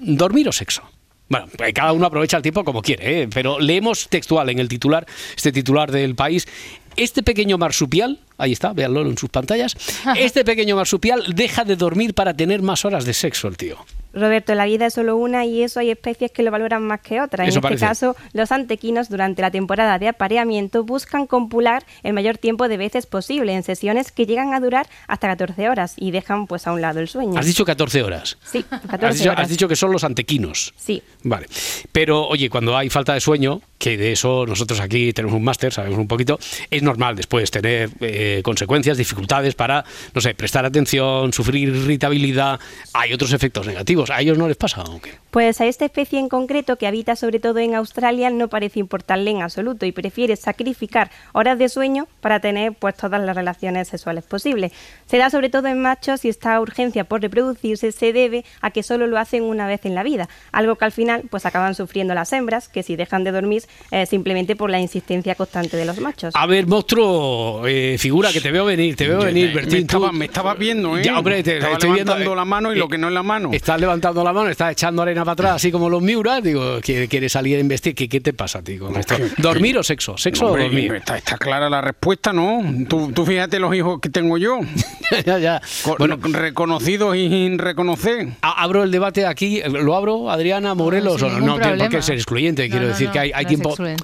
¿dormir 0.00 0.48
o 0.48 0.52
sexo? 0.52 0.82
Bueno, 1.30 1.46
eh, 1.64 1.72
cada 1.72 1.92
uno 1.92 2.06
aprovecha 2.06 2.36
el 2.36 2.42
tiempo 2.42 2.64
como 2.64 2.82
quiere, 2.82 3.22
¿eh? 3.22 3.28
pero 3.32 3.60
leemos 3.60 4.08
textual 4.08 4.50
en 4.50 4.58
el 4.58 4.68
titular, 4.68 5.06
este 5.36 5.52
titular 5.52 5.92
del 5.92 6.16
país, 6.16 6.48
este 6.96 7.22
pequeño 7.22 7.58
marsupial, 7.58 8.18
ahí 8.40 8.52
está, 8.52 8.72
véanlo 8.72 9.02
en 9.02 9.16
sus 9.18 9.30
pantallas, 9.30 9.76
este 10.16 10.44
pequeño 10.44 10.76
marsupial 10.76 11.24
deja 11.34 11.64
de 11.64 11.76
dormir 11.76 12.14
para 12.14 12.34
tener 12.34 12.62
más 12.62 12.84
horas 12.84 13.04
de 13.04 13.14
sexo 13.14 13.48
el 13.48 13.56
tío. 13.56 13.76
Roberto, 14.12 14.54
la 14.54 14.64
vida 14.64 14.86
es 14.86 14.94
solo 14.94 15.16
una 15.16 15.44
y 15.44 15.62
eso 15.62 15.78
hay 15.78 15.90
especies 15.90 16.32
que 16.32 16.42
lo 16.42 16.50
valoran 16.50 16.82
más 16.82 17.00
que 17.00 17.20
otras. 17.20 17.46
En 17.48 17.64
este 17.64 17.76
caso, 17.76 18.16
los 18.32 18.50
antequinos 18.50 19.08
durante 19.08 19.40
la 19.40 19.52
temporada 19.52 20.00
de 20.00 20.08
apareamiento 20.08 20.82
buscan 20.82 21.28
compular 21.28 21.84
el 22.02 22.12
mayor 22.12 22.36
tiempo 22.36 22.66
de 22.68 22.76
veces 22.76 23.06
posible 23.06 23.54
en 23.54 23.62
sesiones 23.62 24.10
que 24.10 24.26
llegan 24.26 24.52
a 24.52 24.58
durar 24.58 24.88
hasta 25.06 25.28
14 25.28 25.68
horas 25.68 25.94
y 25.96 26.10
dejan 26.10 26.48
pues 26.48 26.66
a 26.66 26.72
un 26.72 26.80
lado 26.80 26.98
el 26.98 27.06
sueño. 27.08 27.38
Has 27.38 27.46
dicho 27.46 27.64
14 27.64 28.02
horas. 28.02 28.36
Sí, 28.42 28.64
14 28.64 29.06
Has 29.06 29.14
dicho, 29.18 29.30
horas. 29.30 29.44
has 29.44 29.48
dicho 29.48 29.68
que 29.68 29.76
son 29.76 29.92
los 29.92 30.02
antequinos. 30.02 30.74
Sí. 30.76 31.02
Vale. 31.22 31.46
Pero, 31.92 32.26
oye, 32.26 32.50
cuando 32.50 32.76
hay 32.76 32.90
falta 32.90 33.14
de 33.14 33.20
sueño, 33.20 33.60
que 33.78 33.96
de 33.96 34.12
eso 34.12 34.44
nosotros 34.44 34.80
aquí 34.80 35.12
tenemos 35.12 35.36
un 35.36 35.44
máster, 35.44 35.72
sabemos 35.72 35.98
un 35.98 36.08
poquito, 36.08 36.38
es 36.70 36.82
normal 36.82 37.16
después 37.16 37.50
tener 37.50 37.90
eh, 38.00 38.29
consecuencias, 38.42 38.96
dificultades 38.96 39.54
para, 39.54 39.84
no 40.14 40.20
sé, 40.20 40.34
prestar 40.34 40.64
atención, 40.64 41.32
sufrir 41.32 41.68
irritabilidad. 41.68 42.58
Hay 42.92 43.12
otros 43.12 43.32
efectos 43.32 43.66
negativos. 43.66 44.10
¿A 44.10 44.20
ellos 44.20 44.38
no 44.38 44.48
les 44.48 44.56
pasa? 44.56 44.82
¿o 44.82 45.00
qué? 45.00 45.12
Pues 45.30 45.60
a 45.60 45.66
esta 45.66 45.84
especie 45.84 46.18
en 46.18 46.28
concreto, 46.28 46.76
que 46.76 46.86
habita 46.86 47.14
sobre 47.14 47.38
todo 47.38 47.58
en 47.58 47.74
Australia, 47.74 48.30
no 48.30 48.48
parece 48.48 48.80
importarle 48.80 49.30
en 49.30 49.42
absoluto 49.42 49.86
y 49.86 49.92
prefiere 49.92 50.34
sacrificar 50.36 51.10
horas 51.32 51.58
de 51.58 51.68
sueño 51.68 52.08
para 52.20 52.40
tener 52.40 52.72
pues 52.72 52.96
todas 52.96 53.20
las 53.22 53.36
relaciones 53.36 53.88
sexuales 53.88 54.24
posibles. 54.24 54.72
Se 55.06 55.18
da 55.18 55.30
sobre 55.30 55.48
todo 55.48 55.68
en 55.68 55.80
machos 55.80 56.24
y 56.24 56.28
esta 56.28 56.60
urgencia 56.60 57.04
por 57.04 57.22
reproducirse 57.22 57.92
se 57.92 58.12
debe 58.12 58.44
a 58.60 58.70
que 58.70 58.82
solo 58.82 59.06
lo 59.06 59.18
hacen 59.18 59.44
una 59.44 59.66
vez 59.66 59.84
en 59.84 59.94
la 59.94 60.02
vida, 60.02 60.28
algo 60.52 60.76
que 60.76 60.84
al 60.84 60.92
final 60.92 61.22
pues 61.30 61.46
acaban 61.46 61.74
sufriendo 61.74 62.14
las 62.14 62.32
hembras, 62.32 62.68
que 62.68 62.82
si 62.82 62.96
dejan 62.96 63.24
de 63.24 63.32
dormir 63.32 63.62
eh, 63.90 64.06
simplemente 64.06 64.56
por 64.56 64.70
la 64.70 64.80
insistencia 64.80 65.34
constante 65.34 65.76
de 65.76 65.84
los 65.84 66.00
machos. 66.00 66.34
A 66.36 66.46
ver, 66.46 66.66
monstruo, 66.66 67.66
eh, 67.66 67.96
figura 67.98 68.19
que 68.32 68.40
te 68.40 68.50
veo 68.50 68.64
venir, 68.64 68.94
te 68.96 69.08
veo 69.08 69.18
venir, 69.20 69.48
me- 69.48 69.54
Bertín. 69.54 69.72
me 69.72 69.78
tú- 69.80 69.96
estaba- 69.96 70.12
me 70.12 70.24
estabas 70.26 70.58
viendo, 70.58 70.96
¿eh? 70.98 71.02
Ya, 71.04 71.18
hombre, 71.18 71.42
te, 71.42 71.54
Estaba 71.56 71.72
estoy 71.74 71.90
viendo. 71.92 72.12
levantando 72.12 72.34
la 72.36 72.44
mano 72.44 72.74
y 72.74 72.78
lo 72.78 72.88
que 72.88 72.98
no 72.98 73.08
es 73.08 73.14
la 73.14 73.22
mano. 73.22 73.50
Estás 73.52 73.80
levantando 73.80 74.22
la 74.22 74.32
mano, 74.32 74.48
estás 74.50 74.72
echando 74.72 75.02
arena 75.02 75.22
para 75.24 75.32
atrás, 75.32 75.52
así 75.56 75.72
como 75.72 75.88
los 75.88 76.02
Miura. 76.02 76.40
Digo, 76.40 76.78
¿quieres 76.82 77.32
salir 77.32 77.56
a 77.56 77.60
investir? 77.60 77.94
¿Qué, 77.94 78.08
qué 78.08 78.20
te 78.20 78.32
pasa 78.32 78.62
con 78.78 78.96
esto? 78.96 79.16
¿Dormir 79.38 79.78
o 79.78 79.82
sexo? 79.82 80.16
¿Sexo 80.18 80.46
Hombre, 80.46 80.62
o 80.62 80.66
dormir? 80.66 80.94
Está, 80.94 81.16
está 81.16 81.38
clara 81.38 81.68
la 81.70 81.80
respuesta, 81.80 82.32
¿no? 82.32 82.62
Tú, 82.88 83.10
tú 83.12 83.24
fíjate 83.24 83.58
los 83.58 83.74
hijos 83.74 84.00
que 84.00 84.08
tengo 84.10 84.36
yo. 84.38 84.58
ya, 85.26 85.38
ya. 85.38 85.60
Bueno, 85.98 86.16
reconocido 86.22 87.14
y 87.14 87.28
sin 87.28 87.58
reconocer. 87.58 88.28
Abro 88.42 88.82
el 88.84 88.90
debate 88.90 89.26
aquí, 89.26 89.62
¿lo 89.66 89.94
abro, 89.96 90.30
Adriana 90.30 90.74
Morelos? 90.74 91.20
no, 91.22 91.40
no, 91.40 91.58
tiene 91.58 91.76
por 91.78 91.88
qué 91.88 92.02
ser 92.02 92.16
excluyente, 92.16 92.68
quiero 92.68 92.84
no, 92.86 92.88
decir 92.92 93.06
no, 93.08 93.12
que 93.12 93.18
hay, 93.18 93.32
hay 93.34 93.46
tiempo. 93.46 93.74
Eh, 93.84 93.96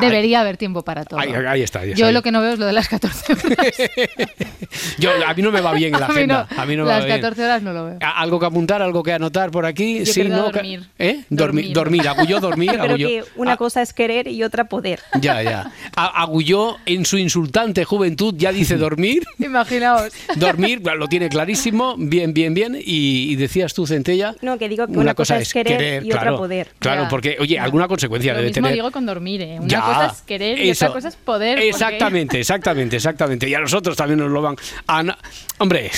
Debería 0.00 0.40
haber 0.40 0.56
tiempo 0.56 0.82
para 0.82 1.04
todo. 1.04 1.20
Ahí, 1.20 1.32
ahí 1.32 1.62
está. 1.62 1.84
Yo 1.84 2.10
lo 2.12 2.22
que 2.22 2.30
no 2.32 2.40
veo 2.40 2.52
es 2.54 2.58
lo 2.58 2.66
de 2.66 2.72
las 2.72 2.88
14 2.88 3.32
horas. 3.32 3.44
Yo- 4.98 5.10
a 5.26 5.34
mí 5.34 5.42
no 5.42 5.50
me 5.52 5.60
va 5.60 5.72
bien 5.72 5.94
en 5.94 6.00
la 6.00 6.06
A 6.06 6.08
mí 6.08 6.14
agenda. 6.16 6.46
no, 6.50 6.62
a 6.62 6.66
mí 6.66 6.76
no 6.76 6.84
me 6.84 6.90
las 6.90 7.02
va 7.02 7.06
bien. 7.06 7.20
14 7.20 7.44
horas 7.44 7.62
no 7.62 7.72
lo 7.72 7.84
veo. 7.86 7.98
¿A- 8.00 8.20
¿Algo 8.20 8.38
que 8.40 8.46
apuntar, 8.46 8.82
algo 8.82 9.02
que 9.02 9.12
anotar 9.12 9.50
por 9.50 9.66
aquí? 9.66 10.00
Yo 10.00 10.06
sí, 10.06 10.20
querría 10.22 10.36
no. 10.36 10.42
dormir. 10.50 10.84
¿Eh? 10.98 11.24
Dormir. 11.30 11.72
Dormir. 11.72 12.08
Agulló 12.08 12.40
dormir. 12.40 12.70
Yo 12.72 12.78
creo 12.82 12.94
agulló- 12.94 13.08
que 13.08 13.24
una 13.36 13.56
cosa 13.56 13.82
es 13.82 13.92
querer 13.92 14.28
y 14.28 14.42
otra 14.42 14.64
poder. 14.64 15.00
Ya, 15.20 15.42
ya. 15.42 15.70
Agulló 15.96 16.76
en 16.86 17.04
su 17.04 17.18
insultante 17.18 17.84
juventud 17.84 18.34
ya 18.36 18.52
dice 18.52 18.76
dormir. 18.76 19.22
Imaginaos. 19.38 20.12
Dormir, 20.36 20.80
lo 20.96 21.08
tiene 21.08 21.28
clarísimo. 21.28 21.96
Bien, 21.98 22.32
bien, 22.34 22.54
bien. 22.54 22.74
Y, 22.76 23.32
y 23.32 23.36
decías 23.36 23.74
tú, 23.74 23.86
Centella. 23.86 24.34
No, 24.42 24.58
que 24.58 24.68
digo 24.68 24.86
que 24.86 24.92
una, 24.98 25.14
cosa, 25.14 25.38
es 25.38 25.52
querer, 25.52 26.04
y 26.04 26.12
otra 26.12 26.36
poder. 26.36 26.68
Claro, 26.78 27.02
Ya. 27.04 27.08
porque, 27.08 27.36
oye, 27.40 27.58
alguna 27.58 27.88
consecuencia 27.88 28.32
Lo 28.32 28.38
debe 28.38 28.48
mismo 28.50 28.62
tener. 28.62 28.74
digo 28.74 28.90
con 28.90 29.06
dormir, 29.06 29.42
¿eh? 29.42 29.56
Una 29.58 29.66
Ya, 29.68 29.80
cosa 29.80 30.06
es 30.06 30.22
querer 30.22 30.58
y 30.58 30.70
eso. 30.70 30.86
otra 30.86 30.94
cosa 30.94 31.08
es 31.08 31.16
poder. 31.16 31.56
porque- 31.56 31.68
Exactamente, 31.68 32.40
exactamente, 32.40 32.96
exactamente. 33.34 33.48
Y 33.48 33.54
a 33.54 33.60
nosotros 33.60 33.96
también 33.96 34.18
nos 34.20 34.30
lo 34.30 34.42
van 34.42 34.56
a... 34.86 35.02
no- 35.02 35.16
Hombre, 35.58 35.90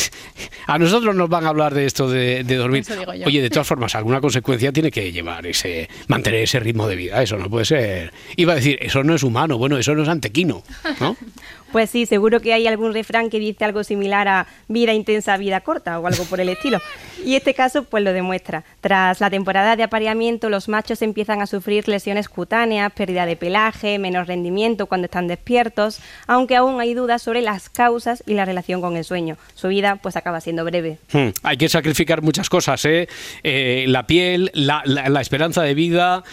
a 0.66 0.78
nosotros 0.78 1.14
nos 1.16 1.28
van 1.30 1.46
a 1.46 1.48
hablar 1.48 1.72
de 1.74 1.86
esto 1.86 2.08
de, 2.10 2.44
de 2.44 2.56
dormir. 2.56 2.84
Oye, 3.26 3.40
de 3.40 3.48
todas 3.50 3.66
formas, 3.66 3.94
alguna 3.94 4.20
consecuencia 4.20 4.70
tiene 4.72 4.90
que 4.90 5.10
llevar 5.12 5.46
ese... 5.46 5.88
mantener 6.08 6.42
ese 6.42 6.60
ritmo 6.60 6.86
de 6.86 6.96
vida. 6.96 7.22
Eso 7.22 7.36
no 7.38 7.48
puede 7.48 7.64
ser... 7.64 8.12
Iba 8.36 8.52
a 8.52 8.56
decir, 8.56 8.78
eso 8.82 9.02
no 9.02 9.14
es 9.14 9.22
humano. 9.22 9.56
Bueno, 9.58 9.78
eso 9.78 9.94
no 9.94 10.02
es 10.02 10.08
antequino, 10.08 10.62
¿no? 11.00 11.16
Pues 11.72 11.90
sí, 11.90 12.06
seguro 12.06 12.40
que 12.40 12.52
hay 12.52 12.66
algún 12.66 12.92
refrán 12.92 13.30
que 13.30 13.38
dice 13.38 13.64
algo 13.64 13.84
similar 13.84 14.28
a 14.28 14.46
vida 14.68 14.92
intensa, 14.92 15.36
vida 15.36 15.60
corta 15.60 15.98
o 15.98 16.06
algo 16.06 16.24
por 16.24 16.40
el 16.40 16.48
estilo. 16.48 16.80
Y 17.24 17.34
este 17.34 17.54
caso 17.54 17.84
pues 17.84 18.04
lo 18.04 18.12
demuestra. 18.12 18.64
Tras 18.80 19.20
la 19.20 19.30
temporada 19.30 19.76
de 19.76 19.82
apareamiento, 19.82 20.48
los 20.48 20.68
machos 20.68 21.02
empiezan 21.02 21.42
a 21.42 21.46
sufrir 21.46 21.88
lesiones 21.88 22.28
cutáneas, 22.28 22.92
pérdida 22.92 23.26
de 23.26 23.36
pelaje, 23.36 23.98
menos 23.98 24.26
rendimiento 24.26 24.86
cuando 24.86 25.06
están 25.06 25.26
despiertos, 25.26 26.00
aunque 26.26 26.56
aún 26.56 26.80
hay 26.80 26.94
dudas 26.94 27.22
sobre 27.22 27.42
las 27.42 27.68
causas 27.68 28.22
y 28.26 28.34
la 28.34 28.44
relación 28.44 28.80
con 28.80 28.96
el 28.96 29.04
sueño. 29.04 29.36
Su 29.54 29.68
vida 29.68 29.96
pues 29.96 30.16
acaba 30.16 30.40
siendo 30.40 30.64
breve. 30.64 30.98
Hmm, 31.12 31.28
Hay 31.42 31.56
que 31.56 31.68
sacrificar 31.68 32.22
muchas 32.22 32.48
cosas, 32.48 32.84
¿eh? 32.84 33.08
Eh, 33.42 33.84
la 33.88 34.06
piel, 34.06 34.50
la, 34.54 34.82
esperanza 35.20 35.62
de 35.62 35.74
vida, 35.74 36.24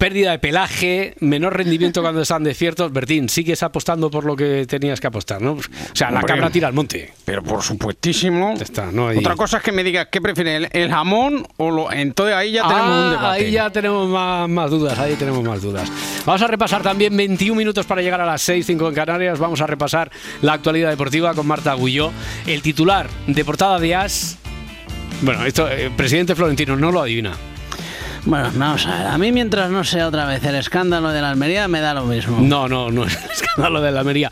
pérdida 0.00 0.32
de 0.32 0.38
pelaje, 0.40 1.14
menor 1.20 1.56
rendimiento 1.56 2.00
cuando 2.02 2.22
están 2.22 2.42
despiertos. 2.42 2.92
Bertín, 2.92 3.28
sigues 3.28 3.62
apostando 3.62 4.10
por 4.10 4.24
lo 4.24 4.34
que 4.34 4.66
tenías 4.66 4.98
que 5.00 5.06
apostar, 5.06 5.40
¿no? 5.40 5.52
O 5.52 5.60
sea, 5.92 6.10
la 6.10 6.22
cabra 6.22 6.50
tira 6.50 6.66
al 6.66 6.74
monte. 6.74 7.12
Pero 7.24 7.44
por 7.44 7.62
supuestísimo. 7.62 8.54
Está, 8.60 8.90
no 8.90 9.08
hay- 9.08 9.18
Otra 9.18 9.36
cosa 9.36 9.58
es 9.58 9.62
que 9.62 9.70
me 9.70 9.84
digas 9.84 10.08
qué 10.10 10.20
prefieres, 10.20 10.68
el, 10.72 10.82
el 10.82 10.90
jamón 10.90 11.46
o 11.58 11.70
lo. 11.70 11.92
Entonces 11.92 12.34
ahí 12.34 12.52
ya 12.52 12.62
tenemos 12.66 12.88
Ah, 12.90 13.04
un 13.04 13.10
debate. 13.10 13.44
Ahí 13.44 13.50
ya 13.52 13.70
tenemos 13.70 14.08
más, 14.08 14.48
más 14.48 14.70
dudas, 14.70 14.98
ahí 14.98 15.14
tenemos 15.14 15.44
más 15.44 15.62
dudas. 15.62 15.88
Vamos 16.26 16.42
a 16.42 16.46
repasar 16.46 16.82
también 16.82 17.16
21 17.16 17.56
minutos 17.56 17.84
para 17.86 18.00
llegar 18.02 18.20
a 18.20 18.26
las 18.26 18.40
6, 18.42 18.64
5 18.66 18.88
en 18.88 18.94
Canarias. 18.94 19.38
Vamos 19.38 19.60
a 19.60 19.66
repasar 19.66 20.10
la 20.42 20.54
actualidad 20.54 20.88
deportiva 20.90 21.34
con 21.34 21.46
Marta 21.46 21.72
Agulló. 21.72 22.10
El 22.46 22.62
titular 22.62 23.08
de 23.26 23.44
portada 23.44 23.78
de 23.78 23.94
As. 23.94 24.38
Bueno, 25.22 25.44
esto, 25.44 25.70
eh, 25.70 25.90
presidente 25.94 26.34
Florentino 26.34 26.76
no 26.76 26.90
lo 26.90 27.02
adivina. 27.02 27.36
Bueno, 28.24 28.50
vamos 28.54 28.86
a 28.86 28.98
ver. 28.98 29.06
A 29.06 29.18
mí 29.18 29.32
mientras 29.32 29.70
no 29.70 29.84
sea 29.84 30.08
otra 30.08 30.26
vez 30.26 30.44
el 30.44 30.54
escándalo 30.54 31.10
de 31.10 31.22
la 31.22 31.30
Almería 31.30 31.68
me 31.68 31.80
da 31.80 31.94
lo 31.94 32.04
mismo. 32.04 32.38
No, 32.40 32.68
no, 32.68 32.90
no 32.90 33.04
es 33.04 33.16
el 33.16 33.30
escándalo 33.32 33.80
de 33.80 33.90
la 33.90 34.00
Almería. 34.00 34.30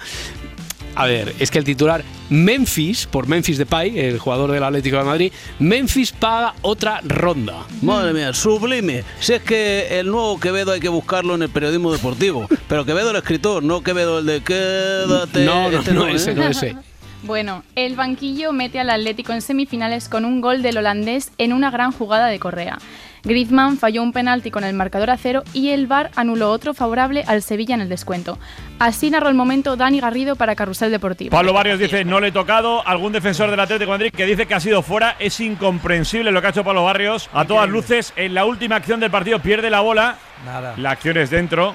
A 0.95 1.07
ver, 1.07 1.33
es 1.39 1.53
que 1.53 1.59
el 1.59 1.65
titular 1.65 2.03
Memphis, 2.29 3.07
por 3.07 3.29
Memphis 3.29 3.57
Depay, 3.57 3.99
el 4.01 4.19
jugador 4.19 4.51
del 4.51 4.65
Atlético 4.65 4.97
de 4.97 5.05
Madrid, 5.05 5.33
Memphis 5.61 6.11
paga 6.11 6.55
otra 6.63 7.01
ronda. 7.05 7.65
Madre 7.83 8.13
mía, 8.13 8.33
sublime. 8.33 9.05
Si 9.21 9.35
es 9.35 9.43
que 9.43 10.01
el 10.01 10.09
nuevo 10.09 10.41
Quevedo 10.41 10.73
hay 10.73 10.81
que 10.81 10.89
buscarlo 10.89 11.37
en 11.37 11.43
el 11.43 11.51
periodismo 11.51 11.93
deportivo. 11.93 12.49
Pero 12.69 12.85
Quevedo 12.85 13.11
el 13.11 13.17
escritor, 13.17 13.63
no 13.63 13.81
Quevedo 13.83 14.19
el 14.19 14.27
de 14.27 14.41
quédate. 14.41 15.45
No, 15.45 15.71
no, 15.71 15.79
este 15.79 15.93
no, 15.93 16.09
¿eh? 16.09 16.15
ese, 16.17 16.35
no 16.35 16.49
ese. 16.49 16.77
Bueno, 17.25 17.65
el 17.75 17.97
banquillo 17.97 18.53
mete 18.53 18.79
al 18.79 18.91
Atlético 18.91 19.33
en 19.33 19.43
semifinales 19.43 20.09
con 20.09 20.25
un 20.25 20.41
gol 20.41 20.63
del 20.63 20.79
holandés 20.79 21.33
en 21.39 21.53
una 21.53 21.71
gran 21.71 21.91
jugada 21.93 22.29
de 22.29 22.39
Correa. 22.39 22.79
Griezmann 23.25 23.77
falló 23.77 24.03
un 24.03 24.13
penalti 24.13 24.51
con 24.51 24.63
el 24.63 24.75
marcador 24.75 25.11
a 25.11 25.17
cero 25.17 25.43
y 25.53 25.71
el 25.71 25.89
VAR 25.89 26.11
anuló 26.15 26.51
otro 26.51 26.75
favorable 26.75 27.25
al 27.27 27.43
Sevilla 27.43 27.75
en 27.75 27.81
el 27.81 27.89
descuento. 27.89 28.39
Así 28.79 29.11
narró 29.11 29.29
el 29.29 29.35
momento 29.35 29.77
Dani 29.77 30.01
Garrido 30.01 30.37
para 30.37 30.55
Carrusel 30.55 30.93
Deportivo. 30.93 31.31
Pablo 31.31 31.53
Barrios 31.53 31.81
dice 31.81 32.05
no 32.05 32.21
le 32.21 32.29
he 32.29 32.33
tocado. 32.33 32.87
Algún 32.87 33.13
defensor 33.13 33.51
del 33.51 33.61
Atlético 33.61 33.91
de 33.91 33.99
Madrid 33.99 34.13
que 34.17 34.25
dice 34.25 34.47
que 34.47 34.55
ha 34.55 34.61
sido 34.61 34.83
fuera. 34.83 35.17
Es 35.19 35.41
incomprensible 35.41 36.31
lo 36.31 36.41
que 36.41 36.47
ha 36.47 36.51
hecho 36.51 36.65
Pablo 36.65 36.85
Barrios. 36.85 37.29
A 37.33 37.45
todas 37.45 37.69
luces, 37.69 38.13
en 38.17 38.35
la 38.35 38.45
última 38.45 38.77
acción 38.77 39.01
del 39.01 39.11
partido 39.11 39.41
pierde 39.41 39.69
la 39.69 39.81
bola. 39.81 40.17
Nada. 40.47 40.75
La 40.77 40.93
acción 40.93 41.17
es 41.17 41.31
dentro. 41.31 41.75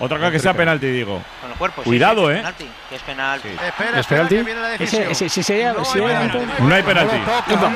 Otra 0.00 0.18
cosa 0.18 0.30
que 0.32 0.38
sea 0.40 0.54
penalti, 0.54 0.86
digo. 0.86 1.22
Con 1.40 1.50
el 1.52 1.56
cuerpo, 1.56 1.82
sí, 1.82 1.88
Cuidado, 1.88 2.26
sí, 2.28 2.32
¿eh? 2.34 2.36
penalti, 2.38 2.68
que 2.88 2.94
es 2.96 3.02
penalti. 3.02 3.48
Espera, 3.48 4.00
¿Es 4.00 4.06
penalti? 4.06 4.36
que 4.36 4.42
viene 4.42 4.60
la 4.60 4.74
Ese- 4.74 4.78
decisión. 4.84 5.10
ese- 5.12 5.28
si 5.28 5.42
sería, 5.42 5.74
si 5.84 5.98
No 5.98 6.06
hay 6.08 6.82
penalti. 6.82 7.16
como 7.18 7.72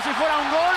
si 0.00 0.08
fuera 0.10 0.38
un 0.38 0.50
gol, 0.50 0.76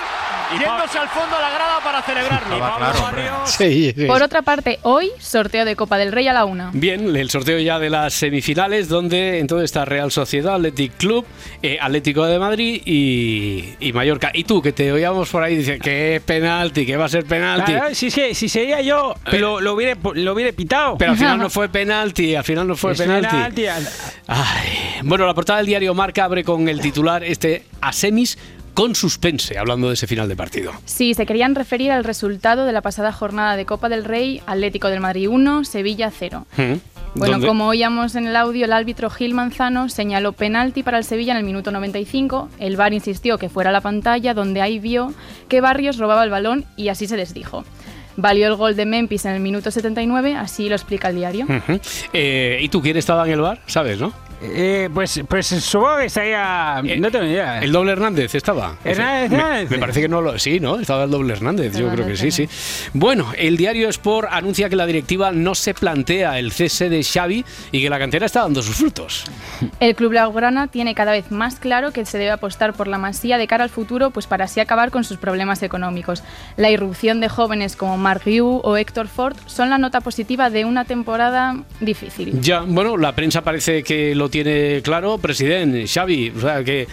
yéndose 0.52 0.98
al 0.98 1.08
fondo 1.08 1.36
a 1.36 1.40
la 1.40 1.50
grada 1.50 1.80
para 1.82 2.02
celebrarlo. 2.02 3.46
Sí, 3.46 3.92
sí. 3.96 4.06
Por 4.06 4.22
otra 4.22 4.42
parte, 4.42 4.78
hoy 4.82 5.10
sorteo 5.18 5.64
de 5.64 5.76
Copa 5.76 5.98
del 5.98 6.12
Rey 6.12 6.28
a 6.28 6.32
la 6.32 6.44
una. 6.44 6.70
Bien, 6.72 7.14
el 7.14 7.30
sorteo 7.30 7.58
ya 7.58 7.78
de 7.78 7.90
las 7.90 8.14
semifinales, 8.14 8.88
donde 8.88 9.38
entonces 9.38 9.66
está 9.66 9.84
Real 9.84 10.10
Sociedad, 10.10 10.54
Athletic 10.54 10.96
Club, 10.96 11.24
eh, 11.62 11.78
Atlético 11.80 12.24
de 12.26 12.38
Madrid 12.38 12.82
y, 12.84 13.74
y 13.80 13.92
Mallorca. 13.92 14.30
Y 14.32 14.44
tú, 14.44 14.62
que 14.62 14.72
te 14.72 14.92
oíamos 14.92 15.28
por 15.30 15.42
ahí, 15.42 15.56
dice 15.56 15.78
que 15.78 16.16
es 16.16 16.22
penalti, 16.22 16.86
que 16.86 16.96
va 16.96 17.06
a 17.06 17.08
ser 17.08 17.24
penalti. 17.24 17.72
Claro, 17.72 17.94
si, 17.94 18.10
si, 18.10 18.34
si 18.34 18.48
sería 18.48 18.80
yo, 18.80 19.14
lo, 19.32 19.60
lo, 19.60 19.74
hubiera, 19.74 19.98
lo 20.14 20.32
hubiera 20.32 20.52
pitado. 20.52 20.96
Pero 20.98 21.12
al 21.12 21.18
final 21.18 21.38
no 21.38 21.50
fue 21.58 21.68
penalti, 21.68 22.34
al 22.34 22.44
final 22.44 22.66
no 22.66 22.76
fue 22.76 22.92
Es 22.92 22.98
penalti. 22.98 23.66
Ay, 24.26 24.68
Bueno, 25.02 25.26
la 25.26 25.34
portada 25.34 25.58
del 25.58 25.66
diario 25.66 25.94
Marca 25.94 26.24
abre 26.24 26.44
con 26.44 26.68
el 26.68 26.80
titular 26.80 27.24
este 27.24 27.64
a 27.80 27.92
semis 27.92 28.38
con 28.78 28.94
suspense, 28.94 29.58
hablando 29.58 29.88
de 29.88 29.94
ese 29.94 30.06
final 30.06 30.28
de 30.28 30.36
partido. 30.36 30.70
Sí, 30.84 31.12
se 31.12 31.26
querían 31.26 31.56
referir 31.56 31.90
al 31.90 32.04
resultado 32.04 32.64
de 32.64 32.72
la 32.72 32.80
pasada 32.80 33.10
jornada 33.10 33.56
de 33.56 33.66
Copa 33.66 33.88
del 33.88 34.04
Rey, 34.04 34.40
Atlético 34.46 34.86
del 34.86 35.00
Madrid 35.00 35.28
1, 35.28 35.64
Sevilla 35.64 36.12
0. 36.16 36.46
¿Mm? 36.56 36.62
Bueno, 37.16 37.32
¿Dónde? 37.32 37.48
como 37.48 37.66
oíamos 37.66 38.14
en 38.14 38.28
el 38.28 38.36
audio, 38.36 38.66
el 38.66 38.72
árbitro 38.72 39.10
Gil 39.10 39.34
Manzano 39.34 39.88
señaló 39.88 40.32
penalti 40.32 40.84
para 40.84 40.98
el 40.98 41.02
Sevilla 41.02 41.32
en 41.32 41.38
el 41.38 41.44
minuto 41.44 41.72
95. 41.72 42.50
El 42.60 42.76
VAR 42.76 42.92
insistió 42.92 43.36
que 43.36 43.48
fuera 43.48 43.72
la 43.72 43.80
pantalla, 43.80 44.32
donde 44.32 44.62
ahí 44.62 44.78
vio 44.78 45.12
que 45.48 45.60
Barrios 45.60 45.98
robaba 45.98 46.22
el 46.22 46.30
balón 46.30 46.64
y 46.76 46.86
así 46.86 47.08
se 47.08 47.16
les 47.16 47.34
dijo. 47.34 47.64
Valió 48.16 48.46
el 48.46 48.54
gol 48.54 48.76
de 48.76 48.86
Memphis 48.86 49.24
en 49.24 49.32
el 49.32 49.40
minuto 49.40 49.72
79, 49.72 50.36
así 50.36 50.68
lo 50.68 50.76
explica 50.76 51.08
el 51.08 51.16
diario. 51.16 51.46
Ujú. 51.46 51.80
Eh, 52.12 52.60
¿Y 52.62 52.68
tú 52.68 52.80
quién 52.80 52.96
estaba 52.96 53.26
en 53.26 53.32
el 53.32 53.40
bar? 53.40 53.60
¿Sabes, 53.66 53.98
no? 53.98 54.12
Eh, 54.40 54.88
pues, 54.94 55.20
pues 55.28 55.46
supongo 55.46 55.96
que 55.98 56.04
estaría. 56.06 56.80
no 56.98 57.10
tengo 57.10 57.24
idea. 57.24 57.60
El 57.60 57.72
doble 57.72 57.92
Hernández 57.92 58.34
estaba. 58.34 58.76
Hernández, 58.84 59.30
Me- 59.30 59.36
Hernández. 59.36 59.70
Me, 59.70 59.78
parece 59.78 60.00
que 60.00 60.08
no 60.08 60.20
lo. 60.20 60.38
Sí, 60.38 60.60
¿no? 60.60 60.78
Estaba 60.78 61.04
el 61.04 61.10
doble 61.10 61.32
Hernández. 61.34 61.76
Yo 61.76 61.88
creo 61.90 62.06
que 62.06 62.16
sí, 62.16 62.30
sí. 62.30 62.48
Bueno, 62.92 63.26
el 63.36 63.56
diario 63.56 63.88
Sport 63.88 64.28
anuncia 64.30 64.68
que 64.68 64.76
la 64.76 64.86
directiva 64.86 65.32
no 65.32 65.54
se 65.54 65.74
plantea 65.74 66.38
el 66.38 66.52
cese 66.52 66.88
de 66.88 67.02
Xavi 67.02 67.44
y 67.72 67.82
que 67.82 67.90
la 67.90 67.98
cantera 67.98 68.26
está 68.26 68.42
dando 68.42 68.62
sus 68.62 68.76
frutos. 68.76 69.24
El 69.80 69.94
club 69.94 70.10
blaugrana 70.10 70.68
tiene 70.68 70.94
cada 70.94 71.12
vez 71.12 71.30
más 71.30 71.56
claro 71.58 71.90
que 71.92 72.04
se 72.04 72.18
debe 72.18 72.30
apostar 72.30 72.74
por 72.74 72.86
la 72.86 72.98
masía 72.98 73.38
de 73.38 73.46
cara 73.46 73.64
al 73.64 73.70
futuro, 73.70 74.10
pues 74.10 74.26
para 74.26 74.44
así 74.44 74.60
acabar 74.60 74.90
con 74.90 75.04
sus 75.04 75.16
problemas 75.18 75.62
económicos. 75.62 76.22
La 76.56 76.70
irrupción 76.70 77.20
de 77.20 77.28
jóvenes 77.28 77.74
como 77.76 77.96
Mark 77.98 78.22
Riu 78.24 78.60
o 78.62 78.76
Héctor 78.76 79.08
Ford 79.08 79.36
son 79.46 79.70
la 79.70 79.78
nota 79.78 80.00
positiva 80.00 80.50
de 80.50 80.64
una 80.64 80.84
temporada 80.84 81.56
difícil. 81.80 82.40
Ya, 82.40 82.60
bueno, 82.60 82.96
la 82.96 83.12
prensa 83.14 83.42
parece 83.42 83.82
que 83.82 84.14
lo 84.14 84.27
tiene 84.28 84.80
claro, 84.82 85.18
presidente 85.18 85.86
Xavi, 85.86 86.32
o 86.36 86.40
sea 86.40 86.62
que 86.64 86.86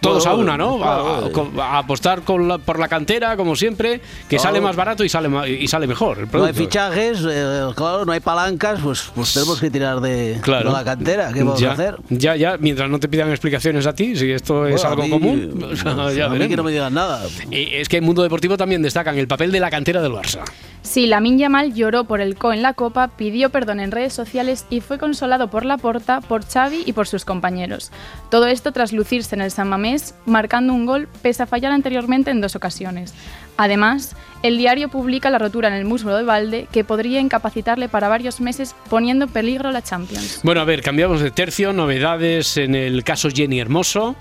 todos 0.00 0.26
a 0.26 0.34
una, 0.34 0.56
¿no? 0.56 0.82
A, 0.82 1.26
a- 1.26 1.30
con- 1.30 1.58
a 1.60 1.78
apostar 1.78 2.22
con 2.22 2.48
la- 2.48 2.58
por 2.58 2.78
la 2.78 2.88
cantera, 2.88 3.36
como 3.36 3.54
siempre, 3.54 4.00
que 4.28 4.36
Claro. 4.36 4.42
sale 4.44 4.60
más 4.60 4.74
barato 4.76 5.04
y 5.04 5.08
sale, 5.10 5.28
y 5.50 5.68
sale 5.68 5.86
mejor. 5.86 6.18
el 6.20 6.28
No 6.32 6.44
hay 6.44 6.52
fichajes, 6.54 7.18
eh, 7.30 7.66
claro, 7.76 8.04
no 8.06 8.12
hay 8.12 8.20
palancas, 8.20 8.80
pues, 8.82 9.10
pues 9.14 9.34
tenemos 9.34 9.60
que 9.60 9.70
tirar 9.70 10.00
de, 10.00 10.38
Claro. 10.40 10.70
de 10.70 10.76
la 10.76 10.84
cantera. 10.84 11.32
¿Qué 11.32 11.42
vamos 11.42 11.60
ya, 11.60 11.70
a 11.70 11.72
hacer? 11.74 11.96
Ya, 12.08 12.34
ya, 12.36 12.56
mientras 12.58 12.88
no 12.88 12.98
te 12.98 13.08
pidan 13.08 13.28
explicaciones 13.30 13.86
a 13.86 13.94
ti, 13.94 14.16
si 14.16 14.30
esto 14.30 14.66
es 14.66 14.82
Bueno, 14.82 14.88
a 14.88 14.90
algo 14.92 15.02
mí- 15.04 15.10
común, 15.10 15.56
pues, 15.60 15.84
ya 16.16 16.26
a 16.26 16.28
mí 16.30 16.48
que 16.48 16.56
no 16.56 16.62
me 16.62 16.72
digan 16.72 16.94
nada. 16.94 17.22
Y 17.50 17.74
es 17.74 17.88
que 17.88 17.98
en 17.98 18.04
Mundo 18.04 18.22
Deportivo 18.22 18.56
también 18.56 18.80
destacan 18.82 19.18
el 19.18 19.28
papel 19.28 19.52
de 19.52 19.60
la 19.60 19.70
cantera 19.70 20.00
del 20.00 20.12
Barça. 20.12 20.40
Sí, 20.82 21.06
Lamin 21.06 21.38
Yamal 21.38 21.74
lloró 21.74 22.04
por 22.04 22.22
el 22.22 22.36
CO 22.36 22.54
en 22.54 22.62
la 22.62 22.72
Copa, 22.72 23.08
pidió 23.08 23.50
perdón 23.50 23.80
en 23.80 23.90
redes 23.92 24.14
sociales 24.14 24.64
y 24.70 24.80
fue 24.80 24.98
consolado 24.98 25.48
por 25.48 25.66
Laporta, 25.66 26.22
por 26.22 26.42
Xavi 26.44 26.82
y 26.86 26.94
por 26.94 27.06
sus 27.06 27.26
compañeros. 27.26 27.92
Todo 28.30 28.46
esto 28.46 28.72
tras 28.72 28.92
lucirse 28.94 29.29
en 29.32 29.40
el 29.40 29.50
San 29.50 29.68
Mamés, 29.68 30.14
marcando 30.26 30.72
un 30.72 30.86
gol 30.86 31.08
pese 31.22 31.42
a 31.42 31.46
fallar 31.46 31.72
anteriormente 31.72 32.30
en 32.30 32.40
dos 32.40 32.56
ocasiones. 32.56 33.14
Además, 33.56 34.16
el 34.42 34.56
diario 34.56 34.88
publica 34.88 35.28
la 35.30 35.38
rotura 35.38 35.68
en 35.68 35.74
el 35.74 35.84
muslo 35.84 36.16
de 36.16 36.22
Valde 36.22 36.66
que 36.72 36.82
podría 36.84 37.20
incapacitarle 37.20 37.88
para 37.88 38.08
varios 38.08 38.40
meses 38.40 38.74
poniendo 38.88 39.26
en 39.26 39.30
peligro 39.30 39.70
la 39.70 39.82
Champions. 39.82 40.40
Bueno, 40.42 40.60
a 40.60 40.64
ver, 40.64 40.82
cambiamos 40.82 41.20
de 41.20 41.30
tercio, 41.30 41.72
novedades 41.72 42.56
en 42.56 42.74
el 42.74 43.04
caso 43.04 43.28
Jenny 43.30 43.60
Hermoso. 43.60 44.16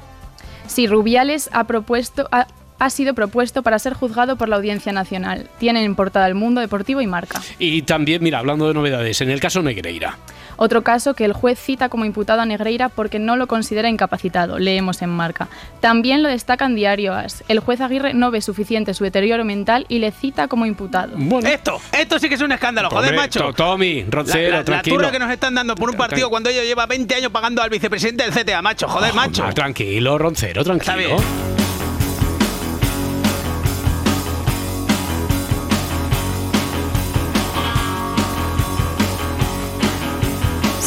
Sí, 0.67 0.87
Rubiales 0.87 1.49
ha 1.53 1.63
propuesto... 1.65 2.27
ha- 2.31 2.47
ha 2.79 2.89
sido 2.89 3.13
propuesto 3.13 3.61
para 3.63 3.77
ser 3.79 3.93
juzgado 3.93 4.35
por 4.37 4.49
la 4.49 4.55
Audiencia 4.55 4.91
Nacional. 4.93 5.49
Tienen 5.59 5.83
en 5.83 5.95
portada 5.95 6.27
el 6.27 6.35
mundo 6.35 6.61
deportivo 6.61 7.01
y 7.01 7.07
marca. 7.07 7.41
Y 7.59 7.81
también, 7.83 8.23
mira, 8.23 8.39
hablando 8.39 8.67
de 8.67 8.73
novedades, 8.73 9.19
en 9.21 9.29
el 9.29 9.39
caso 9.39 9.61
Negreira. 9.61 10.17
Otro 10.61 10.81
caso 10.81 11.13
que 11.13 11.23
el 11.23 11.31
juez 11.31 11.57
cita 11.57 11.87
como 11.87 12.03
imputado 12.03 12.41
a 12.41 12.45
Negreira 12.45 12.89
porque 12.89 13.17
no 13.17 13.37
lo 13.37 13.47
considera 13.47 13.87
incapacitado, 13.87 14.59
leemos 14.59 15.01
en 15.01 15.09
marca. 15.09 15.47
También 15.79 16.21
lo 16.21 16.27
destaca 16.27 16.65
en 16.65 16.75
Diario 16.75 17.13
As. 17.13 17.45
El 17.47 17.59
juez 17.61 17.79
Aguirre 17.79 18.13
no 18.13 18.29
ve 18.29 18.41
suficiente 18.41 18.93
su 18.93 19.05
deterioro 19.05 19.45
mental 19.45 19.85
y 19.87 19.99
le 19.99 20.11
cita 20.11 20.47
como 20.49 20.65
imputado. 20.65 21.13
Esto, 21.45 21.79
esto 21.93 22.19
sí 22.19 22.27
que 22.27 22.35
es 22.35 22.41
un 22.41 22.51
escándalo, 22.51 22.89
joder, 22.89 23.15
macho. 23.15 23.39
to- 23.39 23.53
Tommy, 23.53 24.03
Roncero, 24.09 24.41
la, 24.43 24.49
la- 24.49 24.57
la 24.57 24.63
tranquilo. 24.65 25.11
que 25.11 25.19
nos 25.19 25.31
están 25.31 25.55
dando 25.55 25.75
por 25.75 25.89
un 25.89 25.95
partido 25.95 26.29
cuando 26.29 26.49
ellos 26.49 26.65
lleva 26.65 26.85
20 26.85 27.15
años 27.15 27.31
pagando 27.31 27.61
al 27.61 27.69
vicepresidente 27.69 28.23
del 28.29 28.33
CTA, 28.33 28.61
macho, 28.61 28.87
joder, 28.89 29.13
macho. 29.13 29.45
Tranquilo, 29.53 30.17
Roncero, 30.17 30.63
tranquilo. 30.65 30.97
bien. 30.97 31.58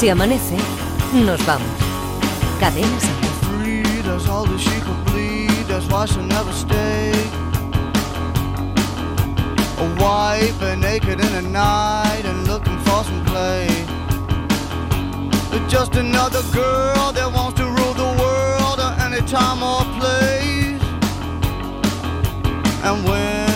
Si 0.02 0.08
amanece, 0.08 0.56
nos 1.14 1.40
vamos. 1.46 1.68
Cadena. 2.58 2.88
A 9.78 10.02
wife 10.02 10.60
and 10.60 10.80
naked 10.80 11.20
in 11.20 11.32
the 11.32 11.42
night 11.42 12.24
and 12.24 12.48
looking 12.48 12.76
for 12.78 13.04
some 13.04 13.24
play. 13.26 13.68
Just 15.68 15.94
another 15.94 16.42
girl 16.52 17.12
that 17.12 17.30
wants 17.32 17.60
to 17.60 17.66
rule 17.66 17.94
the 17.94 18.10
world 18.20 18.80
at 18.80 18.98
any 19.06 19.24
time 19.28 19.62
or 19.62 19.84
place. 20.00 20.82
And 22.82 23.04
when 23.08 23.51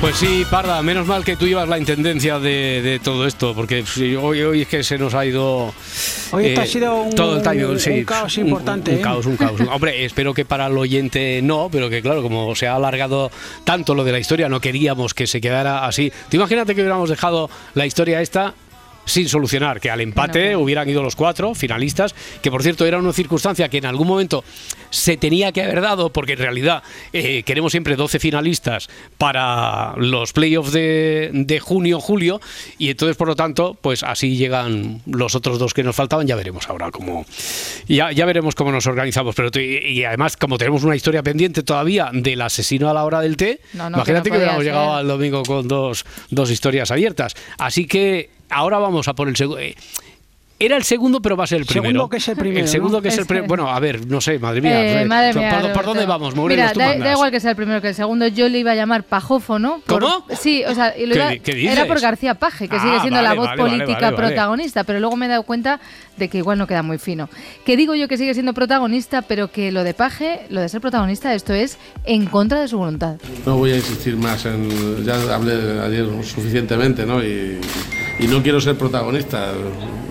Pues 0.00 0.16
sí, 0.16 0.46
Parda, 0.50 0.80
menos 0.82 1.06
mal 1.06 1.22
que 1.24 1.36
tú 1.36 1.46
llevas 1.46 1.68
la 1.68 1.76
intendencia 1.78 2.38
de, 2.38 2.80
de 2.80 2.98
todo 3.00 3.26
esto, 3.26 3.54
porque 3.54 3.84
hoy, 4.18 4.40
hoy 4.42 4.62
es 4.62 4.68
que 4.68 4.82
se 4.82 4.96
nos 4.96 5.12
ha 5.12 5.26
ido... 5.26 5.74
Hoy 6.32 6.46
esto 6.46 6.60
eh, 6.60 6.64
ha 6.64 6.66
sido 6.66 6.96
un- 7.02 7.14
todo 7.14 7.36
el 7.36 7.42
timing, 7.42 7.66
un 7.66 7.78
sí, 7.78 8.02
caos 8.06 8.38
un- 8.38 8.46
importante, 8.46 8.92
Un, 8.92 8.98
¿eh? 8.98 9.00
caos, 9.02 9.26
un 9.26 9.36
caos. 9.36 9.60
Hombre, 9.70 10.02
espero 10.06 10.32
que 10.32 10.46
para 10.46 10.68
el 10.68 10.78
oyente 10.78 11.40
no, 11.42 11.68
pero 11.70 11.90
que 11.90 12.00
claro, 12.00 12.22
como 12.22 12.56
se 12.56 12.66
ha 12.66 12.76
alargado 12.76 13.30
tanto 13.64 13.94
lo 13.94 14.02
de 14.02 14.12
la 14.12 14.18
historia, 14.18 14.48
no 14.48 14.58
queríamos 14.58 15.12
que 15.12 15.26
se 15.26 15.38
quedara 15.42 15.84
así. 15.86 16.10
Tú 16.30 16.36
imagínate 16.38 16.74
que 16.74 16.80
hubiéramos 16.80 17.10
dejado 17.10 17.50
la 17.74 17.84
historia 17.84 18.22
esta 18.22 18.54
sin 19.10 19.28
solucionar, 19.28 19.80
que 19.80 19.90
al 19.90 20.00
empate 20.00 20.56
hubieran 20.56 20.88
ido 20.88 21.02
los 21.02 21.16
cuatro 21.16 21.54
finalistas, 21.54 22.14
que 22.42 22.50
por 22.50 22.62
cierto 22.62 22.86
era 22.86 22.98
una 22.98 23.12
circunstancia 23.12 23.68
que 23.68 23.78
en 23.78 23.86
algún 23.86 24.06
momento 24.06 24.44
se 24.90 25.16
tenía 25.16 25.52
que 25.52 25.62
haber 25.62 25.80
dado, 25.80 26.12
porque 26.12 26.32
en 26.32 26.38
realidad 26.38 26.82
eh, 27.12 27.42
queremos 27.44 27.72
siempre 27.72 27.96
12 27.96 28.18
finalistas 28.18 28.88
para 29.18 29.94
los 29.96 30.32
playoffs 30.32 30.72
de, 30.72 31.30
de 31.32 31.60
junio-julio, 31.60 32.40
y 32.78 32.90
entonces 32.90 33.16
por 33.16 33.28
lo 33.28 33.36
tanto, 33.36 33.76
pues 33.80 34.02
así 34.02 34.36
llegan 34.36 35.02
los 35.06 35.34
otros 35.34 35.58
dos 35.58 35.74
que 35.74 35.82
nos 35.82 35.96
faltaban, 35.96 36.26
ya 36.26 36.36
veremos 36.36 36.68
ahora 36.68 36.90
cómo, 36.90 37.24
ya, 37.88 38.12
ya 38.12 38.24
veremos 38.26 38.54
cómo 38.54 38.72
nos 38.72 38.86
organizamos, 38.86 39.34
pero 39.34 39.50
y, 39.60 39.98
y 39.98 40.04
además 40.04 40.36
como 40.36 40.58
tenemos 40.58 40.84
una 40.84 40.96
historia 40.96 41.22
pendiente 41.22 41.62
todavía 41.62 42.10
del 42.12 42.40
asesino 42.42 42.88
a 42.88 42.94
la 42.94 43.04
hora 43.04 43.20
del 43.20 43.36
té, 43.36 43.60
No, 43.74 43.90
no, 43.90 43.98
imagínate 43.98 44.30
que 44.30 44.30
no 44.30 44.36
hubiéramos 44.36 44.64
ser. 44.64 44.72
llegado 44.72 44.94
al 44.94 45.08
domingo 45.08 45.42
con 45.42 45.66
dos, 45.68 46.04
dos 46.30 46.50
historias 46.50 46.90
abiertas. 46.90 47.34
Así 47.58 47.86
que 47.86 48.30
ahora 48.50 48.78
vamos 48.78 49.08
a 49.08 49.14
por 49.14 49.28
el 49.28 49.36
segundo. 49.36 49.60
Era 50.62 50.76
el 50.76 50.82
segundo, 50.84 51.22
pero 51.22 51.38
va 51.38 51.44
a 51.44 51.46
ser 51.46 51.62
el 51.62 51.66
Segundo 51.66 51.88
primero. 51.88 52.08
que 52.10 52.16
es 52.18 52.28
el 52.28 52.36
primero, 52.36 52.60
El 52.60 52.68
segundo 52.68 52.98
¿no? 52.98 53.02
que 53.02 53.08
es 53.08 53.16
el 53.16 53.24
primero. 53.24 53.46
Bueno, 53.48 53.70
a 53.70 53.80
ver, 53.80 54.06
no 54.06 54.20
sé, 54.20 54.38
madre 54.38 54.60
mía. 54.60 55.00
Eh, 55.00 55.04
madre 55.06 55.32
¿Por, 55.32 55.40
mía, 55.40 55.50
por- 55.52 55.58
por 55.60 55.68
Roberto. 55.70 55.88
dónde 55.88 56.04
vamos? 56.04 56.36
Mira, 56.36 56.72
tú 56.74 56.80
da, 56.80 57.12
igual 57.12 57.30
que 57.30 57.40
sea 57.40 57.52
el 57.52 57.56
primero 57.56 57.80
que 57.80 57.88
el 57.88 57.94
segundo, 57.94 58.26
yo 58.26 58.46
le 58.46 58.58
iba 58.58 58.72
a 58.72 58.74
llamar 58.74 59.04
pajófono. 59.04 59.80
por- 59.86 60.02
¿Cómo? 60.02 60.26
Sí, 60.38 60.62
o 60.68 60.74
sea, 60.74 60.94
y 60.98 61.06
lo 61.06 61.14
¿Qué 61.14 61.18
iba- 61.18 61.28
di- 61.30 61.40
qué 61.40 61.54
dices? 61.54 61.72
era 61.78 61.86
por 61.86 61.98
García 61.98 62.34
Paje, 62.34 62.68
que 62.68 62.76
Ah, 62.76 62.82
sigue 62.82 63.00
siendo 63.00 63.22
la 63.22 63.32
voz 63.32 63.46
vale, 63.46 63.56
política 63.62 63.92
vale, 64.00 64.16
vale. 64.16 64.16
protagonista, 64.28 64.84
pero 64.84 65.00
luego 65.00 65.16
me 65.16 65.24
he 65.24 65.28
dado 65.30 65.44
cuenta 65.44 65.80
de 66.18 66.28
que 66.28 66.36
igual 66.36 66.58
no 66.58 66.66
queda 66.66 66.82
muy 66.82 66.98
fino. 66.98 67.30
Que 67.64 67.78
digo 67.78 67.94
yo 67.94 68.06
que 68.06 68.18
sigue 68.18 68.34
siendo 68.34 68.52
protagonista, 68.52 69.22
pero 69.22 69.50
que 69.50 69.72
lo 69.72 69.82
de 69.82 69.94
Paje, 69.94 70.40
lo 70.50 70.60
de 70.60 70.68
ser 70.68 70.82
protagonista, 70.82 71.32
esto 71.32 71.54
es 71.54 71.78
en 72.04 72.26
contra 72.26 72.60
de 72.60 72.68
su 72.68 72.76
voluntad. 72.76 73.16
No 73.46 73.56
voy 73.56 73.70
a 73.72 73.76
insistir 73.76 74.14
más 74.14 74.44
en. 74.44 75.06
Ya 75.06 75.14
hablé 75.34 75.54
ayer 75.80 76.04
suficientemente, 76.22 77.06
¿no? 77.06 77.24
Y, 77.24 77.58
y 78.20 78.26
no 78.26 78.42
quiero 78.42 78.60
ser 78.60 78.76
protagonista, 78.76 79.52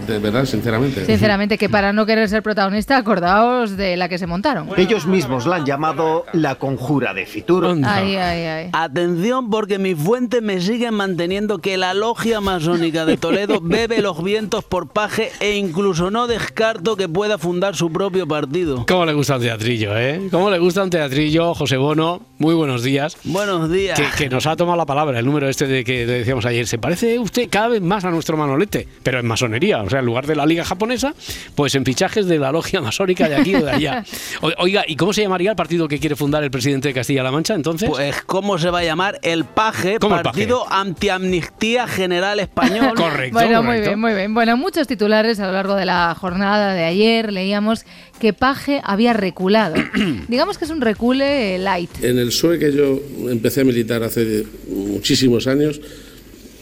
de 0.07 0.17
verdad, 0.17 0.45
sinceramente. 0.45 1.05
Sinceramente, 1.05 1.57
que 1.59 1.69
para 1.69 1.93
no 1.93 2.07
querer 2.07 2.27
ser 2.27 2.41
protagonista, 2.41 2.97
acordaos 2.97 3.77
de 3.77 3.97
la 3.97 4.09
que 4.09 4.17
se 4.17 4.25
montaron. 4.25 4.67
Ellos 4.77 5.05
mismos 5.05 5.45
la 5.45 5.57
han 5.57 5.65
llamado 5.65 6.25
la 6.33 6.55
conjura 6.55 7.13
de 7.13 7.27
Fitur. 7.27 7.67
Ay, 7.85 8.15
ay, 8.15 8.45
ay. 8.45 8.69
Atención 8.73 9.51
porque 9.51 9.77
mis 9.77 9.95
fuentes 9.95 10.41
me 10.41 10.59
siguen 10.59 10.95
manteniendo 10.95 11.59
que 11.59 11.77
la 11.77 11.93
logia 11.93 12.41
masónica 12.41 13.05
de 13.05 13.17
Toledo 13.17 13.59
bebe 13.61 14.01
los 14.01 14.23
vientos 14.23 14.63
por 14.63 14.89
paje 14.89 15.31
e 15.39 15.57
incluso 15.57 16.09
no 16.09 16.25
descarto 16.25 16.95
que 16.95 17.07
pueda 17.07 17.37
fundar 17.37 17.75
su 17.75 17.91
propio 17.91 18.27
partido. 18.27 18.85
¿Cómo 18.87 19.05
le 19.05 19.13
gusta 19.13 19.35
un 19.35 19.41
teatrillo, 19.41 19.95
eh? 19.95 20.29
¿Cómo 20.31 20.49
le 20.49 20.57
gusta 20.57 20.81
un 20.81 20.89
teatrillo, 20.89 21.53
José 21.53 21.77
Bono? 21.77 22.21
Muy 22.39 22.55
buenos 22.55 22.81
días. 22.81 23.17
Buenos 23.23 23.69
días. 23.69 23.99
Que, 23.99 24.07
que 24.17 24.29
nos 24.29 24.47
ha 24.47 24.55
tomado 24.55 24.77
la 24.77 24.87
palabra, 24.87 25.19
el 25.19 25.25
número 25.25 25.47
este 25.47 25.67
de 25.67 25.83
que 25.83 26.07
decíamos 26.07 26.45
ayer. 26.47 26.65
Se 26.65 26.79
parece 26.79 27.19
usted 27.19 27.47
cada 27.49 27.67
vez 27.67 27.81
más 27.81 27.98
a 28.05 28.11
nuestro 28.11 28.37
Manolete, 28.37 28.87
pero 29.03 29.19
en 29.19 29.25
masonería. 29.25 29.81
O 29.81 29.89
sea, 29.89 29.99
en 29.99 30.05
lugar 30.05 30.25
de 30.27 30.35
la 30.35 30.45
liga 30.45 30.63
japonesa, 30.65 31.13
pues 31.55 31.75
en 31.75 31.85
fichajes 31.85 32.25
de 32.25 32.39
la 32.39 32.51
logia 32.51 32.81
masónica 32.81 33.27
de 33.29 33.35
aquí 33.35 33.55
o 33.55 33.63
de 33.63 33.71
allá. 33.71 34.03
O- 34.41 34.51
Oiga, 34.59 34.83
¿y 34.87 34.95
cómo 34.95 35.11
se 35.13 35.21
llamaría 35.21 35.51
el 35.51 35.55
partido 35.55 35.87
que 35.87 35.99
quiere 35.99 36.15
fundar 36.15 36.43
el 36.43 36.51
presidente 36.51 36.87
de 36.89 36.93
Castilla-La 36.93 37.31
Mancha 37.31 37.53
entonces? 37.55 37.89
Pues, 37.89 38.21
¿cómo 38.23 38.57
se 38.57 38.69
va 38.69 38.79
a 38.79 38.83
llamar? 38.83 39.19
El 39.21 39.45
PAGE, 39.45 39.97
¿Cómo 39.99 40.15
el 40.17 40.21
Partido 40.21 40.65
Antiamnistía 40.71 41.87
General 41.87 42.39
Español. 42.39 42.93
Correcto. 42.95 43.33
Bueno, 43.33 43.63
muy 43.63 43.79
bien, 43.79 43.99
muy 43.99 44.13
bien. 44.13 44.33
Bueno, 44.33 44.55
muchos 44.57 44.87
titulares 44.87 45.39
a 45.39 45.47
lo 45.47 45.53
largo 45.53 45.75
de 45.75 45.85
la 45.85 46.15
jornada 46.15 46.73
de 46.73 46.83
ayer 46.83 47.31
leíamos 47.33 47.85
que 48.19 48.33
Paje 48.33 48.81
había 48.83 49.13
reculado. 49.13 49.75
Digamos 50.27 50.57
que 50.57 50.65
es 50.65 50.71
un 50.71 50.81
recule 50.81 51.57
light. 51.59 52.03
En 52.03 52.17
el 52.19 52.27
PSOE 52.27 52.59
que 52.59 52.71
yo 52.73 52.99
empecé 53.29 53.61
a 53.61 53.63
militar 53.63 54.03
hace 54.03 54.45
muchísimos 54.69 55.47
años, 55.47 55.79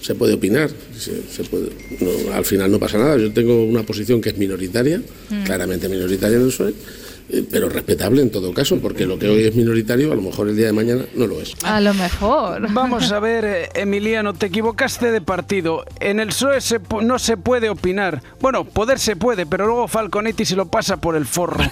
se 0.07 0.15
puede 0.15 0.33
opinar, 0.35 0.69
se, 0.97 1.11
se 1.29 1.43
puede, 1.43 1.67
no, 1.99 2.33
al 2.33 2.45
final 2.45 2.71
no 2.71 2.79
pasa 2.79 2.97
nada. 2.97 3.17
Yo 3.17 3.29
tengo 3.33 3.65
una 3.65 3.83
posición 3.83 4.21
que 4.21 4.29
es 4.29 4.37
minoritaria, 4.37 5.01
Mm. 5.29 5.43
claramente 5.43 5.89
minoritaria 5.89 6.37
en 6.37 6.43
el 6.43 6.47
PSOE, 6.47 6.73
pero 7.51 7.69
respetable 7.69 8.21
en 8.21 8.31
todo 8.31 8.53
caso, 8.53 8.77
porque 8.79 9.05
lo 9.05 9.19
que 9.19 9.27
hoy 9.27 9.43
es 9.45 9.55
minoritario, 9.55 10.11
a 10.11 10.15
lo 10.15 10.21
mejor 10.21 10.47
el 10.49 10.55
día 10.55 10.67
de 10.67 10.73
mañana 10.73 11.03
no 11.15 11.27
lo 11.27 11.41
es. 11.41 11.53
A 11.63 11.81
lo 11.81 11.93
mejor. 11.93 12.71
Vamos 12.71 13.11
a 13.11 13.19
ver, 13.19 13.45
eh, 13.45 13.69
Emiliano, 13.75 14.33
te 14.33 14.45
equivocaste 14.47 15.11
de 15.11 15.21
partido. 15.21 15.83
En 15.99 16.19
el 16.19 16.29
PSOE 16.29 16.61
se 16.61 16.79
no 17.01 17.19
se 17.19 17.35
puede 17.37 17.69
opinar. 17.69 18.21
Bueno, 18.39 18.63
poder 18.63 18.99
se 18.99 19.15
puede, 19.15 19.45
pero 19.45 19.65
luego 19.67 19.87
Falconetti 19.87 20.45
se 20.45 20.55
lo 20.55 20.67
pasa 20.67 20.97
por 20.97 21.15
el 21.15 21.25
forro. 21.25 21.63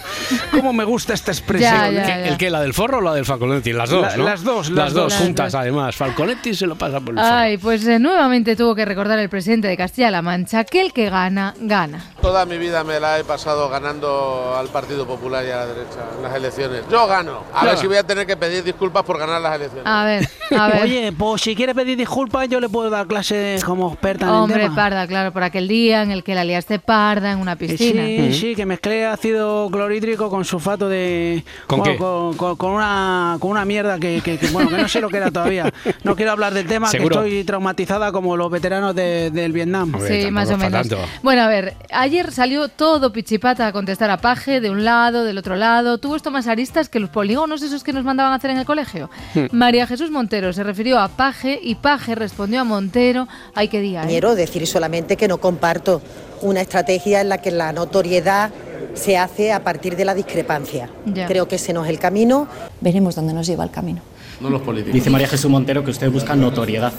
¿Cómo 0.51 0.73
me 0.73 0.83
gusta 0.83 1.13
esta 1.13 1.31
expresión? 1.31 1.73
¿El, 1.85 1.97
eh? 1.99 2.03
que, 2.05 2.27
el 2.29 2.37
que, 2.37 2.49
la 2.49 2.61
del 2.61 2.73
forro 2.73 2.97
o 2.97 3.01
la 3.01 3.13
del 3.13 3.25
Falconetti? 3.25 3.71
Las 3.73 3.89
dos, 3.89 4.01
La- 4.01 4.17
¿no? 4.17 4.23
las 4.25 4.43
dos, 4.43 4.69
Las, 4.69 4.85
las 4.85 4.93
dos, 4.93 5.13
dos. 5.13 5.21
juntas, 5.21 5.51
dos. 5.53 5.61
además. 5.61 5.95
Falconetti 5.95 6.53
se 6.53 6.67
lo 6.67 6.75
pasa 6.75 6.99
por 6.99 7.13
el 7.13 7.19
forro. 7.19 7.33
Ay, 7.33 7.57
pues 7.57 7.85
eh, 7.87 7.99
nuevamente 7.99 8.55
tuvo 8.55 8.75
que 8.75 8.83
recordar 8.85 9.19
el 9.19 9.29
presidente 9.29 9.67
de 9.67 9.77
Castilla-La 9.77 10.21
Mancha 10.21 10.63
que 10.65 10.81
el 10.81 10.91
que 10.93 11.09
gana, 11.09 11.53
gana. 11.59 12.03
Toda 12.21 12.45
mi 12.45 12.57
vida 12.57 12.83
me 12.83 12.99
la 12.99 13.19
he 13.19 13.23
pasado 13.23 13.69
ganando 13.69 14.55
al 14.57 14.67
Partido 14.67 15.05
Popular 15.07 15.44
y 15.47 15.51
a 15.51 15.57
la 15.57 15.65
derecha 15.67 15.99
en 16.17 16.23
las 16.23 16.35
elecciones. 16.35 16.81
Yo 16.91 17.07
gano. 17.07 17.43
A 17.53 17.65
ver 17.65 17.77
si 17.77 17.87
voy 17.87 17.97
a 17.97 18.03
tener 18.03 18.25
que 18.25 18.35
pedir 18.37 18.63
disculpas 18.63 19.03
por 19.03 19.17
ganar 19.17 19.41
las 19.41 19.55
elecciones. 19.55 19.85
A 19.85 20.03
ver, 20.05 20.27
a 20.57 20.67
ver. 20.71 20.81
Oye, 20.83 21.11
pues 21.11 21.41
si 21.41 21.55
quieres 21.55 21.75
pedir 21.75 21.97
disculpas, 21.97 22.47
yo 22.49 22.59
le 22.59 22.69
puedo 22.69 22.89
dar 22.89 23.07
clases 23.07 23.63
como 23.63 23.91
experta 23.91 24.25
en 24.25 24.31
el 24.31 24.35
Hombre, 24.37 24.63
tema. 24.63 24.75
parda, 24.75 25.07
claro, 25.07 25.31
por 25.31 25.43
aquel 25.43 25.67
día 25.67 26.01
en 26.03 26.11
el 26.11 26.23
que 26.23 26.35
la 26.35 26.43
liaste 26.43 26.79
parda 26.79 27.31
en 27.31 27.39
una 27.39 27.55
piscina. 27.55 28.03
Sí, 28.05 28.33
sí, 28.33 28.55
que 28.55 28.65
mezclé 28.65 29.05
ácido 29.05 29.69
clorhídrico 29.71 30.29
con 30.29 30.45
sulfato 30.45 30.89
de... 30.89 31.43
¿Con 31.67 31.79
bueno, 31.79 31.93
qué? 31.93 31.97
Con, 31.99 32.33
con- 32.37 32.55
con 32.55 32.71
una, 32.71 33.37
con 33.39 33.51
una 33.51 33.65
mierda 33.65 33.99
que, 33.99 34.21
que- 34.23 34.37
que, 34.37 34.47
bueno, 34.47 34.69
que 34.69 34.77
no 34.77 34.87
sé 34.87 35.01
lo 35.01 35.09
que 35.09 35.17
era 35.17 35.31
todavía. 35.31 35.71
No 36.03 36.15
quiero 36.15 36.31
hablar 36.31 36.53
del 36.53 36.67
tema, 36.67 36.87
¿Seguro? 36.89 37.21
que 37.21 37.27
estoy 37.27 37.43
traumatizada 37.43 38.11
como 38.11 38.35
los 38.37 38.49
veteranos 38.51 38.95
de- 38.95 39.31
del 39.31 39.51
Vietnam. 39.51 39.93
Sí, 40.07 40.29
más 40.31 40.49
o 40.51 40.57
menos. 40.57 40.87
Bueno, 41.23 41.41
a 41.43 41.47
ver, 41.47 41.73
ayer 41.91 42.31
salió 42.31 42.67
todo 42.69 43.11
Pichipata 43.11 43.67
a 43.67 43.71
contestar 43.71 44.09
a 44.09 44.17
Paje, 44.17 44.61
de 44.61 44.69
un 44.69 44.83
lado, 44.85 45.23
del 45.23 45.34
otro 45.37 45.55
lado. 45.55 45.97
Tuvo 45.97 46.15
esto 46.15 46.31
más 46.31 46.47
aristas 46.47 46.89
que 46.89 46.99
los 46.99 47.09
polígonos 47.09 47.61
esos 47.61 47.83
que 47.83 47.93
nos 47.93 48.03
mandaban 48.03 48.33
a 48.33 48.35
hacer 48.35 48.51
en 48.51 48.57
el 48.57 48.65
colegio. 48.65 49.09
Hmm. 49.33 49.45
María 49.51 49.87
Jesús 49.87 50.11
Montero 50.11 50.53
se 50.53 50.63
refirió 50.63 50.99
a 50.99 51.07
Paje 51.07 51.59
y 51.61 51.75
Paje 51.75 52.15
respondió 52.15 52.61
a 52.61 52.63
Montero. 52.63 53.27
Ay, 53.53 53.67
qué 53.67 53.81
día, 53.81 54.03
¿eh? 54.03 54.07
Quiero 54.07 54.35
decir 54.35 54.65
solamente 54.67 55.17
que 55.17 55.27
no 55.27 55.37
comparto 55.37 56.01
una 56.41 56.61
estrategia 56.61 57.21
en 57.21 57.29
la 57.29 57.39
que 57.39 57.51
la 57.51 57.73
notoriedad 57.73 58.51
se 58.93 59.17
hace 59.17 59.51
a 59.51 59.63
partir 59.63 59.95
de 59.95 60.05
la 60.05 60.13
discrepancia. 60.13 60.89
Ya. 61.05 61.27
Creo 61.27 61.47
que 61.47 61.55
ese 61.55 61.73
no 61.73 61.83
es 61.83 61.89
el 61.89 61.99
camino. 61.99 62.47
Veremos 62.81 63.15
dónde 63.15 63.33
nos 63.33 63.47
lleva 63.47 63.63
el 63.63 63.71
camino. 63.71 64.01
No 64.39 64.49
los 64.49 64.61
políticos. 64.61 64.93
Dice 64.93 65.09
María 65.09 65.27
Jesús 65.27 65.49
Montero 65.49 65.83
que 65.83 65.91
usted 65.91 66.09
busca 66.11 66.35
notoriedad. 66.35 66.93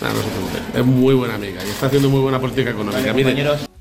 No, 0.00 0.08
no 0.08 0.14
preocupe. 0.14 0.78
Es 0.78 0.86
muy 0.86 1.14
buena 1.14 1.34
amiga 1.34 1.60
y 1.64 1.70
está 1.70 1.86
haciendo 1.86 2.08
muy 2.08 2.20
buena 2.20 2.40
política 2.40 2.70
económica. 2.70 3.12
Mire, 3.12 3.34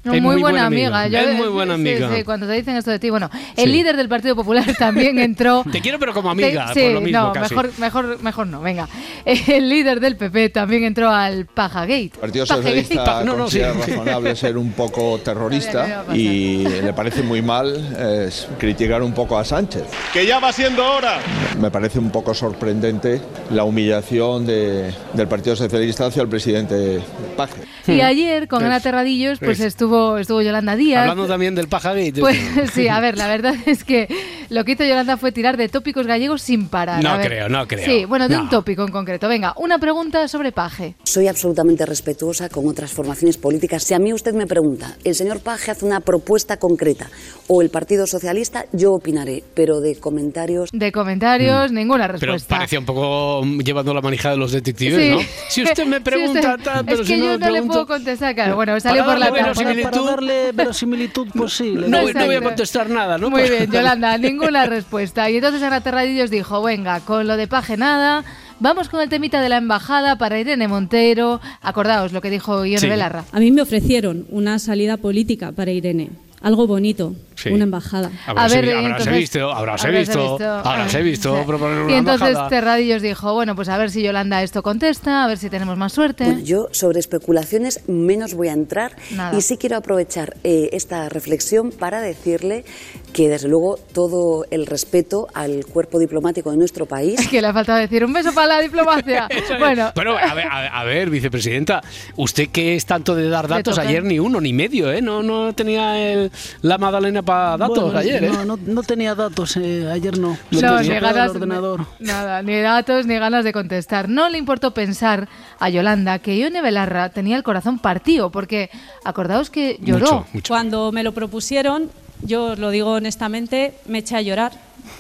No, 0.08 0.22
muy, 0.22 0.42
buena 0.42 0.66
amiga. 0.66 1.08
Yo- 1.08 1.20
Es 1.20 1.36
muy 1.36 1.48
buena 1.48 1.76
amiga. 1.76 2.10
Sí, 2.16 2.24
cuando 2.24 2.48
te 2.48 2.54
dicen 2.54 2.76
esto 2.76 2.92
de 2.92 3.00
ti. 3.00 3.10
Bueno, 3.10 3.30
el 3.56 3.66
Sí. 3.66 3.72
líder 3.72 3.96
del 3.98 4.10
Partido 4.10 4.36
Popular 4.36 4.66
también 4.80 5.20
entró. 5.20 5.64
Te 5.72 5.82
quiero, 5.82 6.00
pero 6.00 6.14
como 6.14 6.30
amiga, 6.30 6.74
Sí, 6.74 6.82
por 6.82 6.92
lo 6.94 7.02
mismo 7.02 7.20
no, 7.20 7.34
casi. 7.34 7.54
mejor, 7.56 7.72
mejor, 7.80 8.24
mejor 8.24 8.48
no, 8.48 8.62
venga. 8.62 8.88
El 9.48 9.70
líder 9.70 10.00
del 10.00 10.16
PP 10.18 10.50
también 10.50 10.84
entró 10.84 11.10
al 11.10 11.46
Pajagate. 11.46 12.04
El 12.04 12.10
Partido 12.12 12.46
Pajagate. 12.46 12.84
Socialista 12.84 13.24
No, 13.24 13.34
no, 13.34 13.38
considera 13.44 13.74
sí. 13.74 13.80
razonable 13.92 14.36
ser 14.36 14.58
un 14.58 14.72
poco 14.72 15.20
terrorista 15.24 16.06
y 16.14 16.64
le 16.68 16.94
parece 16.94 17.22
muy 17.24 17.42
mal 17.42 17.74
eh, 17.98 18.30
criticar 18.58 19.02
un 19.04 19.14
poco 19.14 19.38
a 19.38 19.46
Sánchez. 19.46 19.84
Que 20.14 20.26
ya 20.26 20.40
va 20.40 20.52
siendo 20.52 20.86
hora. 20.90 21.20
Me 21.60 21.72
parece 21.72 22.00
un 22.00 22.10
poco 22.12 22.34
sorprendente 22.34 23.22
la 23.52 23.64
humillación 23.64 24.46
de- 24.46 24.94
del 25.14 25.28
Partido 25.28 25.56
Socialista 25.56 26.06
hacia 26.08 26.22
el 26.22 26.28
presidente 26.30 27.00
Paje. 27.36 27.62
Y 27.96 28.02
ayer, 28.02 28.48
con 28.48 28.64
Ana 28.64 28.80
Terradillos, 28.80 29.40
pues 29.40 29.60
Es. 29.60 29.68
estuvo, 29.68 30.18
estuvo 30.18 30.42
Yolanda 30.42 30.76
Díaz. 30.76 31.02
Hablando 31.02 31.28
también 31.28 31.56
del 31.56 31.68
Pajagate. 31.68 32.14
Pues 32.20 32.38
sí, 32.74 32.88
a 32.88 33.00
ver, 33.00 33.18
la 33.18 33.28
verdad 33.28 33.54
es 33.66 33.84
que 33.84 34.08
lo 34.50 34.64
que 34.66 34.74
hizo 34.74 34.84
Yolanda 34.84 35.18
fue 35.18 35.32
tirar 35.32 35.58
de 35.58 35.70
tópicos 35.70 36.08
gallegos 36.08 36.42
sin 36.42 36.68
parar. 36.70 37.04
No 37.04 37.10
A 37.12 37.18
ver. 37.18 37.28
creo, 37.28 37.50
no 37.50 37.68
creo. 37.68 37.86
Sí, 37.86 38.06
bueno, 38.06 38.28
de 38.28 38.38
un 38.38 38.50
tópico 38.50 38.84
en 38.84 38.92
concreto. 38.92 39.28
Venga, 39.28 39.54
una 39.58 39.78
pregunta 39.80 40.28
sobre 40.28 40.52
Paje. 40.52 40.96
Soy 41.04 41.28
absolutamente 41.28 41.86
respetuosa 41.86 42.50
con 42.50 42.68
otras 42.68 42.92
formaciones 42.92 43.38
políticas. 43.38 43.84
Si 43.84 43.94
a 43.94 44.00
mí 44.00 44.14
usted 44.14 44.34
me 44.34 44.48
pregunta, 44.48 44.96
el 45.04 45.16
señor 45.16 45.40
Paje 45.42 45.72
hace 45.72 45.86
una 45.86 46.00
propuesta 46.00 46.58
concreta 46.58 47.10
o 47.48 47.62
el 47.62 47.70
Partido 47.70 48.08
Socialista, 48.08 48.66
yo 48.74 48.94
opinaré, 48.94 49.44
pero 49.54 49.80
de 49.82 49.96
comentarios... 49.98 50.70
De 50.74 50.92
comentarios, 50.92 51.72
ninguna 51.72 52.08
Mm. 52.08 52.20
Pero 52.20 52.34
respuesta. 52.34 52.56
parecía 52.58 52.80
un 52.80 52.86
poco 52.86 53.44
llevando 53.64 53.94
la 53.94 54.02
manija 54.02 54.30
de 54.32 54.38
los 54.38 54.52
detectives, 54.52 55.02
Sí. 55.02 55.10
¿no? 55.12 55.20
Si 55.50 55.64
usted 55.64 55.86
me 55.86 55.98
Sí, 55.98 56.04
pregunta, 56.04 56.40
usted- 56.56 56.64
tal, 56.64 56.86
pero 56.86 57.02
es 57.02 57.08
si 57.08 57.18
no 57.18 57.26
yo 57.26 57.32
me 57.32 57.38
no 57.38 57.46
le 57.46 57.52
pregunto- 57.52 57.77
puedo 57.86 58.00
contestar. 58.00 58.36
Claro, 58.36 58.56
bueno, 58.56 58.80
salió 58.80 59.06
Para 59.06 59.32
por 59.32 59.38
la. 59.56 59.84
Para 59.92 60.02
darle 60.04 60.52
verosimilitud 60.52 61.28
posible. 61.30 61.88
No, 61.88 62.02
voy- 62.02 62.14
no 62.14 62.26
voy 62.26 62.36
a 62.36 62.42
contestar 62.42 62.90
nada, 62.90 63.18
¿no? 63.18 63.30
Muy 63.30 63.44
bien, 63.50 63.72
Yolanda, 63.72 64.18
ninguna 64.18 64.66
respuesta. 64.66 65.30
Y 65.30 65.36
entonces 65.38 65.62
Ana 65.64 65.82
Terradillos 65.82 66.30
dijo, 66.30 66.62
venga, 66.62 67.00
con 67.02 67.28
lo 67.28 67.38
de 67.38 67.48
Paje 67.48 67.78
nada, 67.78 68.24
vamos 68.60 68.90
con 68.90 69.02
el 69.02 69.10
temita 69.10 69.42
de 69.42 69.50
la 69.50 69.58
embajada 69.58 70.18
para 70.18 70.40
Irene 70.40 70.68
Montero. 70.68 71.40
Acordaos 71.62 72.12
lo 72.14 72.22
que 72.22 72.30
dijo 72.30 72.66
Ione 72.66 72.80
Sí. 72.80 72.88
Belarra. 72.90 73.24
A 73.32 73.40
mí 73.40 73.52
me 73.52 73.62
ofrecieron 73.62 74.26
una 74.30 74.60
salida 74.60 74.98
política 74.98 75.52
para 75.52 75.72
Irene. 75.72 76.10
Algo 76.42 76.68
bonito, 76.68 77.16
Sí. 77.38 77.50
una 77.50 77.64
embajada. 77.66 78.12
Habráse, 78.26 78.58
A 78.58 78.62
ver, 78.62 78.70
entonces- 78.70 79.14
visto, 79.14 79.52
habráse 79.52 79.88
habráse 79.88 80.12
visto, 80.12 80.38
habráse 80.64 81.02
visto 81.04 81.38
Sí. 81.38 81.44
proponer 81.48 81.80
una 81.82 81.92
Y 81.94 81.96
entonces 81.96 82.28
embajada. 82.30 82.50
Terradillos 82.50 83.02
dijo, 83.02 83.34
bueno, 83.34 83.56
pues 83.56 83.70
a 83.70 83.78
ver 83.78 83.92
si 83.92 84.02
Yolanda 84.02 84.42
esto 84.44 84.64
contesta, 84.64 85.24
a 85.24 85.28
ver 85.28 85.38
si 85.38 85.50
tenemos 85.50 85.78
más 85.78 85.94
suerte. 85.94 86.26
Bueno, 86.26 86.40
yo 86.42 86.68
sobre 86.72 87.00
especulaciones 87.00 87.82
menos 87.88 88.34
voy 88.34 88.48
a 88.48 88.54
entrar 88.54 88.96
Nada. 89.12 89.38
y 89.38 89.42
sí 89.42 89.58
quiero 89.58 89.78
aprovechar 89.78 90.36
eh, 90.44 90.70
esta 90.74 91.10
reflexión 91.10 91.72
para 91.72 92.02
decirle 92.02 92.66
que 93.14 93.30
desde 93.30 93.48
luego 93.48 93.78
todo 93.94 94.46
el 94.52 94.66
respeto 94.66 95.28
al 95.34 95.66
cuerpo 95.66 96.00
diplomático 96.00 96.52
de 96.52 96.58
nuestro 96.58 96.86
país 96.88 97.28
que 97.30 97.42
le 97.42 97.48
ha 97.48 97.54
faltado 97.54 97.80
decir 97.80 98.04
un 98.04 98.14
beso 98.14 98.34
para 98.34 98.48
la 98.48 98.60
diplomacia. 98.62 99.28
bueno, 99.60 99.92
Pero 99.94 100.18
a 100.18 100.34
ver, 100.34 100.48
a 100.50 100.62
ver, 100.62 100.70
a 100.74 100.84
ver, 100.84 101.10
vicepresidenta, 101.10 101.82
usted 102.16 102.50
que 102.50 102.76
es 102.76 102.86
tanto 102.86 103.16
de 103.16 103.30
dar 103.30 103.48
datos, 103.48 103.78
ayer 103.78 104.04
ni 104.04 104.18
uno 104.20 104.42
ni 104.42 104.54
medio, 104.54 104.92
¿eh? 104.92 105.02
No, 105.02 105.22
no 105.24 105.54
tenía 105.54 106.12
el, 106.12 106.32
la 106.62 106.78
magdalena 106.78 107.22
para 107.28 107.58
datos 107.58 107.84
Bueno, 107.84 108.00
ayer, 108.00 108.24
¿eh? 108.24 108.30
no, 108.32 108.44
no, 108.46 108.58
no 108.66 108.82
tenía 108.82 109.14
datos, 109.14 109.56
eh, 109.58 109.88
ayer 109.92 110.18
no. 110.18 110.36
Me 110.50 110.62
No, 110.62 110.76
lo 110.76 110.82
ni 110.82 110.88
ganas, 110.88 111.32
ordenador. 111.32 111.86
nada, 112.00 112.42
ni 112.42 112.60
datos 112.60 113.06
ni 113.06 113.20
ganas 113.20 113.44
de 113.44 113.54
contestar. 113.54 114.10
No 114.10 114.30
le 114.30 114.38
importó 114.40 114.72
pensar 114.74 115.28
a 115.60 115.70
Yolanda 115.70 116.18
que 116.20 116.38
Ione 116.40 116.62
Belarra 116.62 117.10
tenía 117.10 117.36
el 117.38 117.44
corazón 117.44 117.78
partido, 117.80 118.32
porque 118.32 118.70
acordaos 119.04 119.50
que 119.52 119.78
lloró. 119.82 120.26
Cuando 120.48 120.92
me 120.92 121.04
lo 121.04 121.12
propusieron, 121.12 121.92
yo 122.24 122.46
os 122.54 122.60
lo 122.60 122.72
digo 122.72 122.94
honestamente, 122.94 123.76
me 123.86 124.00
eché 124.00 124.16
a 124.16 124.22
llorar 124.22 124.52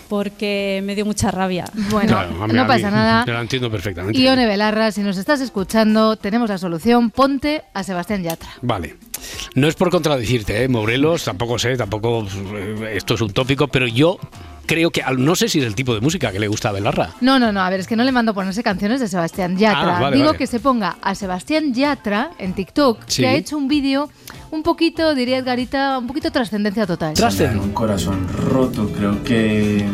porque 0.09 0.81
me 0.83 0.95
dio 0.95 1.05
mucha 1.05 1.31
rabia. 1.31 1.65
Bueno, 1.89 2.09
Claro, 2.09 2.43
a 2.43 2.47
mí- 2.47 2.53
no 2.53 2.61
a 2.61 2.63
mí- 2.63 2.67
pasa 2.67 2.91
nada. 2.91 3.25
Yo 3.25 3.33
lo 3.33 3.41
entiendo 3.41 3.69
perfectamente. 3.71 4.19
Ione 4.19 4.45
Belarra, 4.45 4.91
si 4.91 5.01
nos 5.01 5.17
estás 5.17 5.41
escuchando, 5.41 6.15
tenemos 6.15 6.49
la 6.49 6.57
solución. 6.57 7.09
Ponte 7.11 7.63
a 7.73 7.83
Sebastián 7.83 8.23
Yatra. 8.23 8.49
Vale. 8.61 8.95
No 9.55 9.67
es 9.67 9.75
por 9.75 9.89
contradecirte, 9.89 10.63
¿eh? 10.63 10.67
Morelos, 10.67 11.23
tampoco 11.23 11.57
sé, 11.57 11.75
tampoco 11.75 12.25
eh, 12.55 12.93
esto 12.95 13.15
es 13.15 13.21
un 13.21 13.31
tópico, 13.31 13.67
pero 13.67 13.87
yo 13.87 14.19
creo 14.67 14.91
que 14.91 15.01
no 15.17 15.35
sé 15.35 15.49
si 15.49 15.59
es 15.59 15.65
el 15.65 15.73
tipo 15.73 15.95
de 15.95 16.01
música 16.01 16.31
que 16.31 16.39
le 16.39 16.47
gusta 16.47 16.69
a 16.69 16.71
Belarra. 16.73 17.09
No, 17.21 17.39
no, 17.39 17.51
no, 17.51 17.61
a 17.61 17.69
ver, 17.71 17.79
es 17.79 17.87
que 17.87 17.95
no 17.95 18.03
le 18.03 18.11
mando 18.11 18.35
ponerse 18.35 18.61
canciones 18.61 18.99
de 18.99 19.07
Sebastián 19.07 19.57
Yatra. 19.57 19.97
Ah, 19.97 20.01
vale, 20.01 20.17
Digo 20.17 20.27
vale. 20.27 20.37
que 20.37 20.45
se 20.45 20.59
ponga 20.59 20.97
a 21.01 21.15
Sebastián 21.15 21.73
Yatra 21.73 22.31
en 22.37 22.53
TikTok, 22.53 22.99
Sí. 23.07 23.23
que 23.23 23.27
ha 23.29 23.33
hecho 23.33 23.57
un 23.57 23.67
vídeo 23.67 24.09
un 24.51 24.61
poquito, 24.63 25.15
diría 25.15 25.37
Edgarita, 25.39 25.97
un 25.97 26.05
poquito 26.07 26.31
trascendencia 26.31 26.85
total. 26.85 27.15
Tener 27.15 27.57
un 27.57 27.71
corazón 27.73 28.27
roto, 28.29 28.89
creo 28.95 29.23
que 29.23 29.85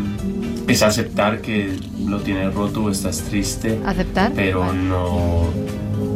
es 0.67 0.81
aceptar 0.81 1.39
que 1.41 1.77
lo 2.05 2.19
tienes 2.19 2.53
roto 2.53 2.83
o 2.83 2.89
estás 2.89 3.19
triste. 3.21 3.79
¿Aceptar? 3.85 4.31
Pero 4.35 4.73
no, 4.73 5.49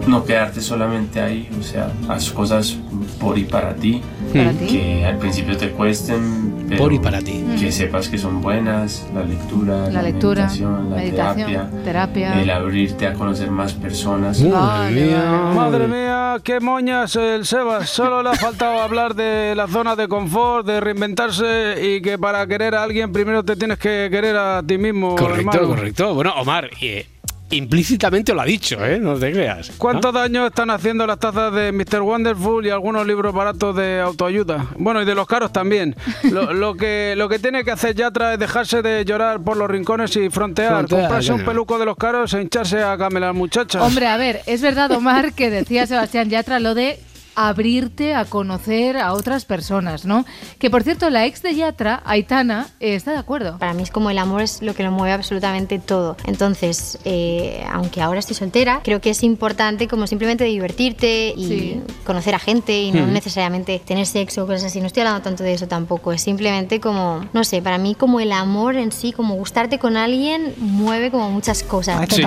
no 0.07 0.23
quedarte 0.25 0.61
solamente 0.61 1.19
ahí, 1.21 1.49
o 1.59 1.63
sea, 1.63 1.91
haz 2.09 2.29
cosas 2.31 2.77
por 3.19 3.37
y 3.37 3.43
para 3.43 3.73
ti. 3.75 4.01
¿Para 4.33 4.51
ti? 4.51 4.65
Que 4.67 5.05
al 5.05 5.17
principio 5.17 5.55
te 5.57 5.69
cuesten, 5.71 6.65
pero 6.67 6.83
Por 6.83 6.93
y 6.93 6.99
para 6.99 7.19
ti. 7.21 7.43
que 7.59 7.67
Mm. 7.67 7.71
sepas 7.71 8.09
que 8.09 8.17
son 8.17 8.41
buenas, 8.41 9.05
la 9.13 9.23
lectura, 9.23 9.77
la, 9.87 9.89
La 9.89 10.01
lectura, 10.01 10.41
meditación, 10.43 10.89
la 10.89 10.95
meditación, 10.97 11.47
terapia, 11.51 11.83
terapia. 11.83 12.41
el 12.41 12.49
abrirte 12.49 13.07
a 13.07 13.13
conocer 13.13 13.49
más 13.51 13.73
personas. 13.73 14.41
Madre 14.41 15.87
mía, 15.87 16.37
qué 16.43 16.59
moñas 16.59 17.15
el 17.15 17.45
Sebas. 17.45 17.89
Solo 17.89 18.21
le 18.21 18.29
ha 18.29 18.33
faltado 18.33 18.79
hablar 18.81 19.15
de 19.15 19.53
la 19.55 19.67
zona 19.67 19.95
de 19.95 20.07
confort, 20.07 20.65
de 20.65 20.79
reinventarse 20.81 21.75
y 21.81 22.01
que 22.01 22.17
para 22.17 22.45
querer 22.47 22.75
a 22.75 22.83
alguien 22.83 23.11
primero 23.11 23.43
te 23.43 23.55
tienes 23.55 23.77
que 23.77 24.07
querer 24.11 24.35
a 24.35 24.61
ti 24.65 24.77
mismo. 24.77 25.15
Correcto, 25.15 25.51
hermano. 25.57 25.67
correcto. 25.67 26.13
Bueno, 26.13 26.33
Omar, 26.37 26.69
eh, 26.81 27.05
implícitamente 27.49 28.33
lo 28.33 28.41
ha 28.41 28.45
dicho, 28.45 28.83
¿eh? 28.85 28.99
No 28.99 29.17
te 29.17 29.31
creas. 29.31 29.71
¿Cuántos 29.77 30.13
daños 30.13 30.47
están 30.47 30.69
haciendo 30.69 31.07
las 31.07 31.19
tazas 31.19 31.53
de 31.53 31.71
Mr. 31.71 32.01
Wonderful 32.01 32.65
y 32.65 32.69
algunos 32.69 33.07
libros 33.07 33.33
baratos 33.33 33.75
de 33.75 34.01
autoayuda? 34.01 34.67
Bueno, 34.77 35.01
y 35.01 35.05
de 35.05 35.15
los 35.15 35.27
caros 35.27 35.51
también. 35.51 35.95
Lo, 36.31 36.53
lo 36.53 36.75
que, 36.75 37.13
lo 37.15 37.29
que 37.29 37.39
tiene 37.39 37.63
que 37.63 37.71
hacer 37.71 37.95
Yatra 37.95 38.33
es 38.33 38.39
dejarse 38.39 38.81
de 38.81 39.05
llorar 39.05 39.39
por 39.39 39.55
los 39.55 39.69
rincones 39.69 40.15
y 40.17 40.29
frontear, 40.29 40.69
Frontear, 40.69 41.01
comprarse 41.01 41.33
un 41.33 41.45
peluco 41.45 41.79
de 41.79 41.85
los 41.85 41.95
caros 41.95 42.33
e 42.33 42.41
hincharse 42.41 42.83
a 42.83 42.97
camelar 42.97 43.33
muchachas. 43.33 43.81
Hombre, 43.81 44.07
a 44.07 44.17
ver, 44.17 44.41
es 44.45 44.61
verdad, 44.61 44.91
Omar, 44.91 45.33
que 45.33 45.49
decía 45.49 45.87
Sebastián 45.87 46.29
Yatra 46.29 46.59
lo 46.59 46.75
de 46.75 46.99
abrirte 47.37 48.15
a 48.15 48.25
conocer 48.25 48.97
a 48.97 49.13
otras 49.13 49.45
personas, 49.45 50.05
¿no? 50.05 50.25
Que 50.57 50.69
por 50.71 50.81
cierto, 50.83 51.09
la 51.11 51.25
ex 51.27 51.43
de 51.43 51.53
Yatra, 51.55 52.01
Aitana, 52.03 52.67
eh, 52.79 52.95
está 52.95 53.11
de 53.11 53.19
acuerdo. 53.19 53.57
Para 53.59 53.73
mí 53.75 53.83
es 53.83 53.91
como 53.91 54.09
el 54.09 54.17
amor 54.17 54.41
es 54.41 54.61
lo 54.63 54.73
que 54.73 54.81
lo 54.83 54.91
mueve 54.91 55.13
absolutamente 55.13 55.77
todo. 55.77 56.17
Entonces, 56.25 56.97
eh, 57.05 57.63
aunque 57.71 58.01
ahora 58.01 58.19
estoy 58.19 58.35
soltera, 58.35 58.81
creo 58.83 59.01
que 59.01 59.11
es 59.11 59.21
importante 59.21 59.87
como 59.87 60.07
simplemente 60.07 60.43
divertirte 60.45 61.33
y 61.37 61.47
Sí. 61.47 61.81
conocer 62.05 62.33
a 62.33 62.39
gente 62.39 62.81
y 62.81 62.91
no 62.91 63.05
Hmm. 63.05 63.13
necesariamente 63.13 63.79
tener 63.85 64.07
sexo 64.07 64.43
o 64.43 64.47
cosas 64.47 64.63
así. 64.65 64.81
No 64.81 64.87
estoy 64.87 65.01
hablando 65.01 65.21
tanto 65.21 65.43
de 65.43 65.53
eso 65.53 65.67
tampoco. 65.67 66.11
Es 66.13 66.21
simplemente 66.23 66.79
como, 66.79 67.23
no 67.33 67.43
sé, 67.43 67.61
para 67.61 67.77
mí 67.77 67.93
como 67.93 68.19
el 68.19 68.31
amor 68.31 68.75
en 68.77 68.91
sí, 68.91 69.11
como 69.11 69.35
gustarte 69.35 69.77
con 69.77 69.95
alguien, 69.95 70.53
mueve 70.57 71.11
como 71.11 71.29
muchas 71.29 71.61
cosas. 71.61 71.99
Sí. 72.09 72.23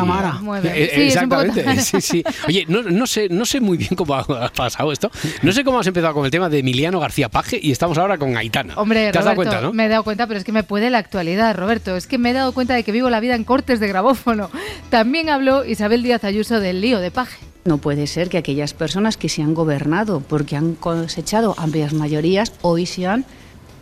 Eh, 0.64 1.06
exactamente, 1.06 1.80
sí, 1.82 2.00
sí. 2.00 2.24
Oye, 2.46 2.64
no, 2.68 2.82
no 2.82 3.06
sé, 3.08 3.28
no 3.28 3.44
sé 3.44 3.61
muy 3.61 3.76
bien 3.76 3.96
cómo 3.96 4.14
ha 4.14 4.20
ha 4.20 4.48
pasado 4.52 4.92
esto. 4.92 4.99
No 5.42 5.53
sé 5.53 5.64
cómo 5.64 5.78
has 5.80 5.86
empezado 5.86 6.14
con 6.14 6.24
el 6.24 6.30
tema 6.30 6.48
de 6.48 6.59
Emiliano 6.59 7.01
García 7.01 7.28
Paje 7.28 7.59
y 7.61 7.70
estamos 7.72 7.98
ahora 7.98 8.18
con 8.18 8.36
Aitana. 8.36 8.74
Hombre, 8.76 9.11
¿Te 9.12 9.18
has 9.18 9.24
dado 9.24 9.36
Roberto, 9.36 9.51
cuenta, 9.53 9.61
no? 9.68 9.72
me 9.72 9.86
he 9.86 9.88
dado 9.88 10.05
cuenta, 10.05 10.26
pero 10.26 10.38
es 10.38 10.44
que 10.44 10.53
me 10.53 10.62
puede 10.62 10.90
la 10.90 10.98
actualidad, 10.98 11.57
Roberto. 11.57 11.96
Es 11.96 12.07
que 12.07 12.18
me 12.18 12.30
he 12.30 12.32
dado 12.32 12.53
cuenta 12.53 12.74
de 12.74 12.82
que 12.84 12.92
vivo 12.92 13.11
la 13.11 13.20
vida 13.20 13.34
en 13.34 13.44
cortes 13.44 13.80
de 13.80 13.88
grabófono. 13.88 14.51
También 14.90 15.30
habló 15.30 15.64
Isabel 15.64 16.03
Díaz 16.03 16.24
Ayuso 16.24 16.61
del 16.61 16.80
lío 16.80 17.01
de 17.01 17.11
paje. 17.11 17.38
No 17.64 17.78
puede 17.78 18.07
ser 18.07 18.28
que 18.30 18.38
aquellas 18.38 18.72
personas 18.72 19.16
que 19.16 19.28
se 19.28 19.42
han 19.42 19.55
gobernado 19.55 20.20
porque 20.20 20.57
han 20.57 20.74
cosechado 20.74 21.55
amplias 21.59 21.92
mayorías 21.92 22.53
hoy 22.62 22.86
sean 22.86 23.26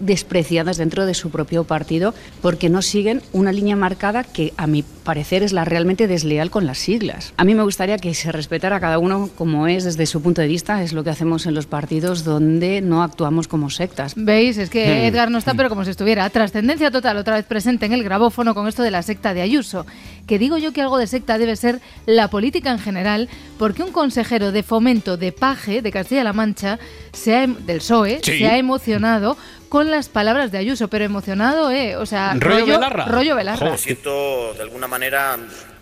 despreciadas 0.00 0.76
dentro 0.76 1.06
de 1.06 1.14
su 1.14 1.30
propio 1.30 1.64
partido 1.64 2.14
porque 2.42 2.68
no 2.68 2.82
siguen 2.82 3.22
una 3.32 3.52
línea 3.52 3.76
marcada 3.76 4.24
que 4.24 4.52
a 4.56 4.66
mi 4.66 4.82
parecer 4.82 5.42
es 5.42 5.52
la 5.52 5.64
realmente 5.64 6.06
desleal 6.06 6.50
con 6.50 6.66
las 6.66 6.78
siglas. 6.78 7.32
A 7.36 7.44
mí 7.44 7.54
me 7.54 7.62
gustaría 7.62 7.96
que 7.98 8.14
se 8.14 8.30
respetara 8.32 8.76
a 8.76 8.80
cada 8.80 8.98
uno 8.98 9.30
como 9.36 9.66
es 9.66 9.84
desde 9.84 10.06
su 10.06 10.20
punto 10.20 10.42
de 10.42 10.48
vista, 10.48 10.82
es 10.82 10.92
lo 10.92 11.04
que 11.04 11.10
hacemos 11.10 11.46
en 11.46 11.54
los 11.54 11.66
partidos 11.66 12.24
donde 12.24 12.80
no 12.80 13.02
actuamos 13.02 13.48
como 13.48 13.70
sectas. 13.70 14.14
¿Veis? 14.16 14.58
Es 14.58 14.70
que 14.70 14.88
Hmm. 14.88 15.04
Edgar 15.06 15.30
no 15.30 15.38
está, 15.38 15.54
pero 15.54 15.68
como 15.68 15.84
si 15.84 15.90
estuviera. 15.90 16.28
Trascendencia 16.30 16.90
total, 16.90 17.16
otra 17.16 17.34
vez 17.36 17.44
presente 17.44 17.86
en 17.86 17.92
el 17.92 18.04
grabófono 18.04 18.54
con 18.54 18.68
esto 18.68 18.82
de 18.82 18.90
la 18.90 19.02
secta 19.02 19.34
de 19.34 19.42
Ayuso. 19.42 19.86
Que 20.26 20.38
digo 20.38 20.58
yo 20.58 20.72
que 20.72 20.82
algo 20.82 20.98
de 20.98 21.06
secta 21.06 21.38
debe 21.38 21.56
ser 21.56 21.80
la 22.06 22.28
política 22.28 22.70
en 22.70 22.78
general, 22.78 23.28
porque 23.58 23.82
un 23.82 23.92
consejero 23.92 24.52
de 24.52 24.62
fomento 24.62 25.16
de 25.16 25.32
Paje, 25.32 25.82
de 25.82 25.90
Castilla-La 25.90 26.32
Mancha, 26.32 26.78
se 27.18 27.34
ha, 27.36 27.42
em- 27.42 27.56
del 27.66 27.78
PSOE, 27.78 28.20
Sí. 28.22 28.38
se 28.38 28.46
ha 28.46 28.56
emocionado 28.56 29.36
con 29.68 29.90
las 29.90 30.08
palabras 30.08 30.50
de 30.50 30.58
Ayuso, 30.58 30.88
pero 30.88 31.04
emocionado, 31.04 31.70
¿eh? 31.70 31.96
O 31.96 32.06
sea, 32.06 32.34
¿Rollo 32.38 32.64
Belarra? 32.66 33.04
Rollo 33.04 33.36
Belarra. 33.36 33.70
Me 33.72 33.78
siento 33.78 34.54
de 34.54 34.62
alguna 34.62 34.86
manera 34.88 35.36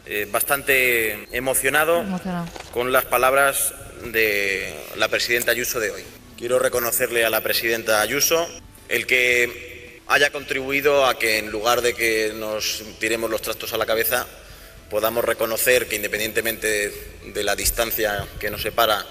eh, 0.06 0.28
bastante 0.30 1.28
emocionado 1.36 2.00
Emocionado. 2.00 2.46
con 2.72 2.92
las 2.92 3.04
palabras 3.04 3.74
de 4.12 4.74
la 4.96 5.08
presidenta 5.08 5.50
Ayuso 5.52 5.80
de 5.80 5.90
hoy. 5.90 6.02
Quiero 6.36 6.58
reconocerle 6.58 7.24
a 7.24 7.30
la 7.30 7.40
presidenta 7.40 8.00
Ayuso 8.00 8.46
el 8.88 9.06
que 9.06 10.00
haya 10.08 10.30
contribuido 10.30 11.06
a 11.06 11.18
que 11.18 11.38
en 11.38 11.50
lugar 11.50 11.80
de 11.82 11.94
que 11.94 12.32
nos 12.36 12.82
tiremos 13.00 13.28
los 13.30 13.42
trastos 13.42 13.72
a 13.72 13.76
la 13.76 13.86
cabeza, 13.86 14.26
podamos 14.90 15.24
reconocer 15.24 15.88
que 15.88 15.96
independientemente 15.96 16.92
de 17.34 17.42
la 17.44 17.56
distancia 17.56 18.24
que 18.38 18.50
nos 18.50 18.62
separa 18.62 19.04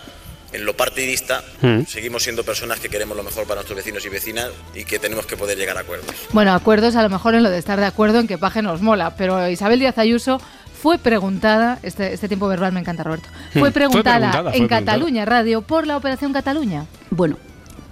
en 0.54 0.66
lo 0.66 0.76
partidista, 0.78 1.43
Mm. 1.62 1.82
seguimos 1.88 2.24
siendo 2.24 2.43
personas 2.43 2.80
que 2.80 2.89
queremos 2.89 3.16
lo 3.18 3.24
mejor 3.24 3.43
para 3.43 3.56
nuestros 3.56 3.76
vecinos 3.78 4.06
y 4.06 4.10
vecinas 4.10 4.50
y 4.74 4.86
que 4.86 5.00
tenemos 5.00 5.26
que 5.26 5.36
poder 5.38 5.58
llegar 5.58 5.78
a 5.78 5.82
acuerdos. 5.82 6.08
Bueno, 6.32 6.54
acuerdos 6.54 6.96
a 6.96 7.04
lo 7.04 7.10
mejor 7.10 7.36
en 7.36 7.43
lo 7.43 7.50
de 7.50 7.58
estar 7.58 7.80
de 7.80 7.86
acuerdo 7.86 8.20
en 8.20 8.28
que 8.28 8.38
Paje 8.38 8.62
nos 8.62 8.82
mola, 8.82 9.16
pero 9.18 9.48
Isabel 9.50 9.80
Díaz 9.80 9.98
Ayuso 9.98 10.39
fue 10.82 10.98
preguntada, 11.00 11.80
este, 11.84 12.14
este 12.14 12.28
tiempo 12.28 12.48
verbal 12.48 12.72
me 12.72 12.80
encanta 12.80 13.04
Roberto, 13.04 13.28
Hmm, 13.30 13.52
fue 13.54 13.60
fue 13.62 13.72
preguntada, 13.72 14.32
fue 14.32 14.39
en 14.39 14.52
preguntada. 14.52 14.80
Cataluña 14.82 15.26
Radio 15.26 15.62
por 15.62 15.88
la 15.88 15.98
Operación 15.98 16.32
Cataluña. 16.32 16.86
Bueno, 17.10 17.38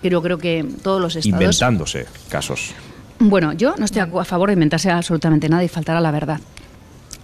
pero 0.01 0.21
creo 0.21 0.37
que 0.37 0.65
todos 0.83 1.01
los 1.01 1.15
estados... 1.15 1.41
Inventándose 1.41 2.05
casos. 2.29 2.71
Bueno, 3.19 3.53
yo 3.53 3.73
no 3.77 3.85
estoy 3.85 4.01
a 4.01 4.25
favor 4.25 4.49
de 4.49 4.53
inventarse 4.53 4.89
absolutamente 4.91 5.47
nada 5.49 5.63
y 5.63 5.69
faltar 5.69 5.95
a 5.95 6.01
la 6.01 6.11
verdad. 6.11 6.39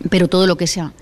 Pero 0.09 0.27
todo 0.27 0.47
lo 0.47 0.55
que 0.55 0.65
sea 0.67 0.93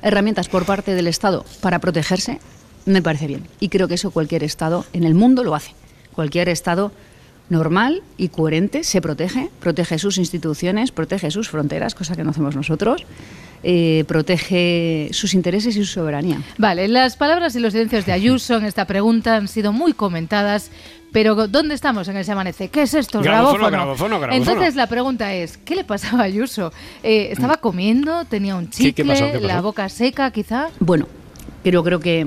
herramientas 0.00 0.48
por 0.48 0.64
parte 0.64 0.94
del 0.94 1.06
Estado 1.08 1.44
para 1.60 1.78
protegerse, 1.80 2.38
me 2.86 3.02
parece 3.02 3.26
bien. 3.26 3.42
Y 3.60 3.68
creo 3.68 3.88
que 3.88 3.94
eso 3.94 4.10
cualquier 4.10 4.42
Estado 4.44 4.84
en 4.92 5.04
el 5.04 5.14
mundo 5.14 5.42
lo 5.44 5.54
hace. 5.54 5.72
Cualquier 6.14 6.48
Estado 6.48 6.92
normal 7.50 8.02
y 8.16 8.28
coherente 8.28 8.84
se 8.84 9.00
protege, 9.02 9.50
protege 9.60 9.98
sus 9.98 10.16
instituciones, 10.18 10.92
protege 10.92 11.30
sus 11.30 11.48
fronteras, 11.50 11.94
cosa 11.94 12.16
que 12.16 12.24
no 12.24 12.30
hacemos 12.30 12.56
nosotros, 12.56 13.04
eh, 13.62 14.04
protege 14.08 15.08
sus 15.12 15.34
intereses 15.34 15.76
y 15.76 15.84
su 15.84 15.92
soberanía. 15.92 16.40
Vale, 16.56 16.88
las 16.88 17.16
palabras 17.16 17.54
y 17.56 17.60
los 17.60 17.72
silencios 17.72 18.06
de 18.06 18.12
Ayuso 18.12 18.56
en 18.56 18.64
esta 18.64 18.86
pregunta 18.86 19.36
han 19.36 19.48
sido 19.48 19.72
muy 19.72 19.92
comentadas, 19.92 20.70
pero 21.12 21.34
¿dónde 21.48 21.74
estamos 21.74 22.08
en 22.08 22.16
ese 22.16 22.32
amanece? 22.32 22.68
¿Qué 22.68 22.82
es 22.82 22.94
esto? 22.94 23.20
Grabófono, 23.20 23.68
grabófono. 23.68 23.70
grabófono, 23.70 24.20
grabófono. 24.20 24.50
Entonces 24.52 24.74
la 24.74 24.86
pregunta 24.86 25.34
es, 25.34 25.58
¿qué 25.58 25.74
le 25.76 25.84
pasaba 25.84 26.20
a 26.22 26.24
Ayuso? 26.24 26.72
Eh, 27.02 27.28
¿Estaba 27.30 27.58
comiendo? 27.58 28.24
¿Tenía 28.24 28.56
un 28.56 28.66
¿Qué- 28.68 28.72
chicle? 28.72 28.94
qué 28.94 29.04
pasó? 29.04 29.24
¿Qué 29.26 29.32
pasó? 29.34 29.46
¿La 29.46 29.60
boca 29.60 29.88
seca 29.90 30.30
quizá? 30.30 30.68
Bueno, 30.80 31.06
pero 31.62 31.84
creo 31.84 32.00
que... 32.00 32.26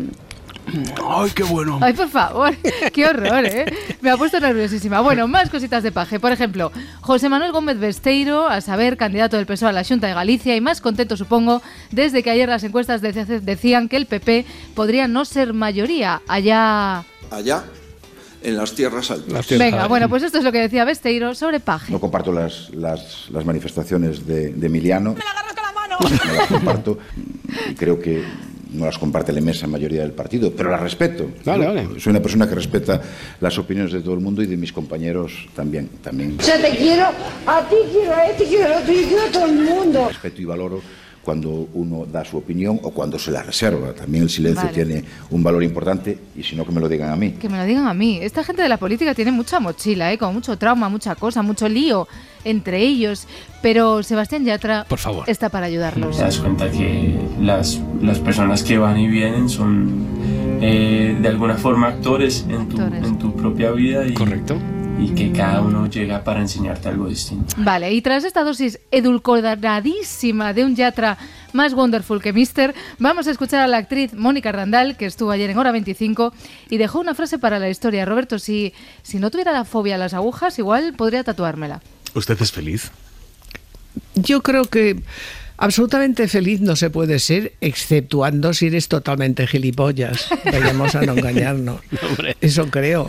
Ay, 1.10 1.32
qué 1.34 1.44
bueno. 1.44 1.80
Ay, 1.82 1.94
por 1.94 2.10
favor, 2.10 2.54
qué 2.94 3.06
horror, 3.06 3.46
¿eh? 3.46 3.66
Me 4.02 4.10
ha 4.10 4.18
puesto 4.18 4.40
nerviosísima. 4.40 5.00
Bueno, 5.02 5.28
más 5.28 5.50
cositas 5.50 5.84
de 5.84 5.92
paje. 5.92 6.20
Por 6.20 6.32
ejemplo, 6.32 6.72
José 7.02 7.30
Manuel 7.30 7.52
Gómez 7.52 7.80
Besteiro, 7.80 8.48
a 8.48 8.62
saber, 8.62 8.98
candidato 8.98 9.38
del 9.38 9.46
PSOE 9.46 9.70
a 9.70 9.72
la 9.72 9.84
Junta 9.84 10.08
de 10.08 10.14
Galicia 10.14 10.56
y 10.56 10.62
más 10.62 10.82
contento, 10.82 11.16
supongo, 11.18 11.62
desde 11.92 12.24
que 12.24 12.32
ayer 12.32 12.50
las 12.50 12.64
encuestas 12.64 13.02
de- 13.02 13.14
decían 13.42 13.88
que 13.90 13.98
el 13.98 14.06
PP 14.08 14.46
podría 14.76 15.08
no 15.08 15.26
ser 15.26 15.54
mayoría 15.54 16.22
allá. 16.28 17.04
allá 17.32 17.64
en 18.44 18.56
las 18.56 18.74
tierras 18.74 19.10
altas. 19.10 19.48
Venga, 19.58 19.88
bueno, 19.88 20.08
pues 20.10 20.22
esto 20.24 20.38
es 20.38 20.44
lo 20.44 20.52
que 20.52 20.60
decía 20.60 20.86
Besteiro 20.86 21.34
sobre 21.34 21.60
paje. 21.60 21.92
No 21.92 22.00
comparto 22.00 22.32
las, 22.32 22.70
las, 22.70 23.30
las 23.32 23.46
manifestaciones 23.46 24.28
de, 24.28 24.54
de 24.54 24.68
Emiliano. 24.68 25.16
No 26.00 26.10
las 26.36 26.48
comparto 26.48 27.00
y 27.70 27.74
creo 27.76 28.00
que 28.00 28.24
no 28.72 28.86
las 28.86 28.98
comparte 28.98 29.32
la 29.32 29.40
inmensa 29.40 29.68
mayoría 29.68 30.02
del 30.02 30.12
partido, 30.12 30.52
pero 30.52 30.70
las 30.70 30.82
respeto. 30.82 31.30
Vale, 31.46 31.66
vale. 31.66 31.88
Soy 32.00 32.12
una 32.12 32.22
persona 32.22 32.48
que 32.48 32.56
respeta 32.56 33.02
las 33.40 33.58
opiniones 33.58 33.92
de 33.92 34.02
todo 34.02 34.14
el 34.14 34.20
mundo 34.20 34.42
y 34.42 34.46
de 34.48 34.58
mis 34.58 34.72
compañeros 34.74 35.48
también. 35.56 35.90
también 36.02 36.38
Yo 36.38 36.54
te 36.62 36.76
quiero, 36.78 37.06
a 37.46 37.62
ti 37.70 37.76
quiero 37.92 38.14
a 38.14 38.26
este, 38.28 38.46
quiero 38.46 38.74
a 38.74 38.78
otro, 38.80 38.94
quiero 38.94 39.24
a 39.24 39.32
todo 39.32 39.46
el 39.46 39.54
mundo. 39.54 40.08
respeto 40.08 40.42
y 40.42 40.46
valoro 40.46 40.82
cuando 41.28 41.68
uno 41.74 42.06
da 42.10 42.24
su 42.24 42.38
opinión 42.38 42.80
o 42.84 42.92
cuando 42.92 43.20
se 43.20 43.32
la 43.32 43.44
reserva. 43.44 43.92
También 43.92 44.24
el 44.24 44.30
silencio 44.30 44.64
Vale. 44.64 44.74
tiene 44.74 45.04
un 45.30 45.44
valor 45.44 45.62
importante 45.62 46.18
y 46.38 46.42
si 46.42 46.56
no 46.56 46.66
que 46.66 46.72
me 46.72 46.80
lo 46.80 46.88
digan 46.88 47.10
a 47.10 47.18
mí. 47.18 47.32
Que 47.32 47.50
me 47.50 47.58
lo 47.58 47.66
digan 47.66 47.86
a 47.86 47.94
mí. 47.94 48.18
Esta 48.22 48.46
gente 48.46 48.62
de 48.62 48.70
la 48.70 48.78
política 48.78 49.14
tiene 49.14 49.34
mucha 49.34 49.60
mochila, 49.60 50.14
¿eh? 50.14 50.18
Con 50.18 50.34
mucho 50.34 50.58
trauma, 50.58 50.88
mucha 50.88 51.16
cosa, 51.16 51.42
mucho 51.42 51.68
lío 51.68 52.08
entre 52.46 52.78
ellos. 52.82 53.28
Pero 53.62 54.04
Sebastián 54.04 54.46
Yatra 54.46 54.86
Por 54.88 55.00
favor. 55.00 55.30
está 55.30 55.50
para 55.50 55.66
ayudarlos. 55.66 56.16
Te 56.16 56.24
das 56.24 56.38
cuenta 56.38 56.72
que 56.72 57.20
las, 57.42 57.82
las 58.02 58.20
personas 58.20 58.64
que 58.64 58.78
van 58.78 58.98
y 58.98 59.10
vienen 59.10 59.50
son 59.50 60.06
eh, 60.62 61.18
de 61.22 61.28
alguna 61.28 61.56
forma 61.56 61.88
actores 61.90 62.46
en 62.48 62.70
tu, 62.70 62.80
Actores. 62.82 63.04
en 63.06 63.20
tu 63.20 63.36
propia 63.36 63.72
vida 63.72 64.08
y, 64.08 64.14
Correcto. 64.14 64.56
Y 65.00 65.14
que 65.14 65.32
cada 65.32 65.62
uno 65.62 65.88
llega 65.88 66.24
para 66.24 66.42
enseñarte 66.42 66.90
algo 66.90 67.08
distinto. 67.08 67.56
Vale, 67.58 67.94
y 67.94 68.02
tras 68.02 68.24
esta 68.24 68.44
dosis 68.44 68.80
edulcoradísima 68.92 70.54
de 70.54 70.66
un 70.66 70.76
Yatra 70.76 71.18
más 71.54 71.74
wonderful 71.74 72.22
que 72.22 72.34
Mister, 72.34 72.74
vamos 73.00 73.28
a 73.28 73.32
escuchar 73.32 73.62
a 73.62 73.68
la 73.68 73.78
actriz 73.78 74.14
Mónica 74.14 74.52
Randall, 74.52 74.98
que 74.98 75.06
estuvo 75.06 75.32
ayer 75.32 75.50
en 75.50 75.58
Hora 75.58 75.72
25, 75.72 76.34
y 76.70 76.78
dejó 76.78 77.00
una 77.00 77.16
frase 77.16 77.40
para 77.40 77.60
la 77.60 77.70
historia. 77.70 78.06
Roberto, 78.06 78.40
si, 78.40 78.74
si 79.04 79.20
no 79.20 79.32
tuviera 79.32 79.52
la 79.52 79.66
fobia 79.66 79.96
a 79.96 79.98
las 79.98 80.14
agujas, 80.14 80.58
igual 80.60 80.94
podría 80.94 81.24
tatuármela. 81.24 81.82
¿Usted 82.14 82.42
es 82.42 82.52
feliz? 82.52 82.92
Yo 84.16 84.42
creo 84.42 84.66
que 84.66 85.02
absolutamente 85.58 86.28
feliz 86.28 86.62
no 86.62 86.76
se 86.76 86.90
puede 86.90 87.20
ser, 87.20 87.54
exceptuando 87.62 88.54
si 88.54 88.68
eres 88.68 88.88
totalmente 88.88 89.48
gilipollas. 89.48 90.28
Vayamos 90.46 90.96
a 90.96 91.02
no 91.02 91.14
engañarnos. 91.14 91.82
Eso 92.42 92.68
creo. 92.70 93.08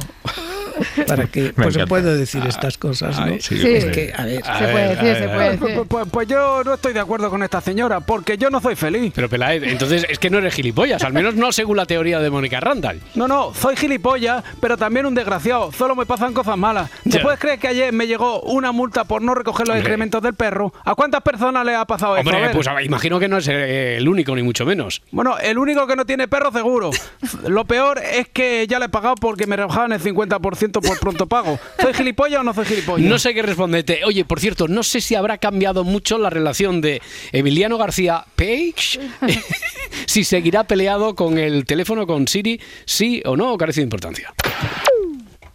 Para 1.06 1.26
que 1.26 1.52
pues 1.56 1.74
se 1.74 1.86
puedo 1.86 2.16
decir 2.16 2.42
estas 2.46 2.78
cosas, 2.78 3.18
¿no? 3.20 3.36
Sí, 3.40 3.54
es 3.66 3.84
que, 3.86 4.12
a 4.16 4.24
ver, 4.24 4.42
Se 4.44 4.68
puede 4.68 4.88
decir, 4.88 5.16
se 5.16 5.28
puede 5.28 5.50
decir. 5.56 5.74
Pues, 5.74 5.86
pues- 5.88 6.06
pues 6.10 6.28
yo 6.28 6.62
no 6.64 6.74
estoy 6.74 6.92
de 6.92 7.00
acuerdo 7.00 7.30
con 7.30 7.42
esta 7.42 7.60
señora, 7.60 8.00
porque 8.00 8.36
yo 8.38 8.50
no 8.50 8.60
soy 8.60 8.76
feliz. 8.76 9.12
Pero 9.14 9.28
Peláez, 9.28 9.62
entonces 9.64 10.06
es 10.08 10.18
que 10.18 10.30
no 10.30 10.38
eres 10.38 10.54
gilipollas, 10.54 11.02
al 11.04 11.12
menos 11.12 11.34
no 11.34 11.52
según 11.52 11.76
la 11.76 11.86
teoría 11.86 12.20
de 12.20 12.30
Mónica 12.30 12.60
Randall. 12.60 13.00
No, 13.14 13.28
no, 13.28 13.52
soy 13.54 13.76
gilipollas, 13.76 14.42
pero 14.60 14.76
también 14.76 15.06
un 15.06 15.14
desgraciado. 15.14 15.70
Solo 15.72 15.94
me 15.94 16.06
pasan 16.06 16.32
cosas 16.34 16.56
malas. 16.56 16.90
¿Te 17.10 17.20
puedes 17.20 17.38
creer 17.38 17.58
que 17.58 17.68
ayer 17.68 17.92
me 17.92 18.06
llegó 18.06 18.40
una 18.42 18.72
multa 18.72 19.04
por 19.04 19.22
no 19.22 19.34
recoger 19.34 19.66
los 19.66 19.74
Hombre. 19.74 19.80
excrementos 19.80 20.22
del 20.22 20.34
perro? 20.34 20.72
¿A 20.84 20.94
cuántas 20.94 21.22
personas 21.22 21.64
le 21.64 21.74
ha 21.74 21.84
pasado 21.84 22.16
eso? 22.16 22.28
A 22.28 22.32
Hombre, 22.32 22.46
ver. 22.48 22.52
pues 22.54 22.66
a 22.68 22.74
ver, 22.74 22.84
imagino 22.84 23.18
que 23.20 23.28
no 23.28 23.38
es 23.38 23.48
eh, 23.48 23.96
el 23.96 24.08
único, 24.08 24.34
ni 24.34 24.42
mucho 24.42 24.64
menos. 24.64 25.02
Bueno, 25.10 25.38
el 25.38 25.58
único 25.58 25.86
que 25.86 25.96
no 25.96 26.04
tiene 26.06 26.28
perro 26.28 26.50
seguro. 26.52 26.90
Lo 27.48 27.64
peor 27.64 27.98
es 27.98 28.28
que 28.28 28.66
ya 28.68 28.78
le 28.78 28.86
he 28.86 28.88
pagado 28.88 29.14
porque 29.16 29.46
me 29.46 29.56
rebajaban 29.56 29.92
el 29.92 30.00
50% 30.00 30.67
10% 30.70 30.86
por 30.86 30.98
pronto 30.98 31.26
pago. 31.26 31.58
¿Soy 31.80 31.94
gilipollas 31.94 32.40
o 32.40 32.44
no 32.44 32.54
soy 32.54 32.64
gilipollas? 32.64 33.08
No 33.08 33.18
sé 33.18 33.34
qué 33.34 33.42
responderte. 33.42 34.00
Oye, 34.04 34.24
por 34.24 34.40
cierto, 34.40 34.68
no 34.68 34.82
sé 34.82 35.00
si 35.00 35.14
habrá 35.14 35.38
cambiado 35.38 35.84
mucho 35.84 36.18
la 36.18 36.30
relación 36.30 36.80
de 36.80 37.00
Emiliano 37.32 37.78
García 37.78 38.24
Page, 38.36 39.00
si 40.06 40.24
seguirá 40.24 40.64
peleado 40.64 41.14
con 41.14 41.38
el 41.38 41.64
teléfono 41.64 42.06
con 42.06 42.28
Siri, 42.28 42.60
sí 42.84 43.22
o 43.24 43.36
no, 43.36 43.52
o 43.52 43.58
carece 43.58 43.80
de 43.80 43.84
importancia. 43.84 44.32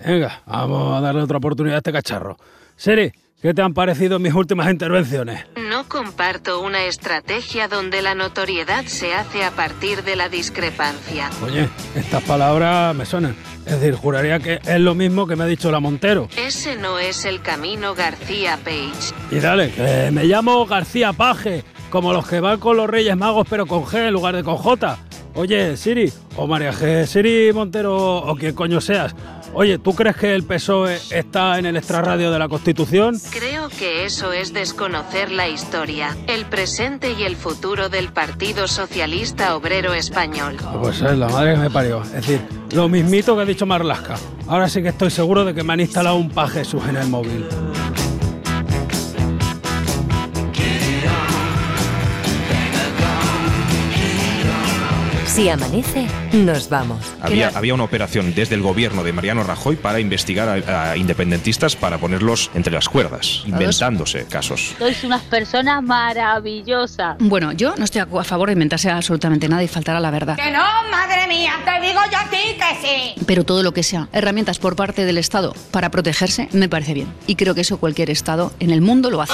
Venga, 0.06 0.44
vamos 0.46 0.98
a 0.98 1.02
darle 1.02 1.22
otra 1.22 1.38
oportunidad 1.38 1.76
a 1.76 1.78
este 1.80 1.92
cacharro. 1.92 2.38
Siri, 2.76 3.12
¿qué 3.42 3.54
te 3.54 3.62
han 3.62 3.74
parecido 3.74 4.20
mis 4.20 4.34
últimas 4.34 4.70
intervenciones? 4.70 5.46
No 5.84 5.90
comparto 5.90 6.62
una 6.62 6.86
estrategia 6.86 7.68
donde 7.68 8.02
la 8.02 8.16
notoriedad 8.16 8.86
se 8.86 9.14
hace 9.14 9.44
a 9.44 9.52
partir 9.52 10.04
de 10.04 10.16
la 10.16 10.30
discrepancia. 10.30 11.30
Oye, 11.44 11.68
estas 11.94 12.24
palabras 12.24 12.96
me 12.96 13.06
suenan. 13.06 13.36
Es 13.66 13.82
decir, 13.82 13.96
juraría 13.96 14.40
que 14.40 14.62
es 14.66 14.80
lo 14.80 14.96
mismo 14.96 15.28
que 15.28 15.36
me 15.36 15.44
ha 15.44 15.48
dicho 15.48 15.72
la 15.72 15.82
Montero. 15.82 16.30
Ese 16.38 16.78
no 16.78 17.00
es 17.00 17.26
el 17.26 17.42
camino 17.42 17.96
García 17.96 18.58
Page. 18.64 19.14
Y 19.30 19.40
dale, 19.40 19.72
que 19.72 20.10
me 20.12 20.24
llamo 20.24 20.66
García 20.66 21.12
Paje, 21.12 21.66
como 21.90 22.14
los 22.14 22.28
que 22.28 22.40
van 22.40 22.62
con 22.62 22.78
los 22.78 22.90
Reyes 22.90 23.18
Magos 23.18 23.46
pero 23.50 23.66
con 23.66 23.84
G 23.84 24.08
en 24.08 24.14
lugar 24.14 24.38
de 24.38 24.44
con 24.44 24.56
J. 24.56 24.98
Oye, 25.36 25.76
Siri, 25.76 26.14
o 26.38 26.48
María 26.48 26.72
G, 26.72 27.06
Siri 27.06 27.52
Montero, 27.52 28.20
o 28.20 28.36
quien 28.36 28.56
coño 28.56 28.80
seas. 28.80 29.14
Oye, 29.56 29.78
¿tú 29.78 29.94
crees 29.94 30.16
que 30.16 30.34
el 30.34 30.44
PSOE 30.44 31.00
está 31.12 31.60
en 31.60 31.68
el 31.68 31.78
extrarradio 31.78 32.32
de 32.32 32.40
la 32.40 32.50
Constitución? 32.50 33.20
Creo 33.30 33.70
que 33.70 34.04
eso 34.04 34.34
es 34.34 34.52
desconocer 34.52 35.32
la 35.32 35.48
historia, 35.48 36.18
el 36.28 36.46
presente 36.46 37.14
y 37.14 37.24
el 37.24 37.36
futuro 37.36 37.88
del 37.88 38.12
Partido 38.12 38.68
Socialista 38.68 39.56
Obrero 39.56 39.94
Español. 39.94 40.58
Pues 40.82 41.02
es 41.02 41.18
la 41.18 41.28
madre 41.28 41.54
que 41.54 41.60
me 41.60 41.70
parió. 41.70 42.02
Es 42.02 42.14
decir, 42.14 42.42
lo 42.74 42.90
mismito 42.90 43.36
que 43.36 43.44
ha 43.44 43.46
dicho 43.46 43.68
Marlasca. 43.68 44.16
Ahora 44.48 44.68
sí 44.68 44.82
que 44.82 44.90
estoy 44.90 45.12
seguro 45.12 45.46
de 45.46 45.54
que 45.54 45.64
me 45.64 45.74
han 45.74 45.82
instalado 45.82 46.16
un 46.16 46.30
paje 46.30 46.64
en 46.90 46.98
el 46.98 47.08
móvil. 47.08 47.46
Si 55.34 55.50
amanece, 55.50 56.06
nos 56.32 56.70
vamos. 56.70 57.12
Había, 57.20 57.48
había 57.56 57.74
una 57.74 57.86
operación 57.86 58.36
desde 58.36 58.54
el 58.54 58.62
gobierno 58.62 59.04
de 59.04 59.14
Mariano 59.14 59.44
Rajoy 59.44 59.76
para 59.76 60.00
investigar 60.00 60.48
a, 60.48 60.92
a 60.92 60.96
independentistas 60.96 61.76
para 61.76 61.98
ponerlos 61.98 62.52
entre 62.54 62.72
las 62.72 62.88
cuerdas, 62.88 63.42
inventándose 63.48 64.28
casos. 64.28 64.76
Sois 64.78 65.04
unas 65.04 65.24
personas 65.24 65.82
maravillosas. 65.82 67.16
Bueno, 67.18 67.52
yo 67.52 67.74
no 67.78 67.86
estoy 67.86 68.02
a 68.02 68.04
a 68.04 68.24
favor 68.24 68.50
de 68.50 68.54
inventarse 68.54 68.92
absolutamente 68.92 69.50
nada 69.50 69.64
y 69.64 69.68
faltar 69.68 69.96
a 69.96 70.00
la 70.00 70.12
verdad. 70.12 70.36
Que 70.36 70.52
no, 70.52 70.64
madre 70.92 71.26
mía, 71.28 71.54
te 71.66 71.84
digo 71.84 72.00
yo 72.12 72.18
a 72.20 72.30
ti 72.30 72.56
que 72.56 72.88
sí. 72.88 73.26
Pero 73.26 73.44
todo 73.44 73.64
lo 73.64 73.74
que 73.74 73.82
sea 73.82 74.10
herramientas 74.14 74.60
por 74.60 74.76
parte 74.76 75.04
del 75.04 75.18
Estado 75.18 75.56
para 75.72 75.90
protegerse 75.90 76.48
me 76.52 76.70
parece 76.70 76.94
bien. 76.94 77.12
Y 77.26 77.38
creo 77.38 77.56
que 77.56 77.62
eso 77.62 77.80
cualquier 77.80 78.12
Estado 78.12 78.52
en 78.60 78.70
el 78.70 78.82
mundo 78.82 79.10
lo 79.10 79.20
hace. 79.24 79.34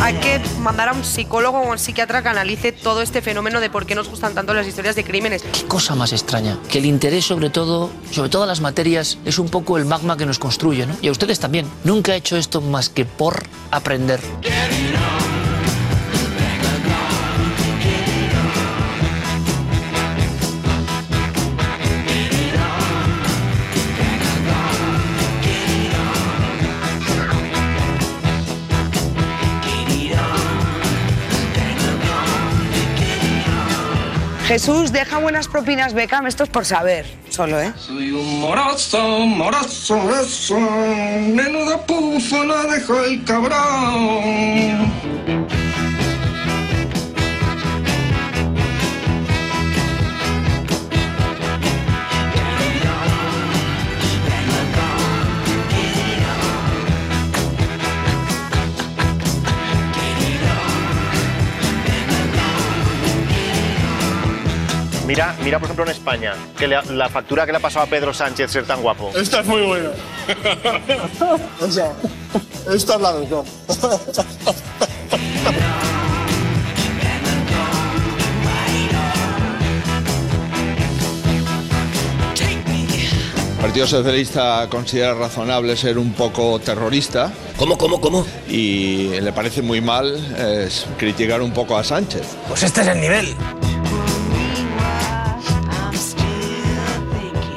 Hay 0.00 0.14
que 0.14 0.40
mandar 0.60 0.90
a 0.90 0.92
un 0.92 1.04
psicólogo 1.04 1.58
o 1.58 1.70
un 1.70 1.78
psiquiatra 1.78 2.22
que 2.22 2.28
analice 2.28 2.72
todo 2.72 3.02
este 3.02 3.22
fenómeno 3.22 3.60
de 3.60 3.70
por 3.70 3.86
qué 3.86 3.94
nos 3.94 4.08
gustan 4.08 4.34
tanto 4.34 4.54
las 4.54 4.66
historias 4.66 4.94
de 4.94 5.04
crímenes. 5.04 5.42
Qué 5.42 5.64
cosa 5.66 5.94
más 5.94 6.12
extraña, 6.12 6.58
que 6.70 6.78
el 6.78 6.86
interés 6.86 7.24
sobre 7.24 7.50
todo, 7.50 7.90
sobre 8.10 8.28
todas 8.28 8.46
las 8.46 8.60
materias, 8.60 9.18
es 9.24 9.38
un 9.38 9.48
poco 9.48 9.78
el 9.78 9.84
magma 9.84 10.16
que 10.16 10.26
nos 10.26 10.38
construye, 10.38 10.86
¿no? 10.86 10.94
Y 11.00 11.08
a 11.08 11.12
ustedes 11.12 11.40
también. 11.40 11.66
Nunca 11.84 12.14
he 12.14 12.16
hecho 12.16 12.36
esto 12.36 12.60
más 12.60 12.88
que 12.88 13.04
por 13.04 13.44
aprender. 13.70 14.20
Jesús, 34.56 34.90
deja 34.90 35.18
buenas 35.18 35.48
propinas, 35.48 35.92
Beckham. 35.92 36.26
Esto 36.26 36.44
es 36.44 36.48
por 36.48 36.64
saber, 36.64 37.04
solo, 37.28 37.60
¿eh? 37.60 37.74
Soy 37.76 38.10
un 38.10 38.40
morazo, 38.40 39.06
morazo, 39.26 40.18
eso. 40.18 40.58
Menuda 40.58 41.84
pufa 41.84 42.42
la 42.42 42.62
dejó 42.62 43.04
el 43.04 43.22
cabrón. 43.24 44.46
Mira, 65.06 65.36
mira 65.44 65.60
por 65.60 65.66
ejemplo 65.66 65.84
en 65.84 65.92
España, 65.92 66.34
que 66.58 66.66
le 66.66 66.82
la 66.82 67.08
factura 67.08 67.46
que 67.46 67.52
le 67.52 67.58
ha 67.58 67.60
pasado 67.60 67.84
a 67.84 67.88
Pedro 67.88 68.12
Sánchez 68.12 68.50
ser 68.50 68.66
tan 68.66 68.82
guapo. 68.82 69.12
Esta 69.14 69.40
es 69.40 69.46
muy 69.46 69.62
buena. 69.62 69.90
o 71.60 71.70
sea, 71.70 71.92
esta 72.74 72.94
es 72.96 73.00
la 73.00 73.12
mejor. 73.12 73.44
El 83.48 83.62
Partido 83.62 83.86
Socialista 83.86 84.66
considera 84.68 85.14
razonable 85.14 85.76
ser 85.76 85.98
un 85.98 86.14
poco 86.14 86.58
terrorista. 86.58 87.32
¿Cómo, 87.56 87.78
cómo, 87.78 88.00
cómo? 88.00 88.26
Y 88.48 89.20
le 89.20 89.32
parece 89.32 89.62
muy 89.62 89.80
mal 89.80 90.16
es 90.36 90.86
criticar 90.96 91.42
un 91.42 91.52
poco 91.52 91.76
a 91.76 91.84
Sánchez. 91.84 92.26
Pues 92.48 92.64
este 92.64 92.80
es 92.80 92.86
el 92.88 93.00
nivel. 93.00 93.34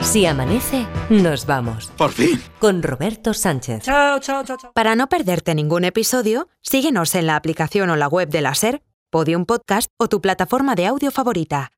Si 0.10 0.26
amanece, 0.26 0.88
nos 1.12 1.45
vamos. 1.45 1.91
Por 1.95 2.12
fin. 2.12 2.41
Con 2.57 2.82
Roberto 2.82 3.36
Sánchez. 3.36 3.84
Chao, 3.84 4.20
chao, 4.20 4.43
chao, 4.43 4.57
chao. 4.57 4.72
Para 4.74 4.95
no 4.95 5.07
perderte 5.07 5.53
ningún 5.53 5.86
episodio, 5.86 6.47
síguenos 6.64 7.14
en 7.14 7.28
la 7.28 7.36
aplicación 7.36 7.91
o 7.91 7.95
la 7.95 8.07
web 8.07 8.28
de 8.28 8.41
la 8.41 8.55
SER, 8.55 8.82
Podium 9.12 9.45
Podcast 9.45 9.91
o 9.99 10.07
tu 10.10 10.20
plataforma 10.20 10.74
de 10.74 10.88
audio 10.88 11.12
favorita. 11.12 11.70